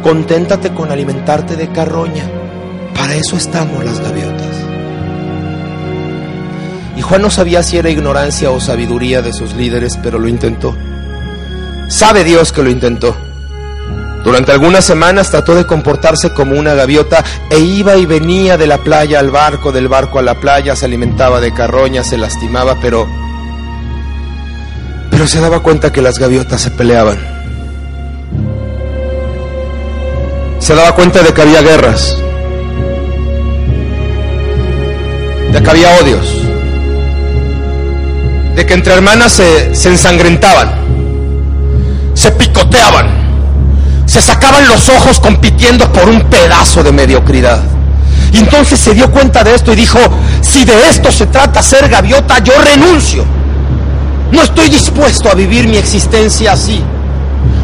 Conténtate 0.01 0.73
con 0.73 0.91
alimentarte 0.91 1.55
de 1.55 1.69
carroña. 1.69 2.23
Para 2.95 3.15
eso 3.15 3.35
estamos 3.35 3.83
las 3.83 3.99
gaviotas. 3.99 4.55
Y 6.95 7.01
Juan 7.01 7.21
no 7.21 7.29
sabía 7.29 7.61
si 7.61 7.77
era 7.77 7.89
ignorancia 7.89 8.51
o 8.51 8.59
sabiduría 8.59 9.21
de 9.21 9.33
sus 9.33 9.53
líderes, 9.53 9.99
pero 10.01 10.17
lo 10.17 10.29
intentó. 10.29 10.75
Sabe 11.89 12.23
Dios 12.23 12.53
que 12.53 12.63
lo 12.63 12.69
intentó. 12.69 13.15
Durante 14.23 14.51
algunas 14.51 14.83
semanas 14.85 15.29
trató 15.29 15.53
de 15.53 15.67
comportarse 15.67 16.33
como 16.33 16.57
una 16.57 16.73
gaviota 16.73 17.23
e 17.51 17.59
iba 17.59 17.95
y 17.95 18.07
venía 18.07 18.57
de 18.57 18.65
la 18.65 18.79
playa 18.79 19.19
al 19.19 19.29
barco, 19.29 19.71
del 19.71 19.87
barco 19.87 20.17
a 20.17 20.23
la 20.23 20.39
playa, 20.39 20.75
se 20.75 20.85
alimentaba 20.85 21.39
de 21.39 21.53
carroña, 21.53 22.03
se 22.03 22.17
lastimaba, 22.17 22.79
pero 22.81 23.07
pero 25.15 25.27
se 25.27 25.39
daba 25.39 25.61
cuenta 25.61 25.93
que 25.93 26.01
las 26.01 26.19
gaviotas 26.19 26.59
se 26.59 26.71
peleaban. 26.71 27.17
Se 30.59 30.75
daba 30.75 30.93
cuenta 30.93 31.23
de 31.23 31.33
que 31.33 31.41
había 31.41 31.61
guerras, 31.61 32.17
de 35.53 35.63
que 35.63 35.69
había 35.69 35.87
odios, 36.01 36.35
de 38.57 38.65
que 38.65 38.73
entre 38.73 38.93
hermanas 38.93 39.31
se, 39.31 39.73
se 39.73 39.87
ensangrentaban, 39.87 40.73
se 42.13 42.31
picoteaban 42.33 43.23
se 44.05 44.21
sacaban 44.21 44.67
los 44.67 44.89
ojos 44.89 45.21
compitiendo 45.21 45.91
por 45.93 46.09
un 46.09 46.29
pedazo 46.29 46.83
de 46.83 46.91
mediocridad. 46.91 47.61
Y 48.33 48.39
entonces 48.39 48.79
se 48.79 48.93
dio 48.93 49.09
cuenta 49.09 49.45
de 49.45 49.55
esto 49.55 49.71
y 49.71 49.77
dijo, 49.77 49.97
si 50.41 50.65
de 50.65 50.89
esto 50.89 51.09
se 51.09 51.25
trata 51.27 51.63
ser 51.63 51.87
gaviota, 51.87 52.39
yo 52.39 52.53
renuncio. 52.61 53.25
No 54.31 54.41
estoy 54.41 54.69
dispuesto 54.69 55.29
a 55.29 55.35
vivir 55.35 55.67
mi 55.67 55.77
existencia 55.77 56.53
así. 56.53 56.81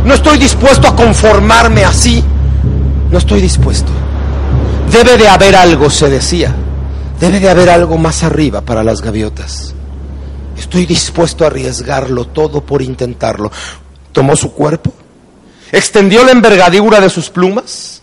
No 0.05 0.14
estoy 0.14 0.38
dispuesto 0.38 0.88
a 0.88 0.95
conformarme 0.95 1.84
así. 1.84 2.24
No 3.12 3.18
estoy 3.18 3.41
dispuesto. 3.41 3.91
Debe 4.91 5.18
de 5.18 5.28
haber 5.28 5.55
algo, 5.55 5.89
se 5.89 6.09
decía. 6.09 6.55
Debe 7.20 7.39
de 7.39 7.49
haber 7.49 7.70
algo 7.70 7.97
más 7.97 8.24
arriba 8.24 8.62
para 8.62 8.84
las 8.84 9.01
gaviotas. 9.01 9.74
Estoy 10.57 10.86
dispuesto 10.86 11.43
a 11.43 11.47
arriesgarlo 11.47 12.26
todo 12.28 12.62
por 12.62 12.82
intentarlo. 12.82 13.51
Tomó 14.12 14.36
su 14.36 14.51
cuerpo, 14.53 14.91
extendió 15.72 16.24
la 16.26 16.32
envergadura 16.32 16.99
de 16.99 17.09
sus 17.09 17.30
plumas, 17.30 18.01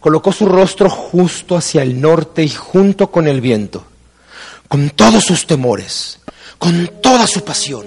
colocó 0.00 0.32
su 0.32 0.46
rostro 0.46 0.90
justo 0.90 1.56
hacia 1.56 1.82
el 1.82 2.00
norte 2.00 2.42
y 2.42 2.50
junto 2.50 3.10
con 3.10 3.26
el 3.26 3.40
viento, 3.40 3.84
con 4.68 4.90
todos 4.90 5.24
sus 5.24 5.46
temores, 5.46 6.20
con 6.58 6.90
toda 7.02 7.26
su 7.26 7.42
pasión, 7.42 7.86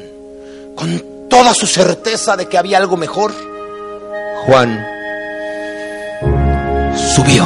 con 0.80 1.04
toda 1.30 1.54
su 1.54 1.68
certeza 1.68 2.38
de 2.38 2.48
que 2.48 2.58
había 2.58 2.78
algo 2.78 2.96
mejor, 2.96 3.34
Juan 4.46 4.82
subió. 6.96 7.46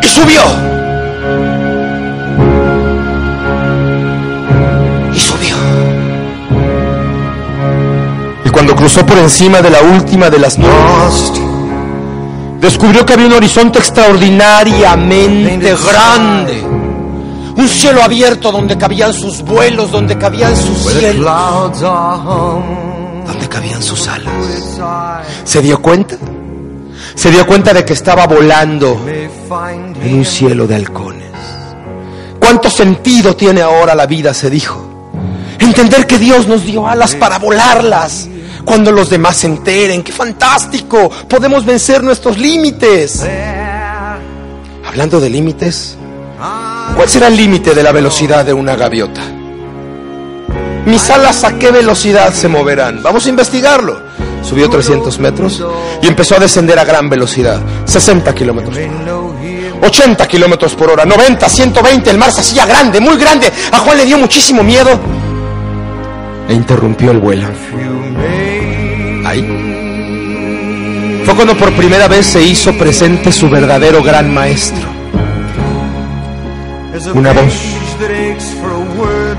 Y 0.00 0.06
subió. 0.06 0.42
cuando 8.52 8.76
cruzó 8.76 9.04
por 9.04 9.18
encima 9.18 9.60
de 9.60 9.70
la 9.70 9.80
última 9.80 10.30
de 10.30 10.38
las 10.38 10.56
nubes, 10.56 11.32
descubrió 12.60 13.04
que 13.04 13.14
había 13.14 13.26
un 13.26 13.32
horizonte 13.32 13.80
extraordinariamente 13.80 15.74
grande. 15.74 16.91
Un 17.56 17.68
cielo 17.68 18.02
abierto 18.02 18.50
donde 18.50 18.78
cabían 18.78 19.12
sus 19.12 19.42
vuelos, 19.42 19.90
donde 19.90 20.16
cabían 20.16 20.56
sus 20.56 20.78
cielos, 20.92 21.80
donde 21.80 23.48
cabían 23.48 23.82
sus 23.82 24.08
alas. 24.08 24.80
¿Se 25.44 25.60
dio 25.60 25.80
cuenta? 25.80 26.16
Se 27.14 27.30
dio 27.30 27.46
cuenta 27.46 27.74
de 27.74 27.84
que 27.84 27.92
estaba 27.92 28.26
volando 28.26 28.98
en 29.06 30.14
un 30.14 30.24
cielo 30.24 30.66
de 30.66 30.76
halcones. 30.76 31.30
¿Cuánto 32.38 32.70
sentido 32.70 33.36
tiene 33.36 33.62
ahora 33.62 33.94
la 33.94 34.06
vida? 34.06 34.34
se 34.34 34.50
dijo. 34.50 34.88
Entender 35.58 36.06
que 36.06 36.18
Dios 36.18 36.48
nos 36.48 36.64
dio 36.64 36.86
alas 36.88 37.14
para 37.14 37.38
volarlas 37.38 38.28
Cuando 38.64 38.90
los 38.90 39.08
demás 39.10 39.36
se 39.36 39.46
enteren, 39.46 40.02
qué 40.02 40.12
fantástico, 40.12 41.10
podemos 41.28 41.64
vencer 41.64 42.02
nuestros 42.02 42.38
límites. 42.38 43.24
Hablando 44.86 45.20
de 45.20 45.30
límites, 45.30 45.96
¿cuál 46.94 47.08
será 47.08 47.28
el 47.28 47.36
límite 47.36 47.74
de 47.74 47.82
la 47.82 47.92
velocidad 47.92 48.44
de 48.44 48.52
una 48.52 48.76
gaviota? 48.76 49.22
Mis 50.86 51.10
alas 51.10 51.44
a 51.44 51.58
qué 51.58 51.70
velocidad 51.70 52.32
se 52.32 52.48
moverán. 52.48 53.02
Vamos 53.02 53.26
a 53.26 53.28
investigarlo. 53.28 54.00
Subió 54.42 54.68
300 54.68 55.18
metros 55.20 55.64
y 56.02 56.08
empezó 56.08 56.34
a 56.36 56.40
descender 56.40 56.78
a 56.78 56.84
gran 56.84 57.08
velocidad, 57.08 57.60
60 57.84 58.34
kilómetros 58.34 58.76
por 58.76 59.08
hora, 59.08 59.86
80 59.86 60.26
kilómetros 60.26 60.74
por 60.74 60.90
hora, 60.90 61.04
90, 61.04 61.48
120. 61.48 62.10
El 62.10 62.18
mar 62.18 62.32
se 62.32 62.40
hacía 62.40 62.66
grande, 62.66 63.00
muy 63.00 63.16
grande. 63.16 63.50
A 63.70 63.78
Juan 63.78 63.96
le 63.96 64.04
dio 64.04 64.18
muchísimo 64.18 64.64
miedo 64.64 65.00
e 66.48 66.54
interrumpió 66.54 67.12
el 67.12 67.18
vuelo. 67.18 67.46
Ahí 69.24 69.62
fue 71.24 71.34
cuando 71.36 71.56
por 71.56 71.72
primera 71.74 72.08
vez 72.08 72.26
se 72.26 72.42
hizo 72.42 72.76
presente 72.76 73.30
su 73.30 73.48
verdadero 73.48 74.02
gran 74.02 74.34
maestro. 74.34 74.91
Una 77.14 77.32
voz. 77.32 77.54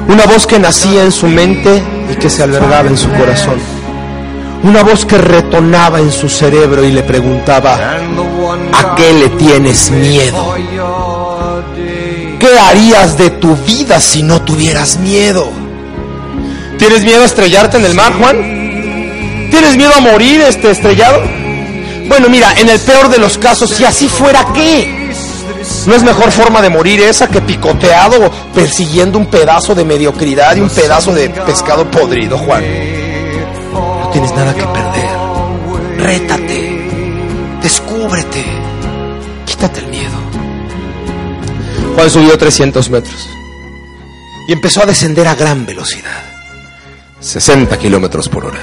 Una 0.07 0.25
voz 0.25 0.45
que 0.45 0.59
nacía 0.59 1.03
en 1.03 1.11
su 1.11 1.27
mente 1.27 1.81
y 2.11 2.15
que 2.15 2.29
se 2.29 2.43
albergaba 2.43 2.89
en 2.89 2.97
su 2.97 3.09
corazón. 3.11 3.59
Una 4.63 4.83
voz 4.83 5.05
que 5.05 5.17
retonaba 5.17 5.99
en 5.99 6.11
su 6.11 6.29
cerebro 6.29 6.83
y 6.83 6.91
le 6.91 7.03
preguntaba, 7.03 7.75
¿a 8.73 8.95
qué 8.95 9.13
le 9.13 9.29
tienes 9.29 9.91
miedo? 9.91 10.55
¿Qué 12.39 12.59
harías 12.59 13.17
de 13.17 13.29
tu 13.29 13.55
vida 13.57 13.99
si 13.99 14.23
no 14.23 14.41
tuvieras 14.41 14.97
miedo? 14.97 15.49
¿Tienes 16.77 17.03
miedo 17.03 17.21
a 17.21 17.25
estrellarte 17.25 17.77
en 17.77 17.85
el 17.85 17.93
mar, 17.93 18.13
Juan? 18.19 18.37
¿Tienes 19.49 19.77
miedo 19.77 19.93
a 19.95 20.01
morir 20.01 20.41
este 20.41 20.71
estrellado? 20.71 21.21
Bueno, 22.07 22.27
mira, 22.29 22.53
en 22.59 22.67
el 22.69 22.79
peor 22.79 23.09
de 23.09 23.19
los 23.19 23.37
casos, 23.37 23.69
si 23.69 23.85
así 23.85 24.07
fuera, 24.07 24.45
¿qué? 24.53 25.02
¿No 25.87 25.95
es 25.95 26.03
mejor 26.03 26.31
forma 26.31 26.61
de 26.61 26.69
morir 26.69 27.01
esa 27.01 27.27
que 27.27 27.41
picoteado 27.41 28.31
persiguiendo 28.53 29.17
un 29.17 29.27
pedazo 29.27 29.75
de 29.75 29.83
mediocridad 29.83 30.55
y 30.55 30.61
un 30.61 30.69
pedazo 30.69 31.13
de 31.13 31.29
pescado 31.29 31.89
podrido, 31.89 32.37
Juan? 32.37 32.63
No 33.73 34.09
tienes 34.11 34.33
nada 34.33 34.53
que 34.53 34.63
perder. 34.63 35.23
Rétate. 35.97 36.89
Descúbrete. 37.61 38.45
Quítate 39.45 39.79
el 39.79 39.87
miedo. 39.87 40.11
Juan 41.95 42.09
subió 42.09 42.37
300 42.37 42.89
metros 42.89 43.29
y 44.47 44.53
empezó 44.53 44.83
a 44.83 44.85
descender 44.85 45.27
a 45.27 45.35
gran 45.35 45.65
velocidad. 45.65 46.23
60 47.19 47.77
kilómetros 47.77 48.27
por 48.27 48.45
hora. 48.45 48.59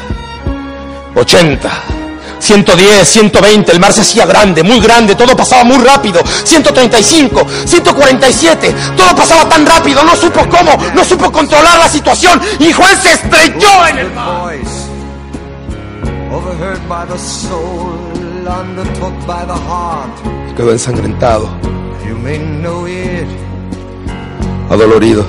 80. 1.14 1.99
110, 2.40 3.06
120, 3.06 3.70
el 3.70 3.80
mar 3.80 3.92
se 3.92 4.00
hacía 4.00 4.26
grande, 4.26 4.62
muy 4.62 4.80
grande, 4.80 5.14
todo 5.14 5.36
pasaba 5.36 5.62
muy 5.62 5.78
rápido. 5.78 6.20
135, 6.44 7.46
147, 7.66 8.74
todo 8.96 9.14
pasaba 9.14 9.48
tan 9.48 9.64
rápido, 9.66 10.02
no 10.02 10.16
supo 10.16 10.40
cómo, 10.48 10.76
no 10.94 11.04
supo 11.04 11.30
controlar 11.30 11.78
la 11.78 11.88
situación. 11.88 12.40
Y 12.58 12.72
Juan 12.72 13.00
se 13.00 13.12
estrelló 13.12 13.86
en 13.88 13.98
el 13.98 14.10
mar. 14.12 14.54
Quedó 20.56 20.72
ensangrentado, 20.72 21.48
adolorido, 24.70 25.26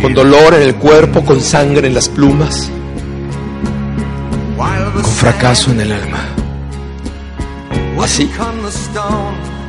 con 0.00 0.14
dolor 0.14 0.54
en 0.54 0.62
el 0.62 0.76
cuerpo, 0.76 1.24
con 1.24 1.40
sangre 1.40 1.86
en 1.86 1.94
las 1.94 2.08
plumas 2.08 2.70
con 4.92 5.04
fracaso 5.04 5.70
en 5.70 5.80
el 5.80 5.92
alma. 5.92 6.18
Así, 8.02 8.28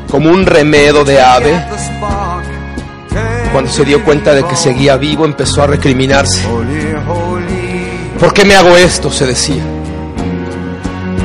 como 0.09 0.31
un 0.31 0.45
remedo 0.45 1.03
de 1.03 1.21
ave, 1.21 1.63
cuando 3.51 3.71
se 3.71 3.85
dio 3.85 4.03
cuenta 4.03 4.33
de 4.33 4.43
que 4.43 4.55
seguía 4.55 4.97
vivo, 4.97 5.25
empezó 5.25 5.61
a 5.61 5.67
recriminarse. 5.67 6.41
¿Por 8.19 8.33
qué 8.33 8.43
me 8.43 8.55
hago 8.55 8.75
esto? 8.75 9.11
se 9.11 9.27
decía. 9.27 9.63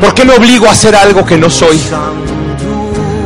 ¿Por 0.03 0.13
qué 0.13 0.25
me 0.27 0.35
obligo 0.35 0.67
a 0.67 0.73
hacer 0.73 0.95
algo 0.95 1.25
que 1.25 1.39
no 1.39 1.49
soy? 1.49 1.81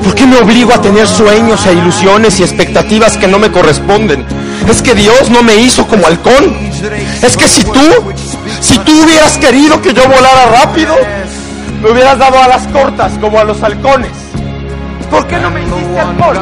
¿Por 0.04 0.14
qué 0.14 0.26
me 0.26 0.38
obligo 0.38 0.72
a 0.72 0.80
tener 0.80 1.08
sueños 1.08 1.66
e 1.66 1.72
ilusiones 1.72 2.38
y 2.38 2.44
expectativas 2.44 3.16
que 3.16 3.26
no 3.26 3.40
me 3.40 3.50
corresponden? 3.50 4.24
Es 4.70 4.80
que 4.80 4.94
Dios 4.94 5.28
no 5.30 5.42
me 5.42 5.56
hizo 5.56 5.86
como 5.88 6.06
halcón. 6.06 6.56
Es 7.20 7.36
que 7.36 7.48
si 7.48 7.64
tú 7.64 8.12
si 8.62 8.78
tú 8.78 9.02
hubieras 9.02 9.36
querido 9.38 9.82
que 9.82 9.92
yo 9.92 10.02
volara 10.08 10.46
rápido, 10.62 10.94
me 11.82 11.90
hubieras 11.90 12.18
dado 12.18 12.40
a 12.40 12.48
las 12.48 12.66
cortas 12.68 13.12
como 13.20 13.38
a 13.38 13.44
los 13.44 13.62
halcones. 13.62 14.12
¿Por 15.10 15.26
qué 15.26 15.36
no 15.38 15.50
me 15.50 15.60
hiciste 15.60 15.98
halcón? 15.98 16.36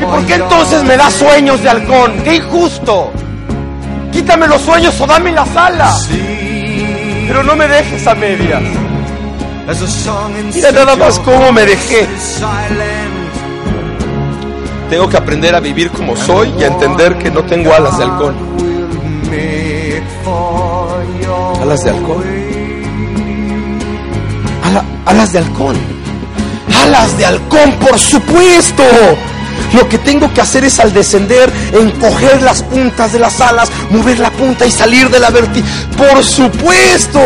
¿Y 0.00 0.04
por 0.04 0.26
qué 0.26 0.34
entonces 0.34 0.84
me 0.84 0.96
das 0.96 1.14
sueños 1.14 1.62
de 1.62 1.70
halcón? 1.70 2.12
¡Qué 2.24 2.36
injusto! 2.36 3.12
Quítame 4.12 4.46
los 4.46 4.60
sueños 4.60 5.00
o 5.00 5.06
dame 5.06 5.32
las 5.32 5.56
alas. 5.56 6.08
Pero 7.26 7.42
no 7.42 7.56
me 7.56 7.66
dejes 7.68 8.06
a 8.06 8.14
medias. 8.14 8.62
Mira 10.54 10.72
nada 10.72 10.96
más 10.96 11.18
cómo 11.20 11.52
me 11.52 11.64
dejé. 11.64 12.06
Tengo 14.90 15.08
que 15.08 15.16
aprender 15.16 15.54
a 15.54 15.60
vivir 15.60 15.90
como 15.90 16.14
soy 16.16 16.52
y 16.58 16.64
a 16.64 16.66
entender 16.66 17.16
que 17.16 17.30
no 17.30 17.42
tengo 17.44 17.72
alas 17.72 17.96
de 17.96 18.04
halcón. 18.04 18.34
Alas 21.64 21.82
de 21.82 21.90
halcón. 21.92 22.22
alas 25.06 25.32
de 25.32 25.38
halcón. 25.38 25.76
Alas 26.84 27.16
de 27.16 27.24
halcón, 27.24 27.72
por 27.80 27.98
supuesto. 27.98 28.82
Lo 29.72 29.88
que 29.88 29.96
tengo 29.96 30.30
que 30.34 30.42
hacer 30.42 30.62
es 30.64 30.78
al 30.78 30.92
descender, 30.92 31.50
encoger 31.72 32.42
las 32.42 32.62
puntas 32.64 33.14
de 33.14 33.18
las 33.18 33.40
alas, 33.40 33.70
mover 33.88 34.18
la 34.18 34.30
punta 34.30 34.66
y 34.66 34.70
salir 34.70 35.08
de 35.08 35.18
la 35.18 35.30
verti. 35.30 35.64
Por 35.96 36.22
supuesto. 36.22 37.18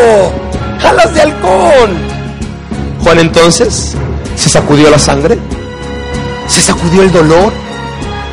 Alas 0.85 1.13
de 1.15 1.21
halcón. 1.21 1.99
Juan 3.03 3.19
entonces 3.19 3.97
se 4.37 4.49
sacudió 4.49 4.89
la 4.89 5.01
sangre, 5.01 5.37
se 6.47 6.61
sacudió 6.61 7.03
el 7.03 7.11
dolor 7.11 7.53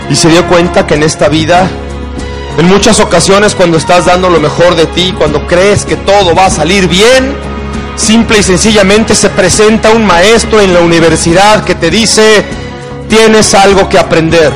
y 0.08 0.16
se 0.16 0.30
dio 0.30 0.46
cuenta 0.48 0.86
que 0.86 0.94
en 0.94 1.02
esta 1.02 1.30
vida 1.30 1.68
en 2.58 2.68
muchas 2.68 3.00
ocasiones 3.00 3.54
cuando 3.54 3.78
estás 3.78 4.06
dando 4.06 4.30
lo 4.30 4.40
mejor 4.40 4.76
de 4.76 4.86
ti, 4.86 5.14
cuando 5.18 5.46
crees 5.46 5.86
que 5.86 5.98
todo 5.98 6.34
va 6.34 6.46
a 6.46 6.50
salir 6.50 6.88
bien, 6.88 7.36
simple 7.98 8.40
y 8.40 8.44
sencillamente 8.44 9.14
se 9.14 9.30
presenta 9.30 9.92
un 9.92 10.06
maestro 10.06 10.62
en 10.62 10.74
la 10.74 10.80
universidad 10.80 11.66
que 11.66 11.76
te 11.76 11.90
dice, 11.90 12.46
tienes 13.10 13.54
algo 13.54 13.90
que 13.90 14.00
aprender. 14.00 14.54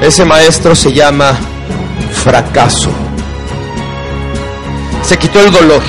Ese 0.00 0.24
maestro 0.24 0.74
se 0.74 0.92
llama 0.92 1.34
fracaso. 2.24 2.90
Se 5.02 5.16
quitó 5.16 5.40
el 5.40 5.52
dolor, 5.52 5.82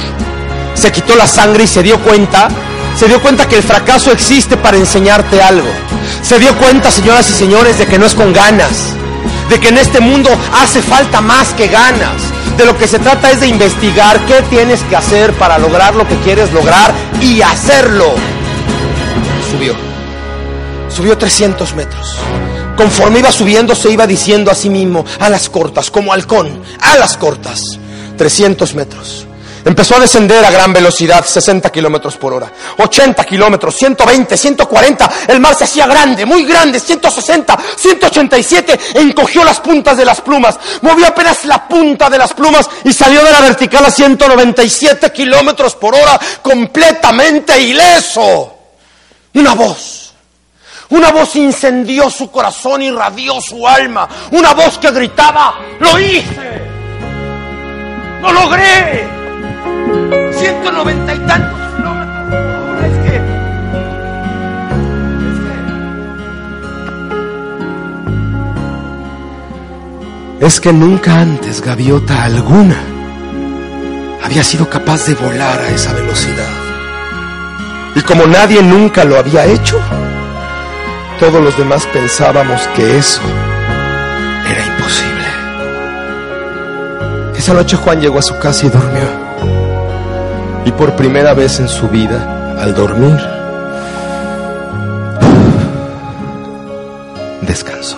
se 0.75 0.91
quitó 0.91 1.15
la 1.15 1.25
sangre 1.25 1.63
y 1.63 1.67
se 1.67 1.82
dio 1.82 1.99
cuenta, 2.01 2.49
se 2.95 3.07
dio 3.07 3.19
cuenta 3.19 3.47
que 3.47 3.57
el 3.57 3.63
fracaso 3.63 4.11
existe 4.11 4.57
para 4.57 4.78
enseñarte 4.78 5.41
algo. 5.41 5.69
Se 6.21 6.38
dio 6.38 6.55
cuenta, 6.57 6.91
señoras 6.91 7.28
y 7.32 7.34
señores, 7.34 7.80
de 7.80 7.88
que 7.88 7.97
no 7.97 8.05
es 8.05 8.13
con 8.13 8.32
ganas, 8.32 8.93
de 9.49 9.59
que 9.59 9.69
en 9.69 9.77
este 9.77 9.99
mundo 9.99 10.29
hace 10.53 10.81
falta 10.81 11.21
más 11.21 11.53
que 11.53 11.67
ganas. 11.67 12.21
De 12.57 12.65
lo 12.65 12.77
que 12.77 12.87
se 12.87 12.99
trata 12.99 13.31
es 13.31 13.39
de 13.39 13.47
investigar 13.47 14.25
qué 14.25 14.41
tienes 14.49 14.81
que 14.83 14.95
hacer 14.95 15.33
para 15.33 15.57
lograr 15.59 15.95
lo 15.95 16.07
que 16.07 16.15
quieres 16.17 16.51
lograr 16.51 16.93
y 17.21 17.41
hacerlo. 17.41 18.15
Subió. 19.51 19.75
Subió 20.89 21.17
300 21.17 21.75
metros. 21.75 22.15
Conforme 22.75 23.19
iba 23.19 23.31
subiendo 23.31 23.75
se 23.75 23.91
iba 23.91 24.07
diciendo 24.07 24.51
a 24.51 24.55
sí 24.55 24.69
mismo, 24.69 25.05
a 25.19 25.29
las 25.29 25.49
cortas, 25.49 25.91
como 25.91 26.13
halcón, 26.13 26.61
a 26.79 26.97
las 26.97 27.17
cortas. 27.17 27.79
300 28.17 28.73
metros. 28.75 29.26
Empezó 29.68 29.97
a 29.97 29.99
descender 29.99 30.45
a 30.45 30.49
gran 30.49 30.72
velocidad, 30.72 31.26
60 31.26 31.70
kilómetros 31.70 32.15
por 32.15 32.34
hora, 32.34 32.49
80 32.78 33.22
kilómetros, 33.26 33.76
120, 33.76 34.38
140. 34.38 35.11
El 35.28 35.41
mar 35.41 35.55
se 35.55 35.65
hacía 35.65 35.86
grande, 35.86 36.26
muy 36.26 36.45
grande, 36.45 36.80
160, 36.80 37.57
187. 37.76 38.80
Encogió 38.95 39.43
las 39.43 39.59
puntas 39.59 39.97
de 39.97 40.05
las 40.05 40.22
plumas, 40.22 40.57
movió 40.82 41.05
apenas 41.07 41.43
la 41.43 41.68
punta 41.68 42.09
de 42.09 42.18
las 42.18 42.34
plumas 42.34 42.70
y 42.86 42.93
salió 42.93 43.22
de 43.26 43.30
la 43.30 43.41
vertical 43.41 43.86
a 43.86 43.91
197 43.91 45.11
kilómetros 45.11 45.76
por 45.76 45.93
hora, 45.95 46.18
completamente 46.41 47.59
ileso. 47.59 48.55
Una 49.34 49.53
voz. 49.53 50.13
Una 50.91 51.11
voz 51.11 51.36
incendió 51.36 52.09
su 52.09 52.32
corazón, 52.32 52.84
irradió 52.84 53.41
su 53.41 53.68
alma. 53.68 54.07
Una 54.32 54.53
voz 54.53 54.78
que 54.78 54.91
gritaba, 54.91 55.59
lo 55.82 55.99
hice. 55.99 56.61
Lo 58.22 58.32
logré. 58.32 59.16
190 60.31 61.15
y 61.15 61.19
tantos 61.19 61.59
kilómetros 61.75 62.83
Es 62.83 62.97
que, 62.99 63.15
es 65.25 65.39
que, 70.39 70.45
es 70.45 70.59
que 70.61 70.73
nunca 70.73 71.19
antes, 71.19 71.61
gaviota 71.61 72.23
alguna, 72.23 72.77
había 74.23 74.43
sido 74.43 74.69
capaz 74.69 75.05
de 75.05 75.15
volar 75.15 75.59
a 75.59 75.69
esa 75.69 75.93
velocidad. 75.93 76.51
Y 77.95 78.01
como 78.01 78.27
nadie 78.27 78.61
nunca 78.61 79.03
lo 79.03 79.17
había 79.17 79.45
hecho, 79.45 79.79
todos 81.19 81.41
los 81.41 81.57
demás 81.57 81.88
pensábamos 81.88 82.67
que 82.75 82.97
eso 82.97 83.21
era 84.49 84.65
imposible. 84.65 85.25
Esa 87.35 87.53
noche 87.53 87.75
Juan 87.77 87.99
llegó 88.01 88.19
a 88.19 88.21
su 88.21 88.38
casa 88.38 88.67
y 88.67 88.69
durmió. 88.69 89.26
Y 90.68 90.72
por 90.74 90.97
primera 90.97 91.34
vez 91.34 91.61
en 91.61 91.70
su 91.70 91.88
vida, 91.88 92.57
al 92.59 92.76
dormir, 92.76 93.18
descansó. 97.41 97.95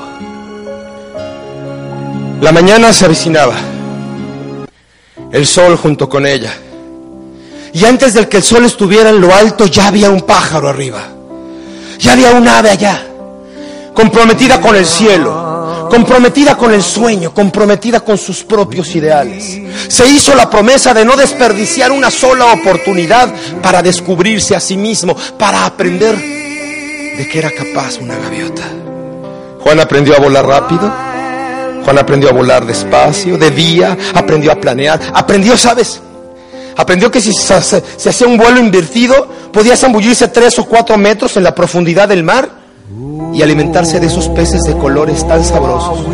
La 2.41 2.51
mañana 2.51 2.93
se 2.93 3.05
avecinaba, 3.05 3.55
el 5.31 5.47
sol 5.47 5.77
junto 5.77 6.07
con 6.07 6.27
ella. 6.27 6.53
Y 7.73 7.85
antes 7.85 8.13
de 8.13 8.29
que 8.29 8.37
el 8.37 8.43
sol 8.43 8.63
estuviera 8.65 9.09
en 9.09 9.19
lo 9.19 9.33
alto, 9.33 9.65
ya 9.65 9.87
había 9.87 10.11
un 10.11 10.21
pájaro 10.21 10.69
arriba. 10.69 11.01
Ya 11.97 12.13
había 12.13 12.33
un 12.33 12.47
ave 12.47 12.69
allá, 12.69 13.01
comprometida 13.95 14.61
con 14.61 14.75
el 14.75 14.85
cielo, 14.85 15.48
comprometida 15.89 16.55
con 16.55 16.73
el 16.73 16.81
sueño, 16.81 17.33
comprometida 17.33 17.99
con 17.99 18.17
sus 18.17 18.43
propios 18.43 18.95
ideales. 18.95 19.59
Se 19.87 20.07
hizo 20.07 20.33
la 20.35 20.49
promesa 20.49 20.93
de 20.93 21.03
no 21.03 21.15
desperdiciar 21.15 21.91
una 21.91 22.09
sola 22.09 22.53
oportunidad 22.53 23.33
para 23.61 23.81
descubrirse 23.81 24.55
a 24.55 24.59
sí 24.59 24.77
mismo, 24.77 25.15
para 25.37 25.65
aprender 25.65 26.15
de 26.15 27.27
que 27.29 27.39
era 27.39 27.51
capaz 27.51 27.97
una 27.97 28.15
gaviota. 28.15 28.63
Juan 29.59 29.79
aprendió 29.79 30.15
a 30.15 30.19
volar 30.19 30.45
rápido, 30.45 30.93
Juan 31.83 31.97
aprendió 31.97 32.29
a 32.29 32.33
volar 32.33 32.65
despacio, 32.65 33.37
de 33.37 33.51
día, 33.51 33.97
aprendió 34.13 34.51
a 34.51 34.55
planear, 34.55 34.99
aprendió, 35.13 35.57
¿sabes? 35.57 36.01
Aprendió 36.77 37.11
que 37.11 37.19
si 37.19 37.33
se, 37.33 37.53
hacía 37.53 38.27
un 38.27 38.37
vuelo 38.37 38.59
invertido, 38.59 39.27
podía 39.51 39.75
zambullirse 39.75 40.29
tres 40.29 40.57
o 40.59 40.65
cuatro 40.65 40.97
metros 40.97 41.35
en 41.35 41.43
la 41.43 41.53
profundidad 41.53 42.07
del 42.07 42.23
mar 42.23 42.58
y 43.33 43.41
alimentarse 43.41 43.99
de 43.99 44.07
esos 44.07 44.27
peces 44.29 44.63
de 44.63 44.75
colores 44.75 45.27
tan 45.27 45.43
sabrosos, 45.43 46.05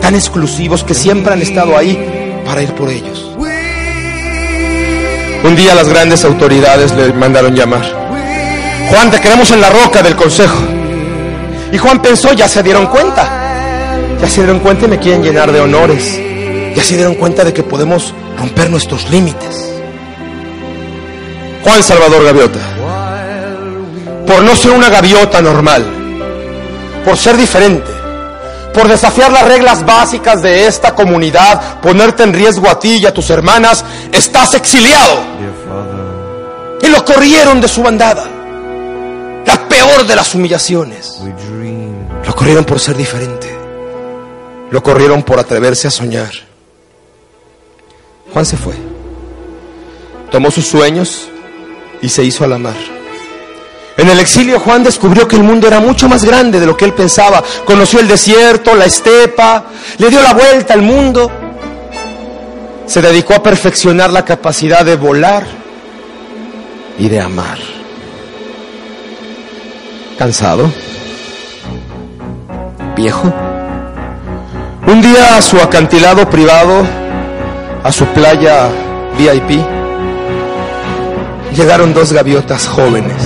tan 0.00 0.14
exclusivos 0.14 0.82
que 0.82 0.94
siempre 0.94 1.32
han 1.32 1.42
estado 1.42 1.76
ahí 1.76 2.42
para 2.44 2.62
ir 2.62 2.72
por 2.74 2.88
ellos. 2.88 3.30
Un 5.44 5.56
día 5.56 5.74
las 5.74 5.88
grandes 5.88 6.24
autoridades 6.24 6.92
le 6.94 7.12
mandaron 7.12 7.54
llamar. 7.54 7.84
Juan, 8.90 9.10
te 9.10 9.20
queremos 9.20 9.50
en 9.50 9.60
la 9.60 9.70
roca 9.70 10.02
del 10.02 10.16
consejo. 10.16 10.58
Y 11.70 11.78
Juan 11.78 12.00
pensó, 12.00 12.32
ya 12.32 12.48
se 12.48 12.62
dieron 12.62 12.86
cuenta. 12.86 13.96
Ya 14.20 14.28
se 14.28 14.42
dieron 14.42 14.60
cuenta 14.60 14.86
y 14.86 14.88
me 14.88 14.98
quieren 14.98 15.22
llenar 15.22 15.52
de 15.52 15.60
honores. 15.60 16.18
Ya 16.74 16.82
se 16.82 16.96
dieron 16.96 17.14
cuenta 17.14 17.44
de 17.44 17.52
que 17.52 17.62
podemos 17.62 18.14
romper 18.38 18.70
nuestros 18.70 19.10
límites. 19.10 19.70
Juan 21.62 21.82
Salvador 21.82 22.24
Gaviota. 22.24 22.60
Por 24.26 24.42
no 24.42 24.56
ser 24.56 24.70
una 24.72 24.88
gaviota 24.88 25.42
normal. 25.42 26.03
Por 27.04 27.16
ser 27.16 27.36
diferente. 27.36 27.90
Por 28.72 28.88
desafiar 28.88 29.30
las 29.30 29.46
reglas 29.46 29.84
básicas 29.84 30.42
de 30.42 30.66
esta 30.66 30.94
comunidad. 30.94 31.80
Ponerte 31.80 32.22
en 32.22 32.32
riesgo 32.32 32.68
a 32.68 32.78
ti 32.78 32.96
y 32.96 33.06
a 33.06 33.14
tus 33.14 33.30
hermanas. 33.30 33.84
Estás 34.12 34.54
exiliado. 34.54 35.18
Y 36.82 36.88
lo 36.88 37.04
corrieron 37.04 37.60
de 37.60 37.68
su 37.68 37.82
bandada. 37.82 38.24
La 39.46 39.68
peor 39.68 40.06
de 40.06 40.16
las 40.16 40.34
humillaciones. 40.34 41.20
Lo 42.26 42.34
corrieron 42.34 42.64
por 42.64 42.80
ser 42.80 42.96
diferente. 42.96 43.54
Lo 44.70 44.82
corrieron 44.82 45.22
por 45.22 45.38
atreverse 45.38 45.86
a 45.86 45.90
soñar. 45.90 46.32
Juan 48.32 48.44
se 48.44 48.56
fue. 48.56 48.74
Tomó 50.30 50.50
sus 50.50 50.66
sueños 50.66 51.28
y 52.02 52.08
se 52.08 52.24
hizo 52.24 52.42
a 52.42 52.48
la 52.48 52.58
mar. 52.58 52.74
En 53.96 54.08
el 54.08 54.18
exilio 54.18 54.58
Juan 54.58 54.82
descubrió 54.82 55.28
que 55.28 55.36
el 55.36 55.44
mundo 55.44 55.68
era 55.68 55.78
mucho 55.80 56.08
más 56.08 56.24
grande 56.24 56.58
de 56.58 56.66
lo 56.66 56.76
que 56.76 56.84
él 56.84 56.94
pensaba. 56.94 57.42
Conoció 57.64 58.00
el 58.00 58.08
desierto, 58.08 58.74
la 58.74 58.86
estepa, 58.86 59.64
le 59.98 60.10
dio 60.10 60.20
la 60.20 60.34
vuelta 60.34 60.74
al 60.74 60.82
mundo. 60.82 61.30
Se 62.86 63.00
dedicó 63.00 63.34
a 63.34 63.42
perfeccionar 63.42 64.10
la 64.10 64.24
capacidad 64.24 64.84
de 64.84 64.96
volar 64.96 65.44
y 66.98 67.08
de 67.08 67.20
amar. 67.20 67.58
¿Cansado? 70.18 70.70
¿Viejo? 72.96 73.32
Un 74.86 75.00
día 75.00 75.36
a 75.36 75.42
su 75.42 75.56
acantilado 75.58 76.28
privado, 76.28 76.86
a 77.82 77.90
su 77.90 78.04
playa 78.06 78.68
VIP, 79.18 79.60
llegaron 81.56 81.94
dos 81.94 82.12
gaviotas 82.12 82.68
jóvenes, 82.68 83.16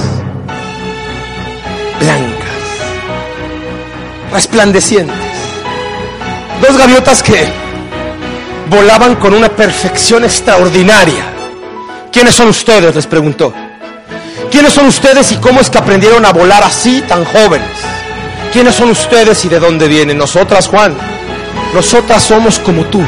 resplandecientes. 4.39 5.16
Dos 6.62 6.78
gaviotas 6.78 7.24
que 7.24 7.49
volaban 8.70 9.16
con 9.16 9.34
una 9.34 9.49
perfección 9.49 10.22
extraordinaria. 10.22 11.24
¿Quiénes 12.12 12.36
son 12.36 12.51
ustedes? 12.51 12.95
les 12.95 13.09
preguntó. 13.09 13.53
¿Quiénes 14.49 14.72
son 14.72 14.86
ustedes 14.86 15.32
y 15.32 15.39
cómo 15.39 15.61
es 15.61 15.68
que 15.68 15.78
aprendieron 15.78 16.24
a 16.24 16.32
volar 16.32 16.62
así 16.62 17.03
tan 17.09 17.24
jóvenes? 17.24 17.68
¿Quiénes 18.53 18.76
son 18.76 18.91
ustedes 18.91 19.45
y 19.45 19.49
de 19.49 19.59
dónde 19.59 19.89
vienen? 19.89 20.16
Nosotras, 20.16 20.68
Juan. 20.68 20.95
Nosotras 21.74 22.22
somos 22.22 22.61
como 22.61 22.84
tú. 22.84 23.03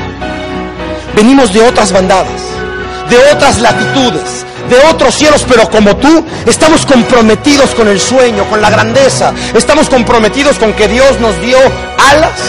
Venimos 1.15 1.53
de 1.53 1.63
otras 1.63 1.93
bandadas, 1.93 2.41
de 3.11 3.19
otras 3.33 3.61
latitudes, 3.61 4.47
de 4.69 4.79
otros 4.89 5.15
cielos, 5.15 5.45
pero 5.49 5.69
como 5.69 5.97
tú 5.97 6.25
estamos 6.47 6.87
comprometidos 6.87 7.75
con 7.75 7.89
el 7.89 8.01
sueño, 8.01 8.45
con 8.49 8.63
la 8.63 8.71
grandeza. 8.71 9.35
Estamos 9.55 9.91
comprometidos 9.91 10.59
con 10.59 10.73
que 10.73 10.89
Dios 10.89 11.19
nos 11.21 11.39
dio 11.41 11.59
alas 11.99 12.41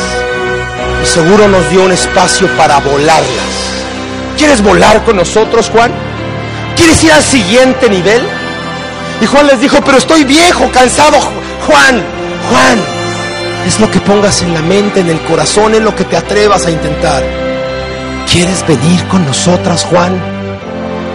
y 1.04 1.08
seguro 1.08 1.48
nos 1.48 1.68
dio 1.72 1.84
un 1.84 1.92
espacio 1.92 2.48
para 2.56 2.80
volarlas. 2.80 3.52
¿Quieres 4.38 4.62
volar 4.62 5.04
con 5.04 5.18
nosotros, 5.18 5.70
Juan? 5.70 5.92
¿Quieres 6.76 7.04
ir 7.04 7.12
al 7.12 7.24
siguiente 7.24 7.90
nivel? 7.90 8.22
Y 9.20 9.26
Juan 9.26 9.48
les 9.48 9.60
dijo, 9.60 9.78
pero 9.84 9.98
estoy 9.98 10.24
viejo, 10.24 10.70
cansado. 10.72 11.20
Juan, 11.68 12.04
Juan, 12.50 12.80
es 13.68 13.80
lo 13.80 13.90
que 13.90 14.00
pongas 14.00 14.42
en 14.42 14.54
la 14.54 14.62
mente, 14.62 15.00
en 15.00 15.10
el 15.10 15.22
corazón, 15.22 15.76
en 15.76 15.84
lo 15.84 15.96
que 15.96 16.06
te 16.06 16.18
atrevas 16.18 16.66
a 16.66 16.72
intentar. 16.72 17.24
¿Quieres 18.32 18.66
venir 18.66 19.06
con 19.08 19.26
nosotras, 19.26 19.84
Juan? 19.86 20.31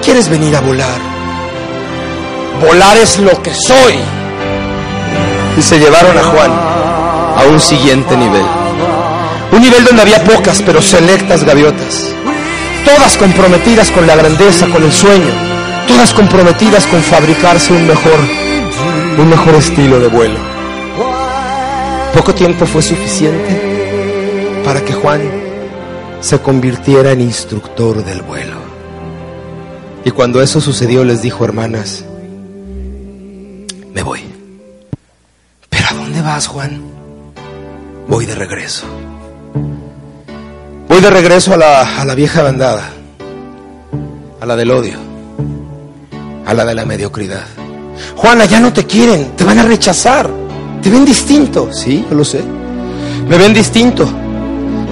¿Quieres 0.03 0.29
venir 0.29 0.55
a 0.57 0.61
volar? 0.61 1.01
Volar 2.61 2.97
es 2.97 3.19
lo 3.19 3.43
que 3.43 3.53
soy. 3.53 3.95
Y 5.59 5.63
se 5.63 5.79
llevaron 5.79 6.17
a 6.17 6.23
Juan 6.23 6.51
a 6.51 7.45
un 7.51 7.61
siguiente 7.61 8.17
nivel. 8.17 8.45
Un 9.53 9.61
nivel 9.61 9.85
donde 9.85 10.03
había 10.03 10.23
pocas 10.25 10.63
pero 10.65 10.81
selectas 10.81 11.45
gaviotas. 11.45 12.13
Todas 12.85 13.17
comprometidas 13.17 13.91
con 13.91 14.07
la 14.07 14.17
grandeza, 14.17 14.67
con 14.69 14.83
el 14.83 14.93
sueño. 14.93 15.33
Todas 15.89 16.13
comprometidas 16.15 16.87
con 16.87 17.03
fabricarse 17.03 17.73
un 17.73 17.87
mejor, 17.87 18.19
un 19.19 19.29
mejor 19.29 19.55
estilo 19.55 19.99
de 20.01 20.09
vuelo. 20.09 20.39
Poco 22.15 22.35
tiempo 22.35 22.67
fue 22.67 22.83
suficiente 22.83 24.63
para 24.65 24.81
que 24.85 24.95
Juan 24.95 25.21
se 26.21 26.41
convirtiera 26.41 27.13
en 27.13 27.21
instructor 27.21 28.05
del 28.05 28.23
vuelo. 28.23 28.66
Y 30.07 30.13
cuando 30.13 30.41
eso 30.41 30.61
sucedió 30.61 31.05
les 31.05 31.21
dijo, 31.21 31.45
hermanas, 31.45 32.05
me 33.93 34.05
voy. 34.05 34.21
¿Pero 35.69 35.85
a 35.91 35.95
dónde 35.95 36.23
vas, 36.23 36.47
Juan? 36.47 36.81
Voy 38.07 38.25
de 38.25 38.37
regreso. 38.37 38.87
Voy 40.89 41.01
de 41.01 41.11
regreso 41.11 41.55
a 41.55 41.57
la, 41.57 42.01
a 42.01 42.05
la 42.05 42.15
vieja 42.15 42.45
bandada, 42.45 42.89
a 44.41 44.47
la 44.47 44.55
del 44.55 44.71
odio, 44.71 44.97
a 46.47 46.55
la 46.55 46.65
de 46.65 46.75
la 46.77 46.85
mediocridad. 46.85 47.45
Juana, 48.15 48.45
ya 48.45 48.61
no 48.61 48.73
te 48.73 48.87
quieren, 48.87 49.33
te 49.33 49.43
van 49.43 49.59
a 49.59 49.65
rechazar, 49.65 50.31
te 50.83 50.89
ven 50.89 51.05
distinto, 51.05 51.73
sí, 51.73 52.07
yo 52.09 52.15
lo 52.15 52.25
sé. 52.25 52.45
Me 53.29 53.37
ven 53.39 53.53
distinto, 53.53 54.09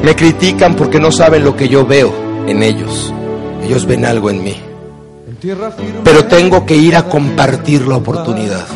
me 0.02 0.16
critican 0.16 0.74
porque 0.74 0.98
no 0.98 1.12
saben 1.12 1.44
lo 1.44 1.54
que 1.54 1.68
yo 1.68 1.86
veo 1.86 2.12
en 2.48 2.64
ellos. 2.64 3.14
Ellos 3.62 3.86
ven 3.86 4.04
algo 4.04 4.28
en 4.28 4.42
mí. 4.42 4.63
Pero 6.02 6.24
tengo 6.24 6.64
que 6.64 6.74
ir 6.74 6.96
a 6.96 7.02
compartir 7.02 7.86
la 7.86 7.96
oportunidad. 7.96 8.66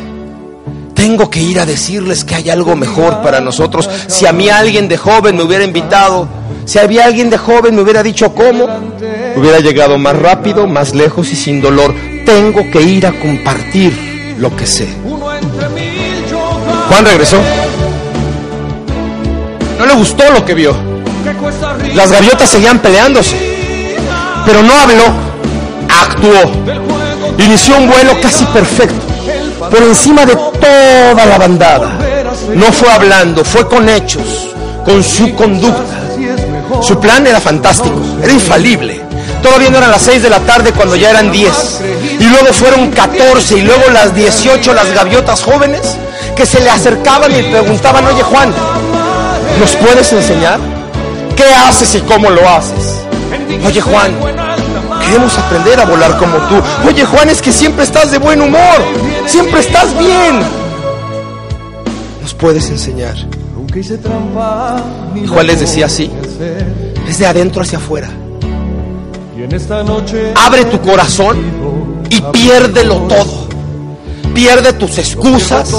Tengo 0.95 1.31
que 1.31 1.41
ir 1.41 1.61
a 1.61 1.67
decirles 1.67 2.25
que 2.25 2.35
hay 2.35 2.51
algo 2.51 2.77
mejor 2.77 3.23
para 3.23 3.41
nosotros. 3.41 3.89
Si 4.07 4.27
a 4.27 4.33
mí 4.33 4.51
alguien 4.51 4.89
de 4.89 4.99
joven 4.99 5.37
me 5.37 5.45
hubiera 5.45 5.65
invitado, 5.65 6.29
si 6.67 6.79
había 6.79 7.07
alguien 7.07 7.31
de 7.31 7.39
joven 7.39 7.75
me 7.75 7.81
hubiera 7.83 8.03
dicho 8.03 8.35
cómo, 8.35 8.67
hubiera 9.37 9.61
llegado 9.61 9.97
más 9.97 10.19
rápido, 10.19 10.67
más 10.67 10.95
lejos 10.95 11.33
y 11.33 11.37
sin 11.37 11.63
dolor. 11.63 11.95
Tengo 12.27 12.71
que 12.71 12.83
ir 12.83 13.07
a 13.07 13.13
compartir 13.13 14.37
lo 14.39 14.55
que 14.55 14.67
sé. 14.67 14.89
Juan 16.89 17.05
regresó. 17.05 17.39
No 19.79 19.87
le 19.87 19.95
gustó 19.95 20.31
lo 20.33 20.45
que 20.45 20.53
vio. 20.53 20.77
Las 21.95 22.13
gaviotas 22.13 22.51
seguían 22.51 22.81
peleándose, 22.81 23.37
pero 24.45 24.63
no 24.63 24.75
habló. 24.75 25.28
Actuó. 26.03 26.51
Inició 27.39 27.77
un 27.77 27.89
vuelo 27.89 28.21
casi 28.21 28.45
perfecto, 28.47 29.07
por 29.71 29.83
encima 29.83 30.25
de 30.27 30.35
toda 30.35 31.27
la 31.27 31.39
bandada. 31.39 31.99
No 32.55 32.73
fue 32.73 32.91
hablando, 32.91 33.45
fue 33.45 33.67
con 33.69 33.89
hechos, 33.89 34.51
con 34.85 35.03
su 35.03 35.35
conducta. 35.35 35.99
Su 36.83 36.99
plan 36.99 37.27
era 37.27 37.41
fantástico, 37.41 38.01
era 38.23 38.33
infalible. 38.33 39.01
Todavía 39.43 39.71
no 39.71 39.79
eran 39.79 39.91
las 39.91 40.03
6 40.03 40.23
de 40.23 40.31
la 40.31 40.41
tarde 40.41 40.73
cuando 40.73 40.97
ya 40.97 41.11
eran 41.11 41.31
10. 41.31 41.81
Y 42.21 42.25
luego 42.25 42.53
fueron 42.53 42.91
14 42.91 43.59
y 43.59 43.63
luego 43.63 43.83
las 43.93 44.15
18 44.15 44.75
las 44.75 44.93
gaviotas 44.93 45.43
jóvenes 45.43 45.81
que 46.37 46.47
se 46.47 46.61
le 46.61 46.71
acercaban 46.71 47.31
y 47.33 47.43
preguntaban, 47.43 48.07
oye 48.07 48.23
Juan, 48.23 48.53
¿nos 49.59 49.75
puedes 49.77 50.13
enseñar? 50.13 50.59
¿Qué 51.37 51.45
haces 51.45 51.95
y 51.95 52.01
cómo 52.01 52.31
lo 52.31 52.49
haces? 52.49 53.01
Oye 53.65 53.81
Juan, 53.81 54.13
queremos 55.09 55.39
aprender 55.39 55.81
a 55.81 55.87
volar 55.87 56.19
como 56.19 56.37
tú. 56.49 56.57
Oye 56.87 57.05
Juan, 57.05 57.31
es 57.31 57.41
que 57.41 57.51
siempre 57.51 57.85
estás 57.85 58.11
de 58.11 58.19
buen 58.19 58.43
humor, 58.43 58.77
siempre 59.27 59.61
estás 59.61 59.97
bien. 59.99 60.41
¿Nos 62.21 62.35
puedes 62.35 62.69
enseñar? 62.69 63.17
Y 65.15 65.27
Juan 65.27 65.47
les 65.47 65.61
decía 65.61 65.87
así, 65.87 66.11
es 67.09 67.19
de 67.19 67.27
adentro 67.27 67.63
hacia 67.63 67.79
afuera. 67.79 68.09
Abre 70.37 70.65
tu 70.67 70.81
corazón 70.81 71.39
y 72.11 72.21
piérdelo 72.21 72.97
todo. 73.09 73.49
Pierde 74.35 74.75
tus 74.75 74.99
excusas, 74.99 75.75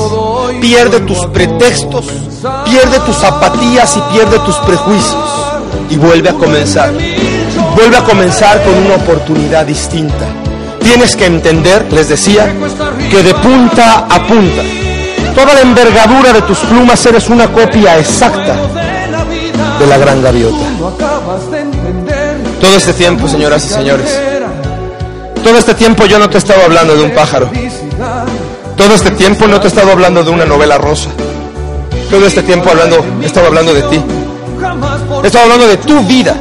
pierde 0.60 1.02
tus 1.02 1.20
pretextos, 1.28 2.08
pierde 2.66 3.00
tus 3.06 3.24
apatías 3.24 3.96
y 3.96 4.14
pierde 4.14 4.40
tus 4.40 4.56
prejuicios. 4.58 5.24
Y 5.92 5.98
vuelve 5.98 6.30
a 6.30 6.34
comenzar. 6.34 6.94
Vuelve 7.80 7.96
a 7.96 8.04
comenzar 8.04 8.62
con 8.62 8.74
una 8.74 8.96
oportunidad 8.96 9.66
distinta. 9.66 10.26
Tienes 10.82 11.16
que 11.16 11.26
entender, 11.26 11.86
les 11.94 12.10
decía, 12.10 12.54
que 13.10 13.24
de 13.24 13.34
punta 13.36 14.00
a 14.00 14.28
punta, 14.28 14.64
toda 15.34 15.54
la 15.54 15.62
envergadura 15.62 16.34
de 16.34 16.42
tus 16.42 16.58
plumas 16.58 17.06
eres 17.06 17.30
una 17.30 17.48
copia 17.48 17.98
exacta 17.98 18.54
de 19.80 19.88
la 19.88 19.98
gran 19.98 20.22
gaviota. 20.22 20.66
Todo 22.60 22.76
este 22.76 22.92
tiempo, 22.92 23.30
señoras 23.30 23.64
y 23.64 23.70
señores, 23.70 24.20
todo 25.42 25.58
este 25.58 25.74
tiempo 25.74 26.06
yo 26.06 26.20
no 26.20 26.30
te 26.30 26.36
he 26.36 26.40
estado 26.40 26.62
hablando 26.66 26.98
de 26.98 27.04
un 27.04 27.12
pájaro. 27.12 27.50
Todo 28.76 28.94
este 28.94 29.12
tiempo 29.12 29.48
no 29.48 29.58
te 29.62 29.68
he 29.68 29.70
estado 29.70 29.94
hablando 29.94 30.22
de 30.22 30.32
una 30.32 30.44
novela 30.44 30.78
rosa. 30.78 31.12
Todo 32.12 32.26
este 32.26 32.44
tiempo 32.44 32.72
hablando, 32.72 33.06
he 33.22 33.26
estado 33.26 33.48
hablando 33.48 33.74
de 33.74 33.84
ti. 33.84 34.02
He 35.24 35.28
estado 35.28 35.46
hablando 35.46 35.66
de 35.66 35.78
tu 35.78 36.02
vida. 36.02 36.36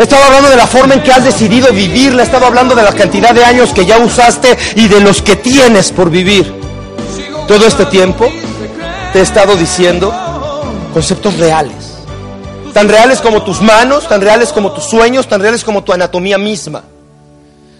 He 0.00 0.04
estado 0.04 0.24
hablando 0.24 0.48
de 0.48 0.56
la 0.56 0.66
forma 0.66 0.94
en 0.94 1.02
que 1.02 1.12
has 1.12 1.24
decidido 1.24 1.70
vivirla. 1.74 2.22
He 2.22 2.24
estado 2.24 2.46
hablando 2.46 2.74
de 2.74 2.82
la 2.82 2.92
cantidad 2.92 3.34
de 3.34 3.44
años 3.44 3.74
que 3.74 3.84
ya 3.84 3.98
usaste 3.98 4.56
y 4.74 4.88
de 4.88 4.98
los 4.98 5.20
que 5.20 5.36
tienes 5.36 5.92
por 5.92 6.08
vivir. 6.08 6.50
Todo 7.46 7.66
este 7.66 7.84
tiempo 7.84 8.26
te 9.12 9.18
he 9.18 9.22
estado 9.22 9.56
diciendo 9.56 10.10
conceptos 10.94 11.36
reales. 11.36 11.98
Tan 12.72 12.88
reales 12.88 13.20
como 13.20 13.42
tus 13.42 13.60
manos, 13.60 14.08
tan 14.08 14.22
reales 14.22 14.54
como 14.54 14.72
tus 14.72 14.84
sueños, 14.84 15.28
tan 15.28 15.42
reales 15.42 15.64
como 15.64 15.84
tu 15.84 15.92
anatomía 15.92 16.38
misma. 16.38 16.82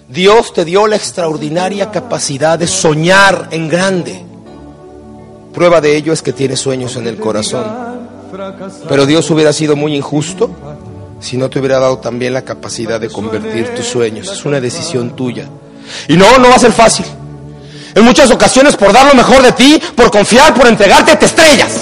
Dios 0.06 0.52
te 0.52 0.66
dio 0.66 0.86
la 0.86 0.96
extraordinaria 0.96 1.90
capacidad 1.90 2.58
de 2.58 2.66
soñar 2.66 3.48
en 3.50 3.66
grande. 3.70 4.22
Prueba 5.54 5.80
de 5.80 5.96
ello 5.96 6.12
es 6.12 6.20
que 6.20 6.34
tienes 6.34 6.60
sueños 6.60 6.96
en 6.96 7.06
el 7.06 7.16
corazón. 7.16 7.64
Pero 8.90 9.06
Dios 9.06 9.30
hubiera 9.30 9.54
sido 9.54 9.74
muy 9.74 9.96
injusto 9.96 10.50
si 11.20 11.36
no 11.36 11.50
te 11.50 11.58
hubiera 11.58 11.78
dado 11.78 11.98
también 11.98 12.32
la 12.32 12.42
capacidad 12.42 12.98
de 12.98 13.10
convertir 13.10 13.74
tus 13.74 13.86
sueños. 13.86 14.30
Es 14.30 14.44
una 14.44 14.60
decisión 14.60 15.14
tuya. 15.14 15.46
Y 16.08 16.16
no, 16.16 16.38
no 16.38 16.48
va 16.48 16.56
a 16.56 16.58
ser 16.58 16.72
fácil. 16.72 17.04
En 17.94 18.04
muchas 18.04 18.30
ocasiones 18.30 18.76
por 18.76 18.92
dar 18.92 19.06
lo 19.06 19.14
mejor 19.14 19.42
de 19.42 19.52
ti, 19.52 19.80
por 19.94 20.10
confiar, 20.10 20.54
por 20.54 20.66
entregarte, 20.66 21.16
te 21.16 21.26
estrellas. 21.26 21.72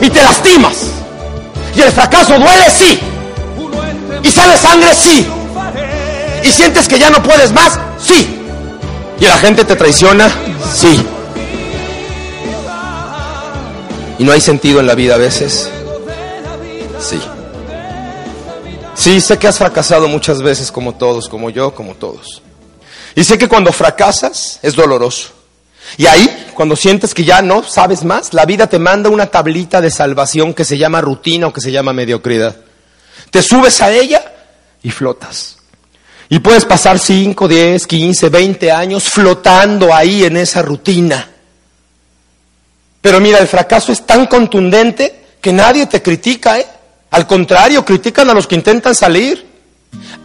Y 0.00 0.10
te 0.10 0.22
lastimas. 0.22 0.76
Y 1.74 1.80
el 1.82 1.92
fracaso 1.92 2.38
duele, 2.38 2.70
sí. 2.70 2.98
Y 4.22 4.28
sale 4.28 4.56
sangre, 4.56 4.94
sí. 4.94 5.26
Y 6.42 6.48
sientes 6.48 6.88
que 6.88 6.98
ya 6.98 7.10
no 7.10 7.22
puedes 7.22 7.52
más, 7.52 7.78
sí. 8.02 8.38
Y 9.20 9.24
la 9.24 9.38
gente 9.38 9.64
te 9.64 9.76
traiciona, 9.76 10.28
sí. 10.74 11.04
Y 14.18 14.24
no 14.24 14.32
hay 14.32 14.40
sentido 14.40 14.80
en 14.80 14.86
la 14.86 14.94
vida 14.94 15.14
a 15.14 15.18
veces, 15.18 15.70
sí. 16.98 17.20
Sí, 18.96 19.20
sé 19.20 19.38
que 19.38 19.46
has 19.46 19.58
fracasado 19.58 20.08
muchas 20.08 20.40
veces 20.40 20.72
como 20.72 20.94
todos, 20.94 21.28
como 21.28 21.50
yo, 21.50 21.74
como 21.74 21.94
todos. 21.94 22.42
Y 23.14 23.24
sé 23.24 23.36
que 23.36 23.46
cuando 23.48 23.72
fracasas 23.72 24.58
es 24.62 24.74
doloroso. 24.74 25.32
Y 25.98 26.06
ahí, 26.06 26.48
cuando 26.54 26.74
sientes 26.74 27.14
que 27.14 27.24
ya 27.24 27.42
no 27.42 27.62
sabes 27.62 28.04
más, 28.04 28.32
la 28.32 28.46
vida 28.46 28.66
te 28.66 28.78
manda 28.78 29.10
una 29.10 29.26
tablita 29.26 29.80
de 29.80 29.90
salvación 29.90 30.54
que 30.54 30.64
se 30.64 30.78
llama 30.78 31.00
rutina 31.00 31.46
o 31.46 31.52
que 31.52 31.60
se 31.60 31.70
llama 31.70 31.92
mediocridad. 31.92 32.56
Te 33.30 33.42
subes 33.42 33.80
a 33.82 33.92
ella 33.92 34.32
y 34.82 34.90
flotas. 34.90 35.58
Y 36.28 36.40
puedes 36.40 36.64
pasar 36.64 36.98
5, 36.98 37.46
10, 37.46 37.86
15, 37.86 38.28
20 38.30 38.72
años 38.72 39.04
flotando 39.04 39.94
ahí 39.94 40.24
en 40.24 40.38
esa 40.38 40.62
rutina. 40.62 41.30
Pero 43.00 43.20
mira, 43.20 43.38
el 43.38 43.46
fracaso 43.46 43.92
es 43.92 44.04
tan 44.04 44.26
contundente 44.26 45.24
que 45.40 45.52
nadie 45.52 45.86
te 45.86 46.02
critica, 46.02 46.58
¿eh? 46.58 46.66
Al 47.10 47.26
contrario, 47.26 47.84
critican 47.84 48.28
a 48.30 48.34
los 48.34 48.46
que 48.46 48.54
intentan 48.54 48.94
salir. 48.94 49.46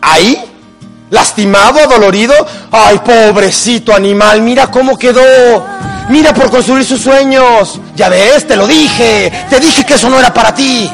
Ahí, 0.02 0.42
lastimado, 1.10 1.88
dolorido. 1.88 2.34
Ay, 2.72 3.00
pobrecito 3.00 3.94
animal, 3.94 4.42
mira 4.42 4.68
cómo 4.68 4.98
quedó. 4.98 5.66
Mira 6.10 6.34
por 6.34 6.50
construir 6.50 6.84
sus 6.84 7.02
sueños. 7.02 7.80
Ya 7.96 8.10
ves, 8.10 8.48
te 8.48 8.56
lo 8.56 8.68
dije. 8.68 9.32
Te 9.50 9.60
dije 9.60 9.86
que 9.86 9.94
eso 9.94 10.10
no 10.10 10.20
era 10.20 10.34
para 10.34 10.54
ti. 10.54 10.90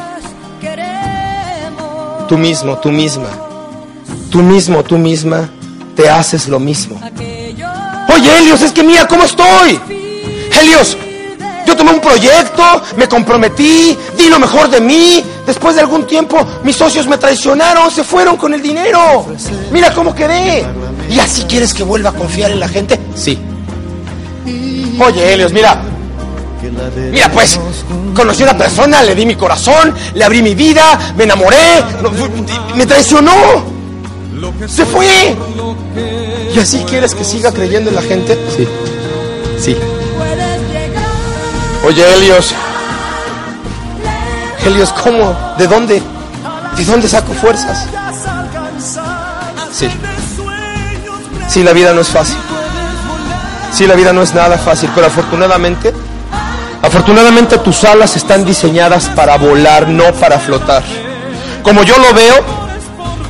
Tú 2.27 2.37
mismo, 2.37 2.77
tú 2.77 2.91
misma. 2.91 3.29
Tú 4.29 4.39
mismo, 4.39 4.83
tú 4.83 4.97
misma. 4.97 5.49
Te 5.95 6.09
haces 6.09 6.47
lo 6.47 6.59
mismo. 6.59 7.01
Oye, 8.13 8.37
Helios, 8.37 8.61
es 8.61 8.71
que 8.71 8.83
mira 8.83 9.07
cómo 9.07 9.23
estoy. 9.23 9.79
Helios, 10.59 10.97
yo 11.67 11.75
tomé 11.75 11.91
un 11.91 11.99
proyecto, 11.99 12.63
me 12.95 13.09
comprometí, 13.09 13.97
di 14.17 14.29
lo 14.29 14.39
mejor 14.39 14.69
de 14.69 14.79
mí. 14.79 15.21
Después 15.45 15.75
de 15.75 15.81
algún 15.81 16.07
tiempo, 16.07 16.37
mis 16.63 16.77
socios 16.77 17.07
me 17.07 17.17
traicionaron, 17.17 17.91
se 17.91 18.05
fueron 18.05 18.37
con 18.37 18.53
el 18.53 18.61
dinero. 18.61 19.25
Mira 19.71 19.93
cómo 19.93 20.15
quedé. 20.15 20.65
¿Y 21.09 21.19
así 21.19 21.43
quieres 21.43 21.73
que 21.73 21.83
vuelva 21.83 22.11
a 22.11 22.13
confiar 22.13 22.51
en 22.51 22.61
la 22.61 22.69
gente? 22.69 22.97
Sí. 23.15 23.37
Oye, 24.97 25.33
Helios, 25.33 25.51
mira. 25.51 25.81
Mira, 27.11 27.29
pues, 27.31 27.59
conocí 28.15 28.43
a 28.43 28.45
una 28.45 28.57
persona, 28.57 29.03
le 29.03 29.13
di 29.13 29.25
mi 29.25 29.35
corazón, 29.35 29.93
le 30.13 30.23
abrí 30.23 30.41
mi 30.41 30.55
vida, 30.55 30.97
me 31.17 31.25
enamoré, 31.25 31.83
me 32.75 32.85
traicionó. 32.85 33.33
Se 34.67 34.85
fue. 34.85 35.35
¿Y 36.55 36.59
así 36.59 36.79
quieres 36.89 37.13
que 37.13 37.25
siga 37.25 37.51
creyendo 37.51 37.89
en 37.89 37.95
la 37.97 38.01
gente? 38.01 38.37
Sí. 38.55 38.67
Sí. 39.59 39.77
Oye, 41.85 42.03
Helios. 42.15 42.53
Helios, 44.65 44.91
¿cómo? 44.93 45.35
¿De 45.57 45.67
dónde? 45.67 46.01
¿De 46.75 46.85
dónde 46.85 47.07
saco 47.07 47.33
fuerzas? 47.33 47.87
Sí. 49.71 49.89
Sí, 51.47 51.63
la 51.63 51.73
vida 51.73 51.93
no 51.93 52.01
es 52.01 52.09
fácil. 52.09 52.37
Sí, 53.71 53.85
la 53.85 53.95
vida 53.95 54.11
no 54.11 54.21
es 54.21 54.33
nada 54.33 54.57
fácil, 54.57 54.89
pero 54.93 55.07
afortunadamente, 55.07 55.93
afortunadamente 56.81 57.57
tus 57.59 57.83
alas 57.83 58.15
están 58.15 58.43
diseñadas 58.43 59.05
para 59.09 59.37
volar, 59.37 59.87
no 59.87 60.11
para 60.13 60.39
flotar. 60.39 60.83
Como 61.63 61.83
yo 61.83 61.97
lo 61.97 62.13
veo, 62.13 62.35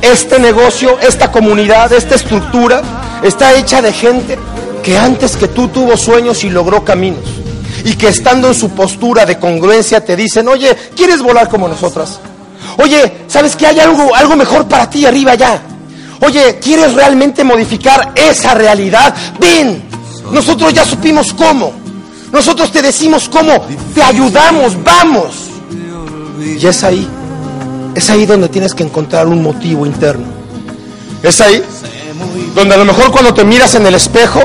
este 0.00 0.38
negocio, 0.38 0.98
esta 1.00 1.30
comunidad, 1.30 1.92
esta 1.92 2.14
estructura 2.14 2.82
está 3.22 3.54
hecha 3.54 3.82
de 3.82 3.92
gente 3.92 4.38
que 4.82 4.98
antes 4.98 5.36
que 5.36 5.48
tú 5.48 5.68
tuvo 5.68 5.96
sueños 5.96 6.44
y 6.44 6.50
logró 6.50 6.84
caminos. 6.84 7.37
Y 7.84 7.94
que 7.94 8.08
estando 8.08 8.48
en 8.48 8.54
su 8.54 8.70
postura 8.70 9.24
de 9.24 9.38
congruencia 9.38 10.04
te 10.04 10.16
dicen, 10.16 10.48
oye, 10.48 10.76
¿quieres 10.94 11.22
volar 11.22 11.48
como 11.48 11.68
nosotras? 11.68 12.18
Oye, 12.78 13.24
¿sabes 13.28 13.56
que 13.56 13.66
hay 13.66 13.80
algo, 13.80 14.14
algo 14.14 14.36
mejor 14.36 14.66
para 14.68 14.88
ti 14.88 15.06
arriba 15.06 15.32
allá? 15.32 15.60
Oye, 16.20 16.58
¿quieres 16.60 16.94
realmente 16.94 17.44
modificar 17.44 18.12
esa 18.14 18.54
realidad? 18.54 19.14
Ven, 19.38 19.82
nosotros 20.32 20.72
ya 20.74 20.84
supimos 20.84 21.32
cómo. 21.32 21.72
Nosotros 22.32 22.70
te 22.70 22.82
decimos 22.82 23.28
cómo, 23.28 23.66
te 23.94 24.02
ayudamos, 24.02 24.82
vamos. 24.82 25.34
Y 26.40 26.66
es 26.66 26.84
ahí, 26.84 27.08
es 27.94 28.10
ahí 28.10 28.26
donde 28.26 28.48
tienes 28.48 28.74
que 28.74 28.82
encontrar 28.82 29.26
un 29.26 29.42
motivo 29.42 29.86
interno. 29.86 30.26
Es 31.22 31.40
ahí 31.40 31.62
donde 32.58 32.74
a 32.74 32.78
lo 32.78 32.84
mejor 32.84 33.12
cuando 33.12 33.32
te 33.32 33.44
miras 33.44 33.76
en 33.76 33.86
el 33.86 33.94
espejo, 33.94 34.40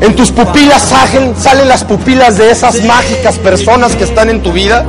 en 0.00 0.14
tus 0.14 0.30
pupilas 0.30 0.80
salen, 0.82 1.34
salen 1.36 1.68
las 1.68 1.82
pupilas 1.82 2.38
de 2.38 2.50
esas 2.50 2.84
mágicas 2.84 3.38
personas 3.38 3.96
que 3.96 4.04
están 4.04 4.30
en 4.30 4.40
tu 4.40 4.52
vida, 4.52 4.84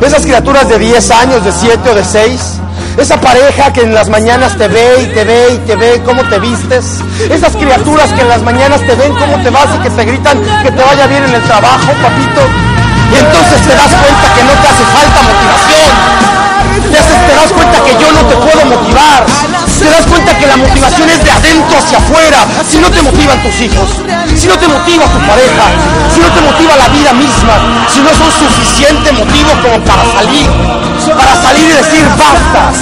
esas 0.00 0.22
criaturas 0.22 0.66
de 0.66 0.78
10 0.78 1.10
años, 1.10 1.44
de 1.44 1.52
7 1.52 1.90
o 1.90 1.94
de 1.94 2.04
6, 2.04 2.40
Esa 2.96 3.20
pareja 3.20 3.72
que 3.72 3.82
en 3.82 3.94
las 3.94 4.08
mañanas 4.08 4.56
te 4.56 4.66
ve 4.66 5.02
y 5.02 5.06
te 5.14 5.24
ve 5.24 5.54
y 5.54 5.58
te 5.58 5.76
ve 5.76 6.02
cómo 6.04 6.22
te 6.24 6.38
vistes. 6.38 6.84
Esas 7.30 7.54
criaturas 7.54 8.10
que 8.12 8.22
en 8.22 8.28
las 8.28 8.42
mañanas 8.42 8.80
te 8.80 8.94
ven 8.94 9.12
cómo 9.14 9.40
te 9.42 9.50
vas 9.50 9.68
y 9.76 9.82
que 9.82 9.90
te 9.90 10.04
gritan 10.04 10.38
que 10.62 10.70
te 10.72 10.82
vaya 10.82 11.06
bien 11.06 11.22
en 11.24 11.34
el 11.34 11.42
trabajo, 11.42 11.92
papito. 12.02 12.42
Y 13.12 13.16
entonces 13.16 13.62
te 13.62 13.74
das 13.76 13.92
cuenta 13.92 14.34
que 14.34 14.42
no 14.42 14.52
te 14.52 14.68
hace 14.68 14.84
falta 14.96 15.22
motivación. 15.22 16.19
Te, 16.70 17.34
das 17.34 17.52
cuenta 17.52 17.82
que 17.84 17.92
yo 17.92 18.12
no 18.12 18.22
te 18.28 18.36
puedo 18.36 18.64
motivar. 18.66 19.26
Te 19.26 19.88
das 19.88 20.06
cuenta 20.06 20.36
que 20.38 20.46
la 20.46 20.56
motivación 20.56 21.08
es 21.10 21.24
de 21.24 21.30
adentro 21.30 21.78
hacia 21.78 21.98
afuera. 21.98 22.46
Si 22.68 22.78
no 22.78 22.90
te 22.90 23.02
motivan 23.02 23.42
tus 23.42 23.60
hijos, 23.60 23.88
si 24.36 24.46
no 24.46 24.56
te 24.58 24.68
motiva 24.68 25.04
tu 25.06 25.18
pareja, 25.26 25.64
si 26.14 26.20
no 26.20 26.28
te 26.28 26.40
motiva 26.40 26.76
la 26.76 26.88
vida 26.88 27.12
misma, 27.12 27.86
si 27.88 28.00
no 28.00 28.10
son 28.14 28.30
suficiente 28.30 29.12
motivo 29.12 29.50
como 29.62 29.82
para 29.84 30.04
salir, 30.12 30.48
para 31.16 31.34
salir 31.42 31.64
y 31.64 31.72
decir 31.72 32.04
basta, 32.16 32.72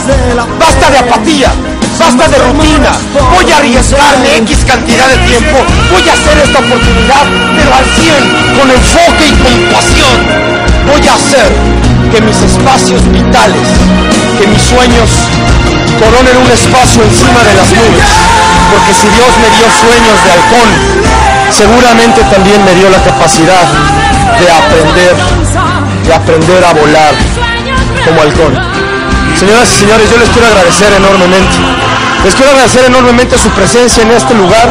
basta 0.58 0.90
de 0.90 0.98
apatía, 0.98 1.50
basta 1.98 2.28
de 2.28 2.38
rutina, 2.38 2.90
voy 3.34 3.50
a 3.50 3.56
arriesgarme 3.56 4.36
X 4.38 4.64
cantidad 4.66 5.08
de 5.08 5.16
tiempo, 5.26 5.58
voy 5.90 6.08
a 6.08 6.12
hacer 6.12 6.38
esta 6.38 6.58
oportunidad, 6.58 7.24
pero 7.56 7.74
al 7.74 7.84
100, 7.84 8.58
con 8.58 8.70
enfoque 8.70 9.24
y 9.26 9.34
con 9.42 9.54
pasión, 9.72 10.57
voy 10.88 11.06
a 11.06 11.14
hacer 11.14 11.48
que 12.10 12.20
mis 12.22 12.40
espacios 12.40 13.04
vitales, 13.12 13.68
que 14.40 14.46
mis 14.48 14.62
sueños 14.62 15.10
coronen 16.00 16.36
un 16.36 16.50
espacio 16.50 17.02
encima 17.02 17.40
de 17.44 17.54
las 17.54 17.68
nubes. 17.72 18.08
Porque 18.72 18.92
si 18.92 19.08
Dios 19.08 19.32
me 19.40 19.48
dio 19.56 19.66
sueños 19.68 20.16
de 20.24 20.30
halcón, 20.32 20.68
seguramente 21.50 22.20
también 22.32 22.64
me 22.64 22.74
dio 22.74 22.88
la 22.90 23.02
capacidad 23.02 23.64
de 24.40 24.46
aprender, 24.50 25.14
de 26.06 26.14
aprender 26.14 26.64
a 26.64 26.72
volar 26.72 27.14
como 28.04 28.22
halcón. 28.22 28.52
Señoras 29.38 29.70
y 29.72 29.76
señores, 29.76 30.10
yo 30.10 30.18
les 30.18 30.28
quiero 30.30 30.48
agradecer 30.48 30.92
enormemente. 30.92 31.56
Les 32.24 32.34
quiero 32.34 32.50
agradecer 32.50 32.84
enormemente 32.86 33.38
su 33.38 33.48
presencia 33.50 34.02
en 34.02 34.10
este 34.10 34.34
lugar, 34.34 34.66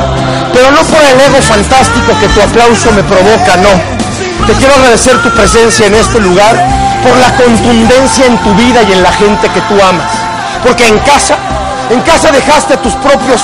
pero 0.54 0.72
no 0.72 0.84
por 0.84 1.02
el 1.02 1.20
ego 1.20 1.42
fantástico 1.42 2.12
que 2.20 2.28
tu 2.28 2.42
aplauso 2.42 2.92
me 2.92 3.04
provoca, 3.04 3.56
no. 3.58 3.97
Te 4.46 4.54
quiero 4.54 4.76
agradecer 4.76 5.22
tu 5.22 5.30
presencia 5.32 5.88
en 5.88 5.96
este 5.96 6.20
lugar 6.20 6.56
por 7.04 7.16
la 7.18 7.36
contundencia 7.36 8.26
en 8.26 8.38
tu 8.38 8.54
vida 8.56 8.84
y 8.84 8.94
en 8.94 9.04
la 9.04 9.12
gente 9.14 9.50
que 9.50 9.62
tú 9.62 9.76
amas. 9.82 10.12
Porque 10.64 10.88
en 10.88 11.00
casa, 11.00 11.36
en 11.90 12.02
casa 12.02 12.32
dejaste 12.32 12.76
a 12.76 12.82
tus 12.82 12.94
propios, 12.94 13.42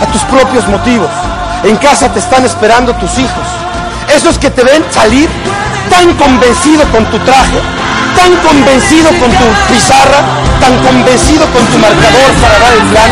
a 0.00 0.06
tus 0.12 0.22
propios 0.22 0.66
motivos. 0.68 1.10
En 1.64 1.76
casa 1.76 2.12
te 2.12 2.20
están 2.20 2.44
esperando 2.44 2.94
tus 2.94 3.18
hijos. 3.18 3.46
Esos 4.14 4.38
que 4.38 4.50
te 4.50 4.62
ven 4.64 4.84
salir 4.90 5.28
tan 5.90 6.14
convencido 6.14 6.84
con 6.90 7.04
tu 7.06 7.18
traje, 7.20 7.60
tan 8.16 8.34
convencido 8.36 9.08
con 9.20 9.30
tu 9.30 9.46
pizarra, 9.72 10.20
tan 10.60 10.76
convencido 10.78 11.44
con 11.52 11.64
tu 11.66 11.78
marcador 11.78 12.30
para 12.40 12.58
dar 12.58 12.72
el 12.72 12.84
plan. 12.92 13.10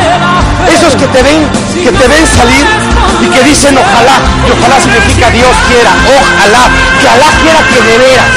Esos 0.73 0.95
que 0.95 1.07
te 1.09 1.23
ven, 1.23 1.49
que 1.83 1.93
te 1.93 2.09
ven 2.09 2.27
salir 2.27 2.84
y 3.21 3.27
que 3.27 3.43
dicen 3.45 3.77
ojalá, 3.79 4.17
y 4.47 4.51
ojalá 4.51 4.81
significa 4.81 5.31
Dios 5.31 5.55
quiera, 5.69 5.91
ojalá, 6.05 6.69
que 7.01 7.09
Alá 7.09 7.29
quiera 7.43 7.61
que 7.69 7.81
de 7.81 7.99
veras, 7.99 8.33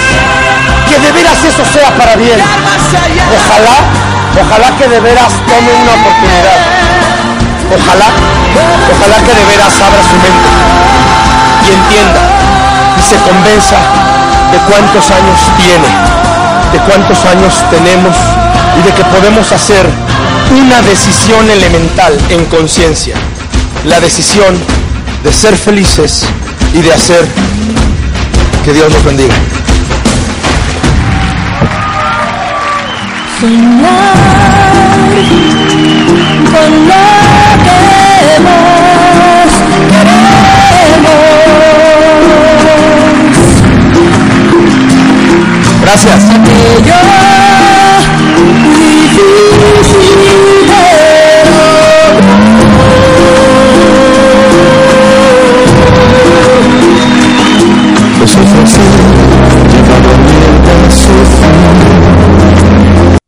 que 0.88 1.00
de 1.00 1.12
veras 1.12 1.44
eso 1.44 1.64
sea 1.66 1.90
para 1.98 2.16
bien. 2.16 2.40
Ojalá, 2.40 3.76
ojalá 4.40 4.78
que 4.78 4.88
de 4.88 5.00
veras 5.00 5.34
tome 5.48 5.72
una 5.74 5.94
oportunidad. 5.94 6.60
Ojalá, 7.68 8.08
ojalá 8.96 9.18
que 9.26 9.34
de 9.34 9.46
veras 9.46 9.74
abra 9.82 10.02
su 10.04 10.16
mente 10.24 10.50
y 11.68 11.74
entienda 11.74 12.22
y 12.98 13.02
se 13.02 13.18
convenza 13.18 13.76
de 14.52 14.58
cuántos 14.70 15.12
años 15.12 15.40
tiene, 15.58 15.90
de 16.72 16.80
cuántos 16.88 17.26
años 17.26 17.54
tenemos 17.70 18.16
y 18.80 18.84
de 18.84 18.94
que 18.94 19.04
podemos 19.06 19.52
hacer 19.52 19.86
una 20.52 20.82
decisión 20.82 21.50
elemental 21.50 22.18
en 22.30 22.46
conciencia. 22.46 23.16
La 23.88 24.00
decisión 24.02 24.54
de 25.24 25.32
ser 25.32 25.56
felices 25.56 26.26
y 26.74 26.82
de 26.82 26.94
hacer 26.94 27.26
que 28.66 28.74
Dios 28.74 28.92
nos 28.92 29.04
bendiga. 29.04 29.34
con 33.40 33.52
lo 36.88 37.02
que 37.64 38.40
más 38.44 39.52
queremos. 39.90 41.28
Gracias. 45.82 46.26
Aquello 46.30 47.00
difícil 48.76 50.27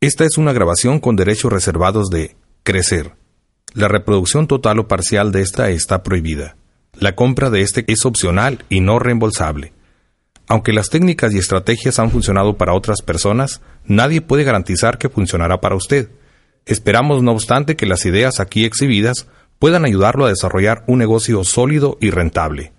Esta 0.02 0.26
es 0.26 0.38
una 0.38 0.54
grabación 0.54 1.00
con 1.00 1.16
derechos 1.16 1.52
reservados 1.52 2.10
de 2.10 2.36
Crecer. 2.64 3.14
La 3.74 3.88
reproducción 3.88 4.47
total 4.47 4.80
o 4.80 4.88
parcial 4.88 5.32
de 5.32 5.41
esta 5.41 5.70
está 5.70 6.04
prohibida. 6.04 6.56
La 6.93 7.16
compra 7.16 7.50
de 7.50 7.62
este 7.62 7.86
es 7.88 8.06
opcional 8.06 8.66
y 8.70 8.82
no 8.82 8.97
reembolsable. 8.97 9.74
Aunque 10.47 10.74
las 10.74 10.89
técnicas 10.89 11.34
y 11.34 11.38
estrategias 11.38 12.00
han 12.00 12.10
funcionado 12.10 12.58
para 12.58 12.74
otras 12.74 13.02
personas, 13.02 13.62
nadie 13.86 14.22
puede 14.22 14.43
garantizar 14.43 14.97
que 14.97 15.10
funcionará 15.10 15.62
para 15.62 15.76
usted. 15.76 16.10
Esperamos, 16.66 17.22
no 17.22 17.32
obstante, 17.32 17.76
que 17.76 17.86
las 17.86 18.06
ideas 18.06 18.39
aquí 18.39 18.66
exhibidas 18.66 19.28
puedan 19.60 19.86
ayudarlo 19.86 20.26
a 20.26 20.30
desarrollar 20.30 20.84
un 20.88 21.00
negocio 21.00 21.43
sólido 21.43 21.97
y 22.02 22.10
rentable. 22.10 22.74